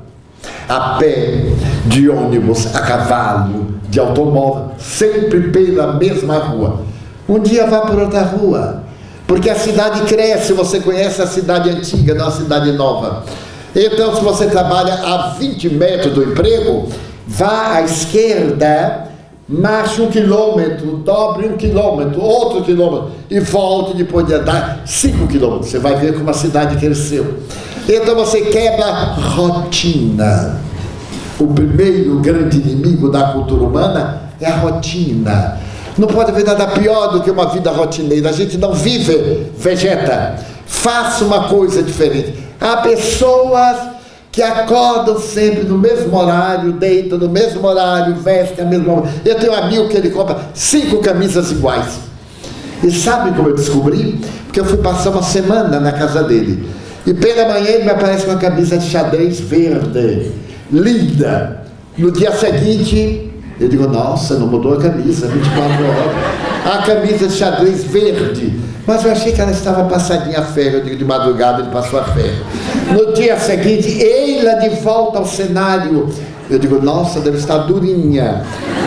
A 0.67 0.97
pé, 0.99 1.45
de 1.85 2.09
ônibus, 2.09 2.75
a 2.75 2.81
cavalo, 2.81 3.67
de 3.89 3.99
automóvel, 3.99 4.71
sempre 4.77 5.49
pela 5.49 5.93
mesma 5.93 6.37
rua. 6.37 6.81
Um 7.27 7.39
dia 7.39 7.67
vá 7.67 7.81
por 7.81 7.99
outra 7.99 8.21
rua, 8.21 8.83
porque 9.25 9.49
a 9.49 9.55
cidade 9.55 10.01
cresce, 10.01 10.53
você 10.53 10.79
conhece 10.79 11.21
a 11.21 11.27
cidade 11.27 11.69
antiga, 11.69 12.13
não 12.13 12.27
a 12.27 12.31
cidade 12.31 12.71
nova. 12.71 13.23
Então, 13.75 14.15
se 14.15 14.23
você 14.23 14.47
trabalha 14.47 14.93
a 14.93 15.35
20 15.37 15.69
metros 15.69 16.13
do 16.13 16.23
emprego, 16.23 16.87
vá 17.27 17.73
à 17.75 17.81
esquerda, 17.81 19.07
marche 19.47 20.01
um 20.01 20.07
quilômetro, 20.09 20.97
dobre 20.97 21.47
um 21.47 21.57
quilômetro, 21.57 22.21
outro 22.21 22.63
quilômetro, 22.63 23.11
e 23.29 23.39
volte 23.39 23.95
depois 23.95 24.25
de 24.25 24.33
andar 24.33 24.81
5 24.85 25.27
quilômetros. 25.27 25.69
Você 25.69 25.79
vai 25.79 25.95
ver 25.95 26.13
como 26.13 26.29
a 26.29 26.33
cidade 26.33 26.77
cresceu. 26.77 27.39
Então 27.87 28.15
você 28.15 28.41
quebra 28.41 28.91
rotina. 29.15 30.59
O 31.39 31.47
primeiro 31.47 32.19
grande 32.19 32.57
inimigo 32.57 33.09
da 33.09 33.31
cultura 33.31 33.63
humana 33.63 34.21
é 34.41 34.47
a 34.47 34.57
rotina. 34.57 35.57
Não 35.97 36.07
pode 36.07 36.31
haver 36.31 36.45
nada 36.45 36.67
pior 36.67 37.07
do 37.07 37.21
que 37.21 37.31
uma 37.31 37.47
vida 37.47 37.71
rotineira. 37.71 38.29
A 38.29 38.33
gente 38.33 38.57
não 38.57 38.73
vive, 38.73 39.51
vegeta. 39.57 40.35
Faça 40.65 41.23
uma 41.23 41.47
coisa 41.47 41.81
diferente. 41.81 42.37
Há 42.59 42.77
pessoas 42.77 43.77
que 44.31 44.41
acordam 44.41 45.19
sempre 45.19 45.63
no 45.63 45.77
mesmo 45.77 46.15
horário, 46.15 46.73
deitam 46.73 47.17
no 47.17 47.29
mesmo 47.29 47.65
horário, 47.65 48.15
vestem 48.15 48.65
a 48.65 48.67
mesma. 48.67 49.03
Eu 49.23 49.35
tenho 49.35 49.53
um 49.53 49.55
amigo 49.55 49.87
que 49.87 49.95
ele 49.95 50.09
compra 50.09 50.37
cinco 50.53 50.97
camisas 50.97 51.51
iguais. 51.51 51.99
E 52.83 52.91
sabe 52.91 53.31
como 53.35 53.49
eu 53.49 53.55
descobri? 53.55 54.19
Porque 54.45 54.59
eu 54.59 54.65
fui 54.65 54.77
passar 54.77 55.09
uma 55.11 55.23
semana 55.23 55.79
na 55.79 55.91
casa 55.91 56.21
dele. 56.21 56.67
E 57.07 57.13
pela 57.13 57.47
manhã 57.47 57.69
ele 57.69 57.85
me 57.85 57.89
aparece 57.89 58.25
com 58.25 58.31
uma 58.31 58.37
camisa 58.37 58.77
de 58.77 58.85
xadrez 58.85 59.39
verde, 59.39 60.29
linda. 60.69 61.63
No 61.97 62.11
dia 62.11 62.33
seguinte, 62.33 63.31
eu 63.57 63.69
digo, 63.69 63.87
nossa, 63.87 64.35
não 64.35 64.47
mudou 64.47 64.73
a 64.73 64.81
camisa, 64.81 65.25
24 65.25 65.85
horas. 65.85 66.79
a 66.79 66.85
camisa 66.85 67.27
de 67.27 67.33
xadrez 67.33 67.85
verde. 67.85 68.59
Mas 68.85 69.05
eu 69.05 69.11
achei 69.13 69.31
que 69.31 69.39
ela 69.39 69.51
estava 69.51 69.85
passadinha 69.85 70.39
a 70.39 70.43
ferro, 70.43 70.79
eu 70.79 70.83
digo, 70.83 70.97
de 70.97 71.05
madrugada 71.05 71.61
ele 71.61 71.71
passou 71.71 71.97
a 71.97 72.03
ferro. 72.03 72.45
No 72.91 73.13
dia 73.13 73.39
seguinte, 73.39 74.03
ela 74.03 74.55
de 74.55 74.69
volta 74.81 75.19
ao 75.19 75.25
cenário. 75.25 76.09
Eu 76.49 76.59
digo, 76.59 76.81
nossa, 76.81 77.19
deve 77.19 77.37
estar 77.37 77.57
durinha. 77.59 78.45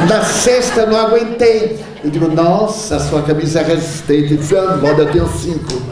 Na 0.08 0.24
sexta 0.24 0.80
eu 0.80 0.86
não 0.88 0.98
aguentei. 0.98 1.78
Eu 2.02 2.10
digo, 2.10 2.28
nossa, 2.28 2.98
sua 2.98 3.22
camisa 3.22 3.60
é 3.60 3.64
resistente. 3.64 4.32
Ele 4.32 4.36
disse, 4.38 4.56
ah, 4.56 4.78
eu 4.82 5.12
tenho 5.12 5.28
cinco. 5.28 5.82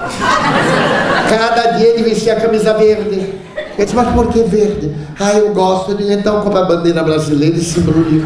Cada 1.28 1.72
dia 1.72 1.88
ele 1.88 2.02
vestia 2.04 2.32
a 2.32 2.40
camisa 2.40 2.72
verde. 2.72 3.34
Eu 3.76 3.84
disse, 3.84 3.94
mas 3.94 4.12
por 4.14 4.28
que 4.28 4.42
verde? 4.42 4.94
Ah, 5.20 5.34
eu 5.34 5.52
gosto 5.52 5.94
de 5.94 6.10
então 6.10 6.40
comprar 6.40 6.62
a 6.62 6.64
bandeira 6.64 7.02
brasileira 7.02 7.56
e 7.56 7.60
se 7.60 7.78
embrulhe, 7.80 8.24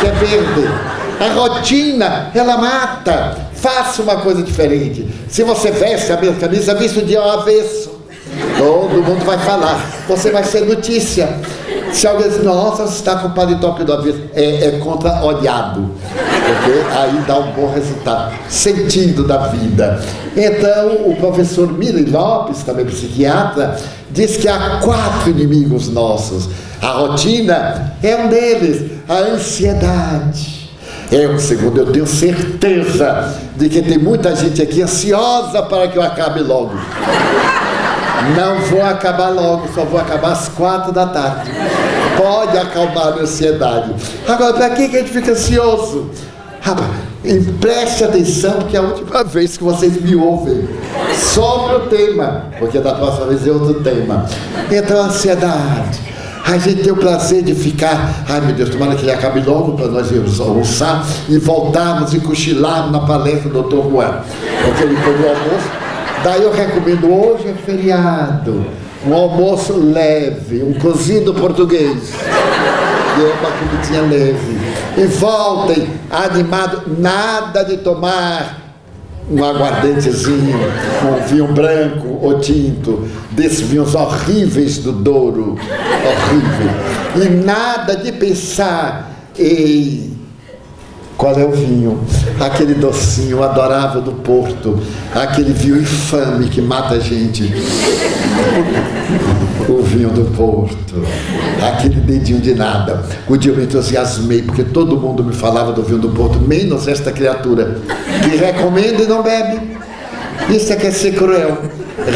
que 0.00 0.06
é 0.06 0.10
verde. 0.12 0.68
A 1.20 1.32
rotina, 1.32 2.30
ela 2.34 2.56
mata. 2.58 3.36
Faça 3.54 4.02
uma 4.02 4.16
coisa 4.16 4.42
diferente. 4.42 5.06
Se 5.28 5.42
você 5.44 5.70
veste 5.70 6.10
a 6.12 6.16
mesma 6.16 6.36
camisa, 6.36 6.74
vista 6.74 7.00
o 7.00 7.04
dia 7.04 7.20
ao 7.20 7.40
avesso. 7.40 8.00
Todo 8.58 9.02
mundo 9.02 9.24
vai 9.24 9.38
falar. 9.38 9.80
Você 10.08 10.30
vai 10.30 10.42
ser 10.44 10.62
notícia. 10.62 11.28
Se 11.92 12.06
alguém 12.06 12.28
diz, 12.28 12.42
nossa, 12.42 12.86
você 12.86 12.94
está 12.94 13.16
com 13.16 13.30
paletó 13.30 13.70
do 13.70 13.92
avesso, 13.92 14.20
é, 14.34 14.66
é 14.66 14.70
contra-olhado. 14.78 15.90
Porque 16.00 16.96
aí 16.96 17.22
dá 17.26 17.38
um 17.38 17.52
bom 17.52 17.72
resultado. 17.72 18.34
Sentido 18.48 19.26
da 19.26 19.48
vida. 19.48 20.00
Então, 20.36 21.10
o 21.10 21.16
professor 21.16 21.72
Miri 21.72 22.04
Lopes, 22.04 22.62
também 22.62 22.86
psiquiatra, 22.86 23.76
diz 24.10 24.36
que 24.36 24.48
há 24.48 24.80
quatro 24.82 25.30
inimigos 25.30 25.88
nossos. 25.88 26.48
A 26.80 26.92
rotina 26.92 27.94
é 28.02 28.16
um 28.16 28.28
deles, 28.28 28.90
a 29.08 29.14
ansiedade. 29.14 30.60
É 31.12 31.26
o 31.26 31.40
segundo, 31.40 31.80
eu 31.80 31.92
tenho 31.92 32.06
certeza 32.06 33.34
de 33.56 33.68
que 33.68 33.82
tem 33.82 33.98
muita 33.98 34.34
gente 34.36 34.62
aqui 34.62 34.80
ansiosa 34.80 35.60
para 35.64 35.88
que 35.88 35.98
eu 35.98 36.02
acabe 36.02 36.40
logo. 36.40 36.70
Não 38.36 38.60
vou 38.66 38.82
acabar 38.82 39.28
logo, 39.30 39.68
só 39.74 39.84
vou 39.84 40.00
acabar 40.00 40.32
às 40.32 40.48
quatro 40.48 40.92
da 40.92 41.06
tarde. 41.06 41.50
Pode 42.16 42.58
acalmar 42.58 43.08
a 43.08 43.22
ansiedade. 43.22 43.94
Agora, 44.28 44.52
para 44.54 44.70
que, 44.70 44.88
que 44.88 44.96
a 44.96 45.00
gente 45.00 45.12
fica 45.12 45.32
ansioso? 45.32 46.10
Rapaz, 46.60 46.90
preste 47.58 48.04
atenção, 48.04 48.52
porque 48.54 48.76
é 48.76 48.80
a 48.80 48.82
última 48.82 49.24
vez 49.24 49.56
que 49.56 49.64
vocês 49.64 50.00
me 50.00 50.14
ouvem 50.14 50.68
sobre 51.14 51.76
o 51.76 51.80
tema, 51.88 52.44
porque 52.58 52.78
da 52.78 52.94
próxima 52.94 53.26
vez 53.26 53.46
é 53.46 53.50
outro 53.50 53.82
tema. 53.82 54.26
Então, 54.70 55.02
ansiedade. 55.02 56.10
A 56.44 56.58
gente 56.58 56.82
tem 56.82 56.92
o 56.92 56.96
prazer 56.96 57.42
de 57.42 57.54
ficar, 57.54 58.24
ai 58.28 58.40
meu 58.40 58.54
Deus, 58.54 58.70
tomara 58.70 58.96
que 58.96 59.02
ele 59.02 59.12
acabe 59.12 59.40
logo 59.40 59.72
para 59.76 59.86
nós 59.86 60.10
irmos 60.10 60.40
almoçar 60.40 61.06
e 61.28 61.38
voltarmos 61.38 62.12
e 62.12 62.20
cochilarmos 62.20 62.92
na 62.92 63.00
palestra 63.00 63.48
do 63.50 63.62
Dr. 63.62 63.88
Juan, 63.88 64.20
porque 64.64 64.82
ele 64.82 64.96
foi 64.96 65.16
no 65.18 65.28
almoço 65.28 65.89
Daí 66.22 66.42
eu 66.42 66.52
recomendo, 66.52 67.10
hoje 67.10 67.48
é 67.48 67.54
feriado, 67.54 68.66
um 69.06 69.14
almoço 69.14 69.72
leve, 69.72 70.62
um 70.62 70.74
cozido 70.74 71.32
português. 71.32 72.12
E 73.18 73.22
é 73.22 73.34
uma 73.40 73.50
comidinha 73.50 74.02
leve. 74.02 74.58
E 74.98 75.04
voltem 75.06 75.88
animado, 76.10 76.82
nada 76.98 77.64
de 77.64 77.78
tomar 77.78 78.60
um 79.30 79.42
aguardentezinho, 79.42 80.58
um 81.04 81.26
vinho 81.26 81.46
branco 81.48 82.18
ou 82.20 82.38
tinto, 82.38 83.08
desses 83.30 83.60
vinhos 83.60 83.94
horríveis 83.94 84.78
do 84.78 84.92
Douro, 84.92 85.56
horrível. 85.56 87.24
E 87.24 87.44
nada 87.44 87.96
de 87.96 88.12
pensar 88.12 89.10
em 89.38 90.19
qual 91.20 91.38
é 91.38 91.44
o 91.44 91.50
vinho? 91.50 92.00
Aquele 92.40 92.72
docinho 92.72 93.42
adorável 93.42 94.00
do 94.00 94.12
Porto, 94.12 94.80
aquele 95.14 95.52
vinho 95.52 95.76
infame 95.76 96.48
que 96.48 96.62
mata 96.62 96.94
a 96.94 96.98
gente. 96.98 97.42
O 99.68 99.82
vinho 99.82 100.08
do 100.08 100.34
Porto, 100.34 101.04
aquele 101.62 101.96
dedinho 101.96 102.40
de 102.40 102.54
nada. 102.54 103.04
O 103.28 103.36
dia 103.36 103.52
eu 103.52 103.56
me 103.56 103.64
entusiasmei, 103.64 104.40
porque 104.40 104.62
todo 104.62 104.96
mundo 104.96 105.22
me 105.22 105.34
falava 105.34 105.72
do 105.72 105.82
vinho 105.82 105.98
do 105.98 106.08
Porto, 106.08 106.38
menos 106.38 106.88
esta 106.88 107.12
criatura, 107.12 107.76
que 108.24 108.36
recomenda 108.36 109.02
e 109.02 109.06
não 109.06 109.22
bebe. 109.22 109.76
Isso 110.48 110.72
é 110.72 110.76
que 110.76 110.86
é 110.86 110.90
ser 110.90 111.12
cruel. 111.12 111.58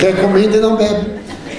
Recomenda 0.01 0.57
e 0.57 0.61
não 0.61 0.79
bebe. 0.79 1.11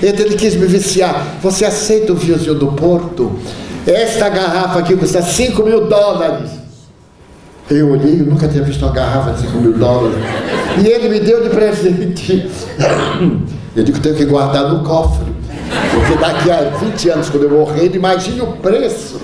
Então 0.01 0.26
ele 0.26 0.35
quis 0.35 0.55
me 0.55 0.65
viciar. 0.65 1.38
Você 1.43 1.63
aceita 1.63 2.11
o 2.11 2.15
vinho 2.15 2.55
do 2.55 2.72
Porto? 2.72 3.38
Esta 3.85 4.30
garrafa 4.30 4.80
aqui 4.80 4.95
custa 4.95 5.22
5 5.22 5.61
mil 5.61 5.85
dólares. 5.85 6.64
Eu 7.69 7.89
olhei, 7.89 8.21
eu 8.21 8.25
nunca 8.25 8.47
tinha 8.47 8.63
visto 8.63 8.83
uma 8.83 8.91
garrafa 8.91 9.31
de 9.31 9.41
5 9.41 9.57
mil 9.57 9.73
dólares. 9.73 10.17
E 10.83 10.87
ele 10.87 11.09
me 11.09 11.19
deu 11.19 11.41
de 11.43 11.49
presente. 11.49 12.47
Eu 13.75 13.83
digo, 13.83 13.99
tenho 13.99 14.15
que 14.15 14.25
guardar 14.25 14.71
no 14.71 14.83
cofre. 14.83 15.25
Porque 15.91 16.15
daqui 16.19 16.51
a 16.51 16.69
20 16.77 17.09
anos, 17.09 17.29
quando 17.29 17.43
eu 17.43 17.49
morrer, 17.49 17.95
imagine 17.95 18.41
o 18.41 18.47
preço. 18.53 19.19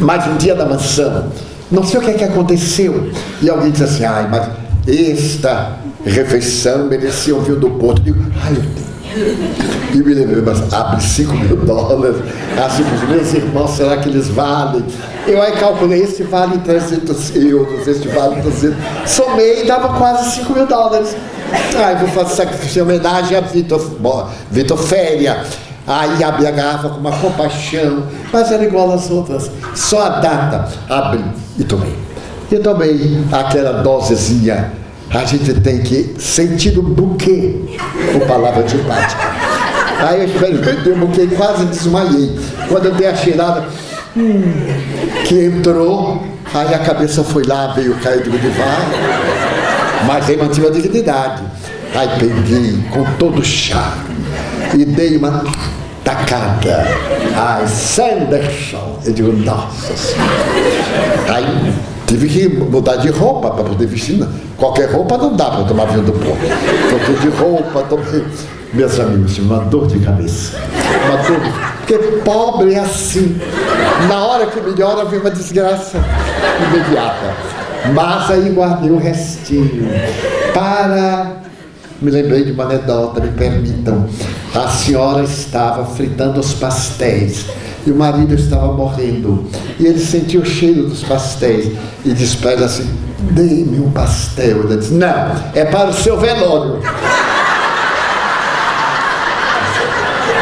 Mas 0.00 0.26
um 0.26 0.36
dia 0.36 0.54
da 0.56 0.66
mansão, 0.66 1.30
não 1.70 1.84
sei 1.84 2.00
o 2.00 2.02
que 2.02 2.10
é 2.10 2.14
que 2.14 2.24
aconteceu. 2.24 3.10
E 3.40 3.48
alguém 3.48 3.70
disse 3.70 3.84
assim, 3.84 4.04
ai, 4.04 4.28
mas 4.28 4.48
esta 4.88 5.76
refeição 6.04 6.86
merecia 6.86 7.36
um 7.36 7.40
vinho 7.40 7.60
do 7.60 7.70
Porto. 7.70 8.02
Eu 8.04 8.14
digo, 8.14 8.26
ai, 8.42 8.52
eu 8.56 8.85
e 9.94 10.02
me 10.02 10.14
lembrei, 10.14 10.42
mas 10.42 10.72
abre 10.72 11.00
5 11.02 11.32
mil 11.34 11.56
dólares. 11.64 12.16
Assim, 12.62 12.82
os 12.82 13.08
meus 13.08 13.32
irmãos, 13.32 13.70
será 13.70 13.96
que 13.96 14.08
eles 14.08 14.28
valem? 14.28 14.84
Eu 15.26 15.40
aí 15.40 15.52
calculei, 15.52 16.02
este 16.02 16.22
vale 16.24 16.58
300 16.58 17.36
euros, 17.36 17.86
este 17.86 18.08
vale 18.08 18.40
200. 18.42 18.76
Somei 19.06 19.62
e 19.62 19.66
dava 19.66 19.96
quase 19.98 20.36
5 20.40 20.52
mil 20.52 20.66
dólares. 20.66 21.16
Aí 21.76 21.96
vou 21.96 22.08
fazer 22.08 22.34
sacrifício 22.34 22.80
em 22.80 22.82
homenagem 22.82 23.36
a 23.36 23.40
Vitor, 23.40 23.80
Vitor 24.50 24.78
Féria. 24.78 25.44
Aí 25.86 26.22
abri 26.22 26.46
a 26.46 26.50
garrafa 26.50 26.88
com 26.88 26.98
uma 26.98 27.12
compaixão, 27.12 28.02
mas 28.32 28.50
era 28.50 28.64
igual 28.64 28.92
às 28.92 29.08
outras. 29.08 29.50
Só 29.74 30.02
a 30.02 30.08
data 30.20 30.68
abri 30.88 31.24
e 31.58 31.64
tomei. 31.64 31.96
E 32.50 32.58
tomei 32.58 33.24
aquela 33.32 33.82
dosezinha 33.82 34.85
a 35.16 35.24
gente 35.24 35.54
tem 35.60 35.80
que 35.80 36.14
sentir 36.18 36.78
o 36.78 36.82
buquê 36.82 37.54
com 38.12 38.20
palavra 38.26 38.62
antipática. 38.62 39.22
Aí 39.98 40.20
eu 40.20 40.26
experimentei 40.26 40.92
o 40.92 40.96
buquê 40.96 41.26
quase 41.34 41.64
desmaiei. 41.64 42.38
Quando 42.68 42.86
eu 42.86 42.94
dei 42.94 43.06
a 43.06 43.14
cheirada, 43.14 43.64
hum, 44.14 44.42
que 45.26 45.46
entrou, 45.46 46.22
aí 46.52 46.74
a 46.74 46.78
cabeça 46.80 47.24
foi 47.24 47.44
lá, 47.44 47.68
veio 47.68 47.94
cair 47.94 48.22
do 48.24 48.30
divã, 48.30 48.64
mas 50.06 50.28
aí 50.28 50.36
mantive 50.36 50.66
a 50.66 50.70
dignidade. 50.70 51.42
Aí 51.94 52.08
peguei 52.18 52.78
com 52.90 53.04
todo 53.18 53.40
o 53.40 53.44
charme 53.44 54.16
e 54.74 54.84
dei 54.84 55.16
uma 55.16 55.44
tacada. 56.04 56.86
Ai, 57.34 57.66
Sanderson! 57.66 59.00
Eu 59.02 59.12
digo, 59.14 59.32
nossa 59.32 59.96
senhora. 59.96 60.30
Aí 61.34 61.72
Tive 62.06 62.28
que 62.28 62.48
mudar 62.48 62.96
de 62.96 63.10
roupa 63.10 63.50
para 63.50 63.64
poder 63.64 63.86
vestir. 63.86 64.24
Qualquer 64.56 64.90
roupa 64.92 65.18
não 65.18 65.34
dá 65.34 65.50
para 65.50 65.64
tomar 65.64 65.86
vinho 65.86 66.04
do 66.04 66.12
porco. 66.12 66.38
Troquei 66.88 67.16
de 67.16 67.36
roupa, 67.36 67.82
tomei. 67.82 68.24
Meus 68.72 68.98
amigos, 69.00 69.38
uma 69.38 69.58
dor 69.64 69.86
de 69.86 69.98
cabeça. 69.98 70.56
Uma 71.06 71.16
dor. 71.16 71.40
Porque 71.78 71.98
pobre 72.24 72.74
é 72.74 72.78
assim. 72.78 73.40
Na 74.08 74.24
hora 74.24 74.46
que 74.46 74.60
melhora, 74.60 75.04
vem 75.04 75.18
uma 75.18 75.30
desgraça 75.30 75.98
imediata. 76.68 77.34
Mas 77.92 78.30
aí 78.30 78.50
guardei 78.50 78.90
o 78.90 78.98
restinho 78.98 79.88
para. 80.54 81.42
Me 82.00 82.10
lembrei 82.10 82.44
de 82.44 82.52
uma 82.52 82.64
anedota, 82.64 83.20
me 83.20 83.28
permitam. 83.28 84.06
A 84.54 84.68
senhora 84.68 85.22
estava 85.24 85.84
fritando 85.86 86.38
os 86.38 86.52
pastéis 86.54 87.46
e 87.86 87.92
o 87.92 87.96
marido 87.96 88.34
estava 88.34 88.72
morrendo. 88.72 89.46
E 89.78 89.86
ele 89.86 90.00
sentiu 90.00 90.42
o 90.42 90.44
cheiro 90.44 90.88
dos 90.88 91.04
pastéis 91.04 91.72
e 92.04 92.12
disse 92.12 92.36
para 92.38 92.52
ela 92.52 92.66
assim: 92.66 92.88
Dê-me 93.30 93.80
um 93.80 93.90
pastel. 93.92 94.62
Ela 94.62 94.76
disse: 94.76 94.92
Não, 94.92 95.36
é 95.54 95.64
para 95.64 95.90
o 95.90 95.92
seu 95.92 96.18
velório. 96.18 96.80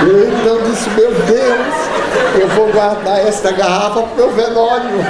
Então 0.02 0.70
disse: 0.70 0.90
Meu 0.90 1.10
Deus, 1.10 2.40
eu 2.40 2.48
vou 2.48 2.72
guardar 2.72 3.20
esta 3.20 3.52
garrafa 3.52 4.02
para 4.02 4.12
o 4.12 4.16
meu 4.16 4.32
velório. 4.32 5.04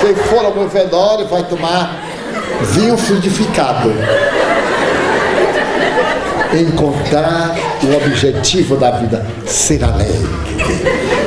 Quem 0.00 0.14
for 0.14 0.44
ao 0.44 0.54
meu 0.54 0.68
velório 0.68 1.26
vai 1.26 1.42
tomar 1.44 1.96
vinho 2.72 2.96
fluidificado 2.96 3.90
encontrar 6.54 7.56
o 7.82 7.96
objetivo 7.96 8.76
da 8.76 8.92
vida, 8.92 9.26
ser 9.46 9.82
alegre. 9.84 10.28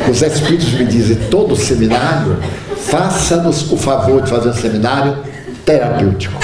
Os 0.10 0.22
Espíritos 0.22 0.72
me 0.74 0.86
dizem, 0.86 1.18
todo 1.30 1.56
seminário, 1.56 2.38
faça-nos 2.78 3.72
o 3.72 3.78
favor 3.78 4.22
de 4.22 4.30
fazer 4.30 4.50
um 4.50 4.54
seminário 4.54 5.18
terapêutico. 5.66 6.40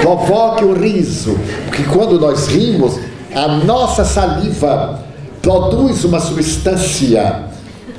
Provoque 0.00 0.64
o 0.64 0.72
riso, 0.72 1.38
porque 1.66 1.84
quando 1.84 2.18
nós 2.18 2.48
rimos, 2.48 2.98
a 3.34 3.46
nossa 3.48 4.04
saliva 4.04 5.00
produz 5.42 6.04
uma 6.04 6.20
substância 6.20 7.50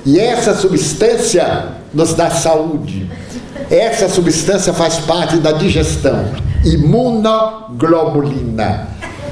E 0.06 0.19
essa 0.19 0.56
substância 0.56 1.65
nos 1.94 2.14
dá 2.14 2.30
saúde. 2.30 3.10
Essa 3.69 4.07
substância 4.10 4.73
faz 4.73 4.98
parte 4.98 5.38
da 5.38 5.52
digestão. 5.52 6.26
Imunoglobulina. 6.65 8.88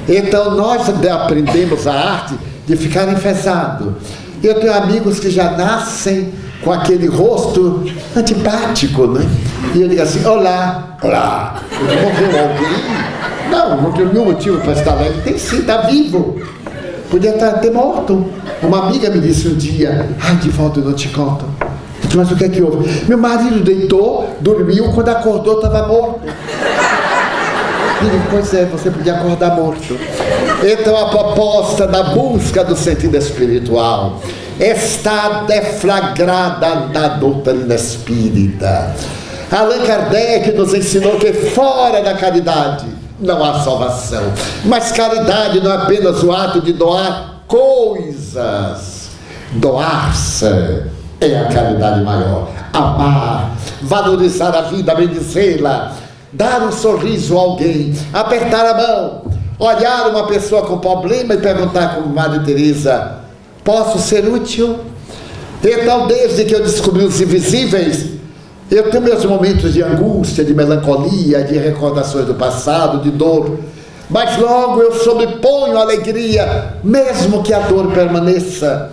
Então 0.08 0.56
nós 0.56 0.88
aprendemos 0.88 1.86
a 1.86 1.92
arte 1.92 2.34
de 2.66 2.76
ficar 2.76 3.10
enfesado. 3.12 3.96
Eu 4.42 4.58
tenho 4.58 4.72
amigos 4.72 5.20
que 5.20 5.30
já 5.30 5.50
nascem 5.52 6.32
com 6.62 6.72
aquele 6.72 7.06
rosto 7.06 7.84
antipático, 8.16 9.06
né? 9.06 9.28
E 9.74 9.82
eu 9.82 9.88
digo 9.88 10.02
assim, 10.02 10.24
olá, 10.24 10.96
olá, 11.02 11.62
morreu 11.72 12.42
alguém? 12.42 13.10
Não, 13.50 13.82
não 13.82 13.92
tem 13.92 14.06
nenhum 14.06 14.26
motivo 14.26 14.60
para 14.60 14.72
estar 14.72 14.92
alegre. 14.92 15.20
Tem 15.22 15.38
sim, 15.38 15.60
está 15.60 15.82
vivo. 15.82 16.40
Podia 17.10 17.30
estar 17.30 17.48
até 17.48 17.70
morto. 17.70 18.24
Uma 18.62 18.86
amiga 18.86 19.10
me 19.10 19.20
disse 19.20 19.48
um 19.48 19.54
dia, 19.54 20.08
ai, 20.20 20.36
de 20.36 20.50
volta 20.50 20.80
eu 20.80 20.84
não 20.84 20.92
te 20.92 21.08
conto. 21.08 21.44
Mas 22.14 22.30
o 22.30 22.36
que 22.36 22.44
é 22.44 22.48
que 22.48 22.62
houve? 22.62 22.88
Meu 23.06 23.18
marido 23.18 23.62
deitou, 23.62 24.36
dormiu, 24.40 24.92
quando 24.92 25.08
acordou 25.08 25.56
estava 25.56 25.86
morto. 25.86 26.20
Pois 28.30 28.54
é, 28.54 28.64
você 28.64 28.90
podia 28.90 29.14
acordar 29.14 29.54
morto. 29.54 29.98
Então 30.62 30.96
a 30.96 31.08
proposta 31.08 31.86
da 31.86 32.02
busca 32.02 32.64
do 32.64 32.76
sentido 32.76 33.16
espiritual 33.16 34.20
está 34.58 35.44
deflagrada 35.46 36.88
na 36.92 37.08
doutrina 37.08 37.74
espírita. 37.74 38.94
Allan 39.50 39.84
Kardec 39.84 40.52
nos 40.52 40.72
ensinou 40.74 41.16
que 41.16 41.32
fora 41.32 42.02
da 42.02 42.14
caridade 42.14 42.86
não 43.18 43.44
há 43.44 43.60
salvação. 43.60 44.22
Mas 44.64 44.92
caridade 44.92 45.60
não 45.60 45.72
é 45.72 45.76
apenas 45.76 46.22
o 46.22 46.32
ato 46.32 46.60
de 46.60 46.72
doar 46.72 47.42
coisas. 47.46 49.10
Doar-se 49.52 50.84
é 51.20 51.38
a 51.38 51.46
caridade 51.46 52.02
maior. 52.02 52.48
Amar, 52.72 53.56
valorizar 53.82 54.54
a 54.56 54.62
vida, 54.62 54.94
bendizê-la, 54.94 55.92
dar 56.32 56.62
um 56.62 56.72
sorriso 56.72 57.36
a 57.36 57.40
alguém, 57.40 57.94
apertar 58.12 58.66
a 58.66 58.74
mão, 58.74 59.22
olhar 59.58 60.08
uma 60.08 60.26
pessoa 60.26 60.62
com 60.62 60.78
problema 60.78 61.34
e 61.34 61.38
perguntar 61.38 61.96
como 61.96 62.14
Madre 62.14 62.44
Teresa, 62.44 63.16
posso 63.64 63.98
ser 63.98 64.26
útil? 64.26 64.78
Então, 65.62 66.06
desde 66.06 66.44
que 66.44 66.54
eu 66.54 66.62
descobri 66.62 67.04
os 67.04 67.20
invisíveis, 67.20 68.06
eu 68.70 68.90
tenho 68.90 69.02
meus 69.02 69.24
momentos 69.24 69.74
de 69.74 69.82
angústia, 69.82 70.44
de 70.44 70.54
melancolia, 70.54 71.42
de 71.42 71.58
recordações 71.58 72.24
do 72.26 72.34
passado, 72.34 73.02
de 73.02 73.10
dor. 73.10 73.58
Mas 74.08 74.38
logo 74.38 74.80
eu 74.80 74.92
sobreponho 74.92 75.76
a 75.76 75.82
alegria, 75.82 76.74
mesmo 76.82 77.42
que 77.42 77.52
a 77.52 77.60
dor 77.60 77.92
permaneça. 77.92 78.92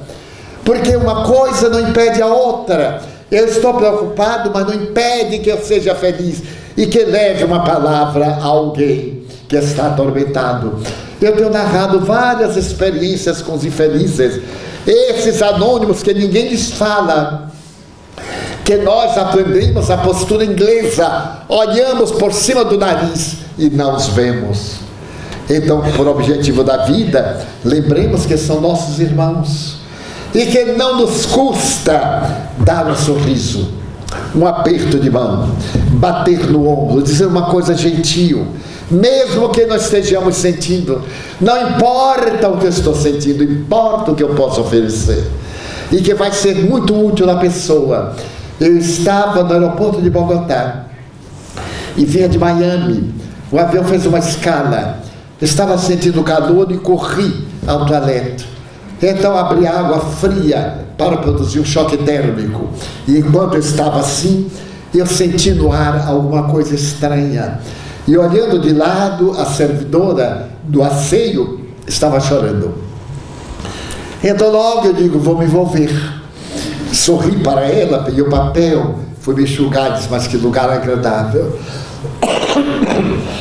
Porque 0.65 0.95
uma 0.95 1.23
coisa 1.23 1.69
não 1.69 1.79
impede 1.79 2.21
a 2.21 2.27
outra. 2.27 3.01
Eu 3.31 3.45
estou 3.45 3.73
preocupado, 3.75 4.51
mas 4.53 4.67
não 4.67 4.73
impede 4.73 5.39
que 5.39 5.49
eu 5.49 5.59
seja 5.59 5.95
feliz 5.95 6.41
e 6.77 6.85
que 6.85 7.03
leve 7.03 7.43
uma 7.43 7.63
palavra 7.63 8.37
a 8.39 8.45
alguém 8.45 9.23
que 9.49 9.57
está 9.57 9.87
atormentado. 9.87 10.79
Eu 11.19 11.35
tenho 11.35 11.49
narrado 11.49 11.99
várias 12.01 12.55
experiências 12.55 13.41
com 13.41 13.55
os 13.55 13.65
infelizes, 13.65 14.39
esses 14.85 15.41
anônimos 15.41 16.03
que 16.03 16.13
ninguém 16.13 16.49
lhes 16.49 16.71
fala, 16.71 17.51
que 18.63 18.75
nós 18.77 19.17
aprendemos 19.17 19.89
a 19.89 19.97
postura 19.97 20.45
inglesa, 20.45 21.39
olhamos 21.49 22.11
por 22.11 22.31
cima 22.31 22.63
do 22.63 22.77
nariz 22.77 23.37
e 23.57 23.69
não 23.69 23.95
os 23.95 24.07
vemos. 24.09 24.75
Então, 25.49 25.81
por 25.95 26.07
objetivo 26.07 26.63
da 26.63 26.85
vida, 26.85 27.45
lembremos 27.63 28.25
que 28.25 28.37
são 28.37 28.61
nossos 28.61 28.99
irmãos 28.99 29.77
e 30.35 30.45
que 30.45 30.65
não 30.73 30.97
nos 30.97 31.25
custa 31.25 32.51
dar 32.59 32.85
um 32.87 32.95
sorriso, 32.95 33.71
um 34.35 34.45
aperto 34.45 34.99
de 34.99 35.09
mão, 35.09 35.49
bater 35.93 36.49
no 36.49 36.67
ombro, 36.67 37.01
dizer 37.01 37.25
uma 37.25 37.43
coisa 37.43 37.75
gentil, 37.75 38.47
mesmo 38.89 39.49
que 39.49 39.65
nós 39.65 39.83
estejamos 39.83 40.35
sentindo, 40.37 41.01
não 41.41 41.71
importa 41.71 42.47
o 42.49 42.57
que 42.57 42.65
eu 42.65 42.69
estou 42.69 42.95
sentindo, 42.95 43.43
importa 43.43 44.11
o 44.11 44.15
que 44.15 44.23
eu 44.23 44.29
posso 44.29 44.61
oferecer, 44.61 45.25
e 45.91 45.97
que 45.97 46.13
vai 46.13 46.31
ser 46.31 46.55
muito 46.55 46.95
útil 46.95 47.29
à 47.29 47.35
pessoa. 47.35 48.15
Eu 48.59 48.77
estava 48.77 49.43
no 49.43 49.53
aeroporto 49.53 50.01
de 50.01 50.09
Bogotá 50.09 50.85
e 51.95 52.05
vinha 52.05 52.27
de 52.27 52.37
Miami. 52.37 53.13
O 53.51 53.59
avião 53.59 53.83
fez 53.83 54.05
uma 54.05 54.19
escala. 54.19 54.99
Estava 55.39 55.77
sentindo 55.77 56.23
calor 56.23 56.71
e 56.71 56.77
corri 56.77 57.45
ao 57.67 57.85
toalete. 57.85 58.56
Então 59.01 59.37
abri 59.37 59.67
água 59.67 59.99
fria 59.99 60.85
para 60.97 61.17
produzir 61.17 61.59
um 61.59 61.65
choque 61.65 61.97
térmico. 61.97 62.69
E 63.07 63.17
enquanto 63.19 63.57
estava 63.57 63.99
assim, 63.99 64.49
eu 64.93 65.05
senti 65.05 65.51
no 65.51 65.71
ar 65.71 66.07
alguma 66.07 66.43
coisa 66.43 66.73
estranha. 66.73 67.59
E 68.07 68.17
olhando 68.17 68.59
de 68.59 68.73
lado, 68.73 69.31
a 69.37 69.45
servidora 69.45 70.49
do 70.63 70.81
asseio 70.81 71.67
estava 71.85 72.19
chorando. 72.19 72.73
Então 74.23 74.51
logo 74.51 74.87
eu 74.87 74.93
digo, 74.93 75.19
vou 75.19 75.37
me 75.37 75.45
envolver. 75.45 75.91
Sorri 76.91 77.37
para 77.43 77.67
ela, 77.67 78.03
peguei 78.03 78.23
o 78.23 78.29
papel, 78.29 78.97
fui 79.19 79.35
me 79.35 79.43
enxugar, 79.43 79.93
disse, 79.93 80.07
mas 80.09 80.25
que 80.25 80.37
lugar 80.37 80.69
agradável. 80.69 81.59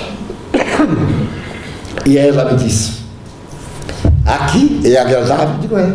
E 2.04 2.16
ela 2.16 2.52
me 2.52 2.56
disse, 2.56 2.98
aqui 4.26 4.80
é 4.84 4.98
agradável? 4.98 5.54
Eu 5.54 5.60
digo, 5.60 5.78
é, 5.78 5.94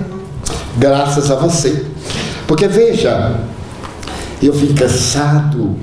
graças 0.78 1.30
a 1.30 1.36
você. 1.36 1.86
Porque 2.48 2.68
veja, 2.68 3.40
eu 4.42 4.54
vim 4.54 4.74
cansado 4.74 5.76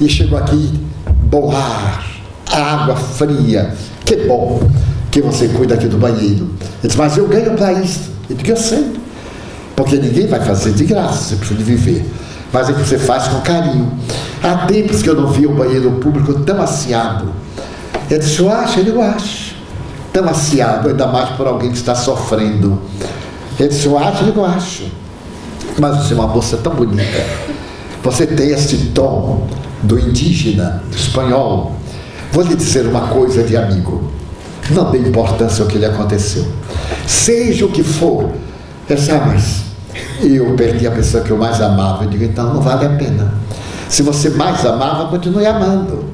e 0.00 0.08
chego 0.08 0.36
aqui, 0.36 0.80
borrar, 1.24 2.04
água 2.50 2.96
fria. 2.96 3.74
Que 4.04 4.16
bom 4.26 4.60
que 5.10 5.20
você 5.20 5.48
cuida 5.48 5.74
aqui 5.74 5.86
do 5.86 5.98
banheiro. 5.98 6.50
Ele 6.60 6.84
disse, 6.84 6.96
mas 6.96 7.16
eu 7.16 7.26
ganho 7.28 7.54
para 7.54 7.72
isso. 7.74 8.10
Eu 8.30 8.36
digo, 8.36 8.50
eu 8.50 8.56
sei. 8.56 8.92
Porque 9.76 9.96
ninguém 9.96 10.26
vai 10.26 10.40
fazer 10.40 10.72
de 10.72 10.84
graça, 10.84 11.16
você 11.16 11.36
precisa 11.36 11.58
de 11.58 11.64
viver. 11.64 12.04
Mas 12.52 12.68
é 12.68 12.72
que 12.72 12.80
você 12.80 12.98
faz 12.98 13.28
com 13.28 13.40
carinho. 13.40 13.92
Há 14.42 14.66
tempos 14.66 15.02
que 15.02 15.08
eu 15.08 15.14
não 15.14 15.28
vi 15.28 15.46
um 15.46 15.54
banheiro 15.54 15.92
público 15.92 16.34
tão 16.40 16.60
aciado. 16.62 17.32
Ele 18.10 18.18
disse, 18.18 18.40
eu 18.40 18.50
acho, 18.50 18.80
ele 18.80 19.00
acho. 19.00 19.47
Tão 20.22 20.90
ainda 20.90 21.06
mais 21.06 21.30
por 21.30 21.46
alguém 21.46 21.70
que 21.70 21.76
está 21.76 21.94
sofrendo. 21.94 22.80
Ele 23.58 23.68
disse, 23.68 23.86
eu 23.86 23.98
acho, 23.98 24.24
eu 24.24 24.44
acho. 24.44 24.84
Mas 25.78 25.96
você 25.96 26.14
é 26.14 26.16
uma 26.16 26.26
moça 26.26 26.56
tão 26.56 26.74
bonita. 26.74 27.24
Você 28.02 28.26
tem 28.26 28.50
este 28.50 28.76
tom 28.94 29.46
do 29.82 29.98
indígena, 29.98 30.82
do 30.90 30.96
espanhol, 30.96 31.78
Vou 32.32 32.44
lhe 32.44 32.54
dizer 32.54 32.86
uma 32.86 33.08
coisa 33.08 33.42
de 33.42 33.56
amigo. 33.56 34.10
Não 34.70 34.90
dê 34.90 34.98
importância 34.98 35.62
ao 35.62 35.68
que 35.68 35.78
lhe 35.78 35.86
aconteceu. 35.86 36.46
Seja 37.06 37.64
o 37.64 37.70
que 37.70 37.82
for. 37.82 38.30
Essa, 38.88 39.16
ah, 39.16 39.26
mas 39.26 39.62
eu 40.22 40.54
perdi 40.54 40.86
a 40.86 40.90
pessoa 40.90 41.22
que 41.22 41.30
eu 41.30 41.38
mais 41.38 41.60
amava. 41.60 42.04
Eu 42.04 42.10
digo, 42.10 42.24
então 42.24 42.52
não 42.52 42.60
vale 42.60 42.84
a 42.84 42.90
pena. 42.90 43.34
Se 43.88 44.02
você 44.02 44.30
mais 44.30 44.64
amava, 44.64 45.08
continue 45.08 45.46
amando. 45.46 46.04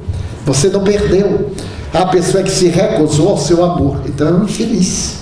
Você 0.45 0.69
não 0.69 0.81
perdeu. 0.81 1.51
A 1.95 2.05
pessoa 2.07 2.43
que 2.43 2.51
se 2.51 2.67
recusou 2.67 3.29
ao 3.29 3.37
seu 3.37 3.63
amor. 3.63 4.01
Então 4.05 4.27
é 4.27 4.31
um 4.31 4.43
infeliz. 4.43 5.19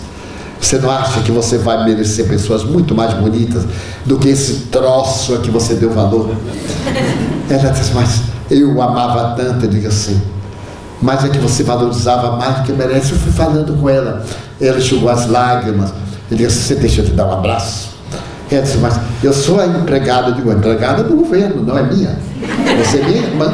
Você 0.60 0.80
não 0.80 0.90
acha 0.90 1.20
que 1.22 1.32
você 1.32 1.58
vai 1.60 1.86
merecer 1.86 2.28
pessoas 2.28 2.64
muito 2.64 2.96
mais 2.96 3.14
bonitas 3.14 3.64
do 4.06 4.18
que 4.18 4.30
esse 4.30 4.68
troço 4.72 5.36
a 5.36 5.38
que 5.38 5.52
você 5.52 5.76
deu 5.76 5.92
valor? 5.92 6.36
Ela 7.48 7.70
diz, 7.70 7.92
mas 7.94 8.24
eu 8.50 8.82
amava 8.82 9.36
tanto. 9.36 9.66
Eu 9.66 9.70
digo 9.70 9.88
assim, 9.88 10.20
mas 11.00 11.24
é 11.24 11.30
que 11.30 11.38
você 11.38 11.62
valorizava 11.62 12.38
mais 12.38 12.58
do 12.58 12.64
que 12.64 12.72
merece. 12.72 13.12
Eu 13.12 13.20
fui 13.20 13.32
falando 13.32 13.80
com 13.80 13.88
ela, 13.88 14.26
ela 14.60 14.78
enxugou 14.80 15.10
as 15.10 15.28
lágrimas. 15.28 15.94
Ele 16.32 16.44
disse: 16.44 16.60
Você 16.60 16.76
deixa 16.76 17.02
eu 17.02 17.06
te 17.06 17.12
dar 17.12 17.28
um 17.28 17.34
abraço? 17.34 17.90
Ela 18.50 18.62
disse: 18.62 18.78
Mas 18.78 19.00
eu 19.22 19.34
sou 19.34 19.60
a 19.60 19.68
empregada, 19.68 20.30
eu 20.30 20.34
digo: 20.36 20.52
empregada 20.52 21.04
do 21.04 21.16
governo, 21.16 21.62
não 21.62 21.78
é 21.78 21.84
minha. 21.84 22.18
Você 22.80 22.98
é 22.98 23.06
minha 23.06 23.22
irmã. 23.22 23.54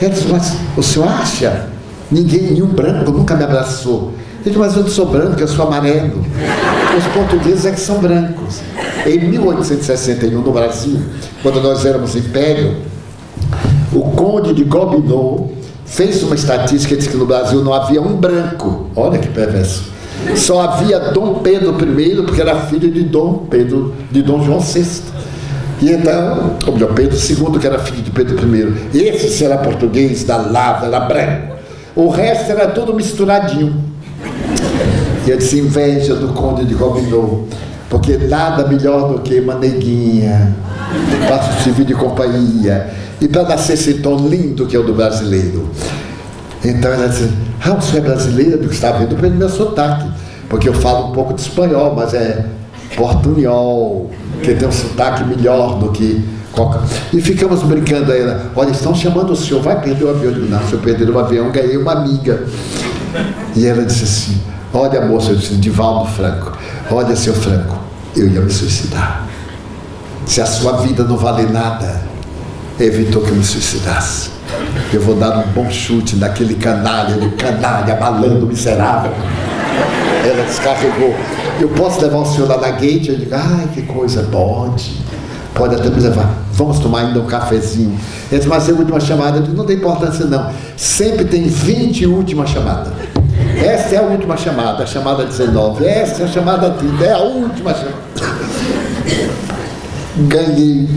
Ela 0.00 0.10
disse: 0.10 0.26
Mas 0.26 0.56
o 0.76 0.82
senhor 0.82 1.08
acha? 1.08 1.75
Ninguém, 2.10 2.42
nenhum 2.52 2.66
branco 2.66 3.10
nunca 3.10 3.34
me 3.34 3.44
abraçou. 3.44 4.12
Disse: 4.44 4.58
Mas 4.58 4.76
eu 4.76 4.82
não 4.82 4.88
sou 4.88 5.06
branco, 5.06 5.40
eu 5.40 5.48
sou 5.48 5.66
amarelo. 5.66 6.24
Os 6.96 7.06
portugueses 7.12 7.66
é 7.66 7.72
que 7.72 7.80
são 7.80 7.98
brancos. 7.98 8.60
Em 9.04 9.18
1861, 9.28 10.40
no 10.40 10.52
Brasil, 10.52 10.98
quando 11.42 11.60
nós 11.60 11.84
éramos 11.84 12.14
império, 12.14 12.76
o 13.92 14.00
conde 14.12 14.54
de 14.54 14.64
Gobineau 14.64 15.50
fez 15.84 16.22
uma 16.22 16.34
estatística 16.34 16.94
e 16.94 16.96
disse 16.96 17.08
que 17.08 17.16
no 17.16 17.26
Brasil 17.26 17.62
não 17.62 17.72
havia 17.72 18.00
um 18.00 18.16
branco. 18.16 18.86
Olha 18.94 19.18
que 19.18 19.28
perverso. 19.28 19.84
Só 20.34 20.60
havia 20.60 20.98
Dom 21.12 21.40
Pedro 21.40 21.74
I, 22.00 22.16
porque 22.22 22.40
era 22.40 22.56
filho 22.62 22.90
de 22.90 23.02
Dom 23.02 23.46
Pedro, 23.50 23.94
de 24.10 24.22
Dom 24.22 24.42
João 24.44 24.60
VI. 24.60 24.86
E 25.82 25.92
então, 25.92 26.56
ou 26.66 26.72
melhor, 26.72 26.94
Pedro 26.94 27.16
II, 27.16 27.58
que 27.60 27.66
era 27.66 27.78
filho 27.78 28.02
de 28.02 28.10
Pedro 28.10 28.36
I. 28.56 28.98
Esse 28.98 29.28
será 29.30 29.58
português, 29.58 30.24
da 30.24 30.36
lava, 30.36 30.86
era 30.86 31.00
branco. 31.00 31.55
O 31.96 32.10
resto 32.10 32.52
era 32.52 32.68
tudo 32.68 32.92
misturadinho. 32.92 33.74
E 35.26 35.30
eu 35.30 35.38
disse, 35.38 35.58
inveja 35.58 36.14
do 36.14 36.28
conde 36.28 36.66
de 36.66 36.74
Gobineau. 36.74 37.48
porque 37.88 38.18
nada 38.18 38.68
melhor 38.68 39.12
do 39.12 39.20
que 39.20 39.40
uma 39.40 39.54
neguinha 39.54 40.54
para 41.26 41.42
servir 41.62 41.86
de 41.86 41.94
companhia 41.94 42.90
e 43.18 43.26
para 43.26 43.44
nascer 43.44 43.72
esse 43.72 43.94
tom 43.94 44.16
lindo 44.28 44.66
que 44.66 44.76
é 44.76 44.78
o 44.78 44.82
do 44.82 44.92
brasileiro. 44.92 45.70
Então 46.62 46.92
ela 46.92 47.08
disse, 47.08 47.30
ah, 47.64 47.70
você 47.70 47.96
é 47.96 48.00
brasileira? 48.00 48.56
Eu 48.62 48.70
está 48.70 48.92
vendo 48.92 49.16
pelo 49.16 49.34
meu 49.34 49.48
sotaque, 49.48 50.10
porque 50.50 50.68
eu 50.68 50.74
falo 50.74 51.08
um 51.08 51.12
pouco 51.12 51.32
de 51.32 51.40
espanhol, 51.40 51.94
mas 51.94 52.12
é 52.12 52.44
portunhol, 52.94 54.10
que 54.42 54.54
tem 54.54 54.68
um 54.68 54.72
sotaque 54.72 55.24
melhor 55.24 55.78
do 55.78 55.92
que 55.92 56.22
qualquer... 56.56 56.80
E 57.12 57.20
ficamos 57.20 57.62
brincando 57.62 58.10
aí, 58.10 58.22
olha, 58.56 58.70
estão 58.70 58.94
chamando 58.94 59.32
o 59.32 59.36
senhor, 59.36 59.62
vai 59.62 59.80
perder 59.80 60.04
o 60.04 60.10
avião. 60.10 60.32
Eu 60.32 60.34
digo, 60.34 60.46
não, 60.48 60.66
se 60.66 60.72
eu 60.72 60.78
perder 60.80 61.08
o 61.08 61.18
avião, 61.18 61.50
ganhei 61.52 61.76
uma 61.76 61.92
amiga. 61.92 62.44
E 63.54 63.66
ela 63.66 63.84
disse 63.84 64.04
assim, 64.04 64.40
olha 64.72 65.04
moça, 65.06 65.30
eu 65.30 65.36
disse, 65.36 65.54
Divaldo 65.54 66.10
Franco, 66.10 66.52
olha 66.90 67.14
seu 67.14 67.34
Franco, 67.34 67.78
eu 68.16 68.28
ia 68.28 68.40
me 68.40 68.50
suicidar. 68.50 69.26
Se 70.26 70.40
a 70.40 70.46
sua 70.46 70.78
vida 70.78 71.04
não 71.04 71.16
vale 71.16 71.44
nada, 71.44 72.02
evitou 72.80 73.22
que 73.22 73.30
eu 73.30 73.36
me 73.36 73.44
suicidasse. 73.44 74.30
Eu 74.92 75.00
vou 75.00 75.14
dar 75.14 75.38
um 75.38 75.48
bom 75.52 75.70
chute 75.70 76.16
naquele 76.16 76.54
canalha, 76.54 77.16
do 77.16 77.30
canalha, 77.32 77.98
malandro, 77.98 78.46
miserável. 78.46 79.12
Ela 80.24 80.44
descarregou. 80.44 81.14
Eu 81.60 81.68
posso 81.70 82.00
levar 82.00 82.18
o 82.18 82.26
senhor 82.26 82.48
lá 82.48 82.58
na 82.58 82.70
gate? 82.70 83.08
Eu 83.08 83.16
digo, 83.16 83.34
ai, 83.34 83.68
que 83.72 83.82
coisa, 83.82 84.24
pode. 84.24 84.96
Pode 85.56 85.74
até 85.74 85.88
me 85.88 86.00
levar. 86.00 86.30
Vamos 86.52 86.78
tomar 86.78 87.00
ainda 87.00 87.18
um 87.18 87.26
cafezinho. 87.26 87.98
Ele 88.30 88.38
disse, 88.38 88.48
mas 88.48 88.68
é 88.68 88.72
a 88.72 88.74
última 88.74 89.00
chamada. 89.00 89.40
Não 89.40 89.64
tem 89.64 89.76
importância 89.76 90.26
não. 90.26 90.52
Sempre 90.76 91.24
tem 91.24 91.44
20 91.44 92.06
últimas 92.06 92.50
chamadas. 92.50 92.92
Essa 93.56 93.94
é 93.94 93.98
a 93.98 94.02
última 94.02 94.36
chamada, 94.36 94.84
a 94.84 94.86
chamada 94.86 95.24
19. 95.24 95.84
Essa 95.84 96.22
é 96.22 96.24
a 96.26 96.28
chamada 96.28 96.70
30, 96.70 97.04
é 97.04 97.12
a 97.12 97.18
última 97.18 97.72
chamada. 97.72 97.96
Ganhei. 100.16 100.88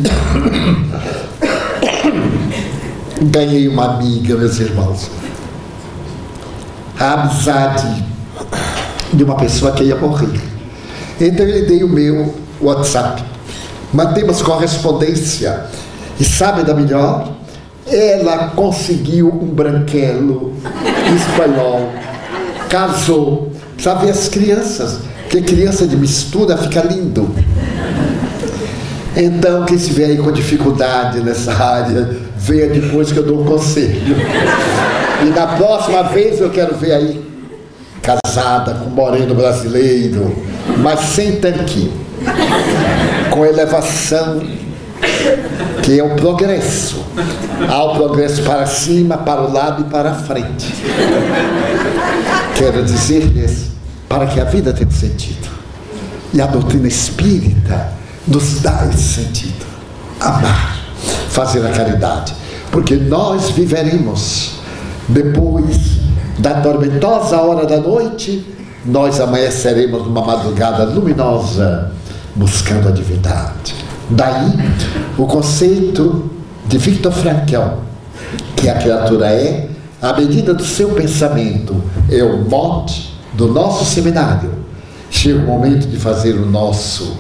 Ganhei 3.22 3.68
uma 3.68 3.96
amiga, 3.96 4.36
meus 4.36 4.60
irmãos. 4.60 5.10
A 7.00 7.14
amizade 7.14 8.04
de 9.14 9.24
uma 9.24 9.36
pessoa 9.36 9.72
que 9.72 9.84
ia 9.84 9.96
morrer. 9.96 10.40
Então 11.20 11.46
eu 11.46 11.60
lhe 11.60 11.66
dei 11.66 11.84
o 11.84 11.88
meu 11.88 12.36
WhatsApp. 12.62 13.24
Mantemos 13.94 14.42
correspondência. 14.42 15.66
E 16.20 16.24
sabe 16.24 16.64
da 16.64 16.74
melhor? 16.74 17.32
Ela 17.88 18.50
conseguiu 18.56 19.28
um 19.30 19.48
branquelo 19.48 20.54
espanhol. 21.16 21.92
Casou. 22.70 23.52
Ver 24.02 24.10
as 24.10 24.28
crianças. 24.28 25.00
Porque 25.24 25.42
criança 25.42 25.88
de 25.88 25.96
mistura 25.96 26.58
fica 26.58 26.82
lindo. 26.82 27.34
Então, 29.16 29.66
quem 29.66 29.76
estiver 29.76 30.06
aí 30.06 30.18
com 30.18 30.32
dificuldade 30.32 31.20
nessa 31.22 31.54
área, 31.54 32.10
venha 32.38 32.68
depois 32.68 33.12
que 33.12 33.18
eu 33.18 33.24
dou 33.24 33.42
um 33.42 33.46
conselho. 33.46 34.16
E 35.22 35.26
na 35.26 35.48
próxima 35.48 36.04
vez 36.04 36.40
eu 36.40 36.50
quero 36.50 36.76
ver 36.76 36.94
aí 36.94 37.30
casada 38.02 38.76
com 38.76 38.90
moreno 38.90 39.36
brasileiro, 39.36 40.34
mas 40.78 41.00
sem 41.02 41.34
tanquinho, 41.34 41.92
com 43.40 43.46
elevação, 43.46 44.42
que 45.82 45.98
é 45.98 46.04
o 46.04 46.14
progresso. 46.16 47.06
Há 47.70 47.84
o 47.86 47.96
progresso 47.96 48.44
para 48.44 48.66
cima, 48.66 49.18
para 49.18 49.42
o 49.42 49.54
lado 49.54 49.84
e 49.84 49.90
para 49.90 50.12
a 50.12 50.14
frente. 50.14 50.74
Quero 52.56 52.84
dizer-lhes, 52.84 53.68
para 54.10 54.26
que 54.26 54.42
a 54.42 54.44
vida 54.44 54.74
tenha 54.74 54.92
sentido. 54.92 55.48
E 56.34 56.42
a 56.42 56.48
doutrina 56.48 56.90
espírita 56.90 57.94
nos 58.28 58.60
dá 58.60 58.86
esse 58.94 59.22
sentido. 59.22 59.66
Amar, 60.20 60.78
fazer 61.30 61.66
a 61.66 61.70
caridade. 61.70 62.34
Porque 62.70 62.98
nós 62.98 63.52
viveremos 63.52 64.56
depois 65.08 65.78
da 66.38 66.60
tormentosa 66.60 67.38
hora 67.38 67.66
da 67.66 67.78
noite, 67.78 68.46
nós 68.86 69.22
amanheceremos 69.22 70.04
numa 70.04 70.26
madrugada 70.26 70.84
luminosa 70.84 72.00
buscando 72.40 72.88
a 72.88 72.92
divindade. 72.92 73.76
Daí 74.10 74.54
o 75.18 75.26
conceito 75.26 76.32
de 76.66 76.78
Victor 76.78 77.12
Frankl, 77.12 77.80
que 78.56 78.70
a 78.70 78.76
criatura 78.76 79.28
é 79.28 79.70
à 80.02 80.14
medida 80.14 80.54
do 80.54 80.64
seu 80.64 80.90
pensamento, 80.90 81.84
é 82.10 82.24
o 82.24 82.50
mote 82.50 83.14
do 83.34 83.48
nosso 83.48 83.86
seminário. 83.86 84.52
Chega 85.12 85.40
o 85.40 85.46
momento 85.46 85.88
de 85.88 85.98
fazer 85.98 86.34
o 86.34 86.46
nosso 86.46 87.18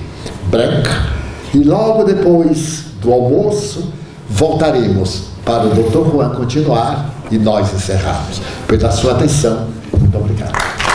branca 0.49 1.07
e 1.53 1.57
logo 1.59 2.03
depois 2.03 2.85
do 3.01 3.11
almoço 3.11 3.91
voltaremos 4.29 5.23
para 5.43 5.65
o 5.65 5.69
Dr. 5.69 6.11
Juan 6.11 6.29
continuar 6.29 7.13
e 7.31 7.37
nós 7.37 7.73
encerrarmos. 7.73 8.41
Pela 8.67 8.91
sua 8.91 9.13
atenção, 9.13 9.67
muito 9.99 10.17
obrigado. 10.17 10.88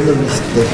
Tá 0.00 0.06
vendo, 0.06 0.16
mister? 0.22 0.69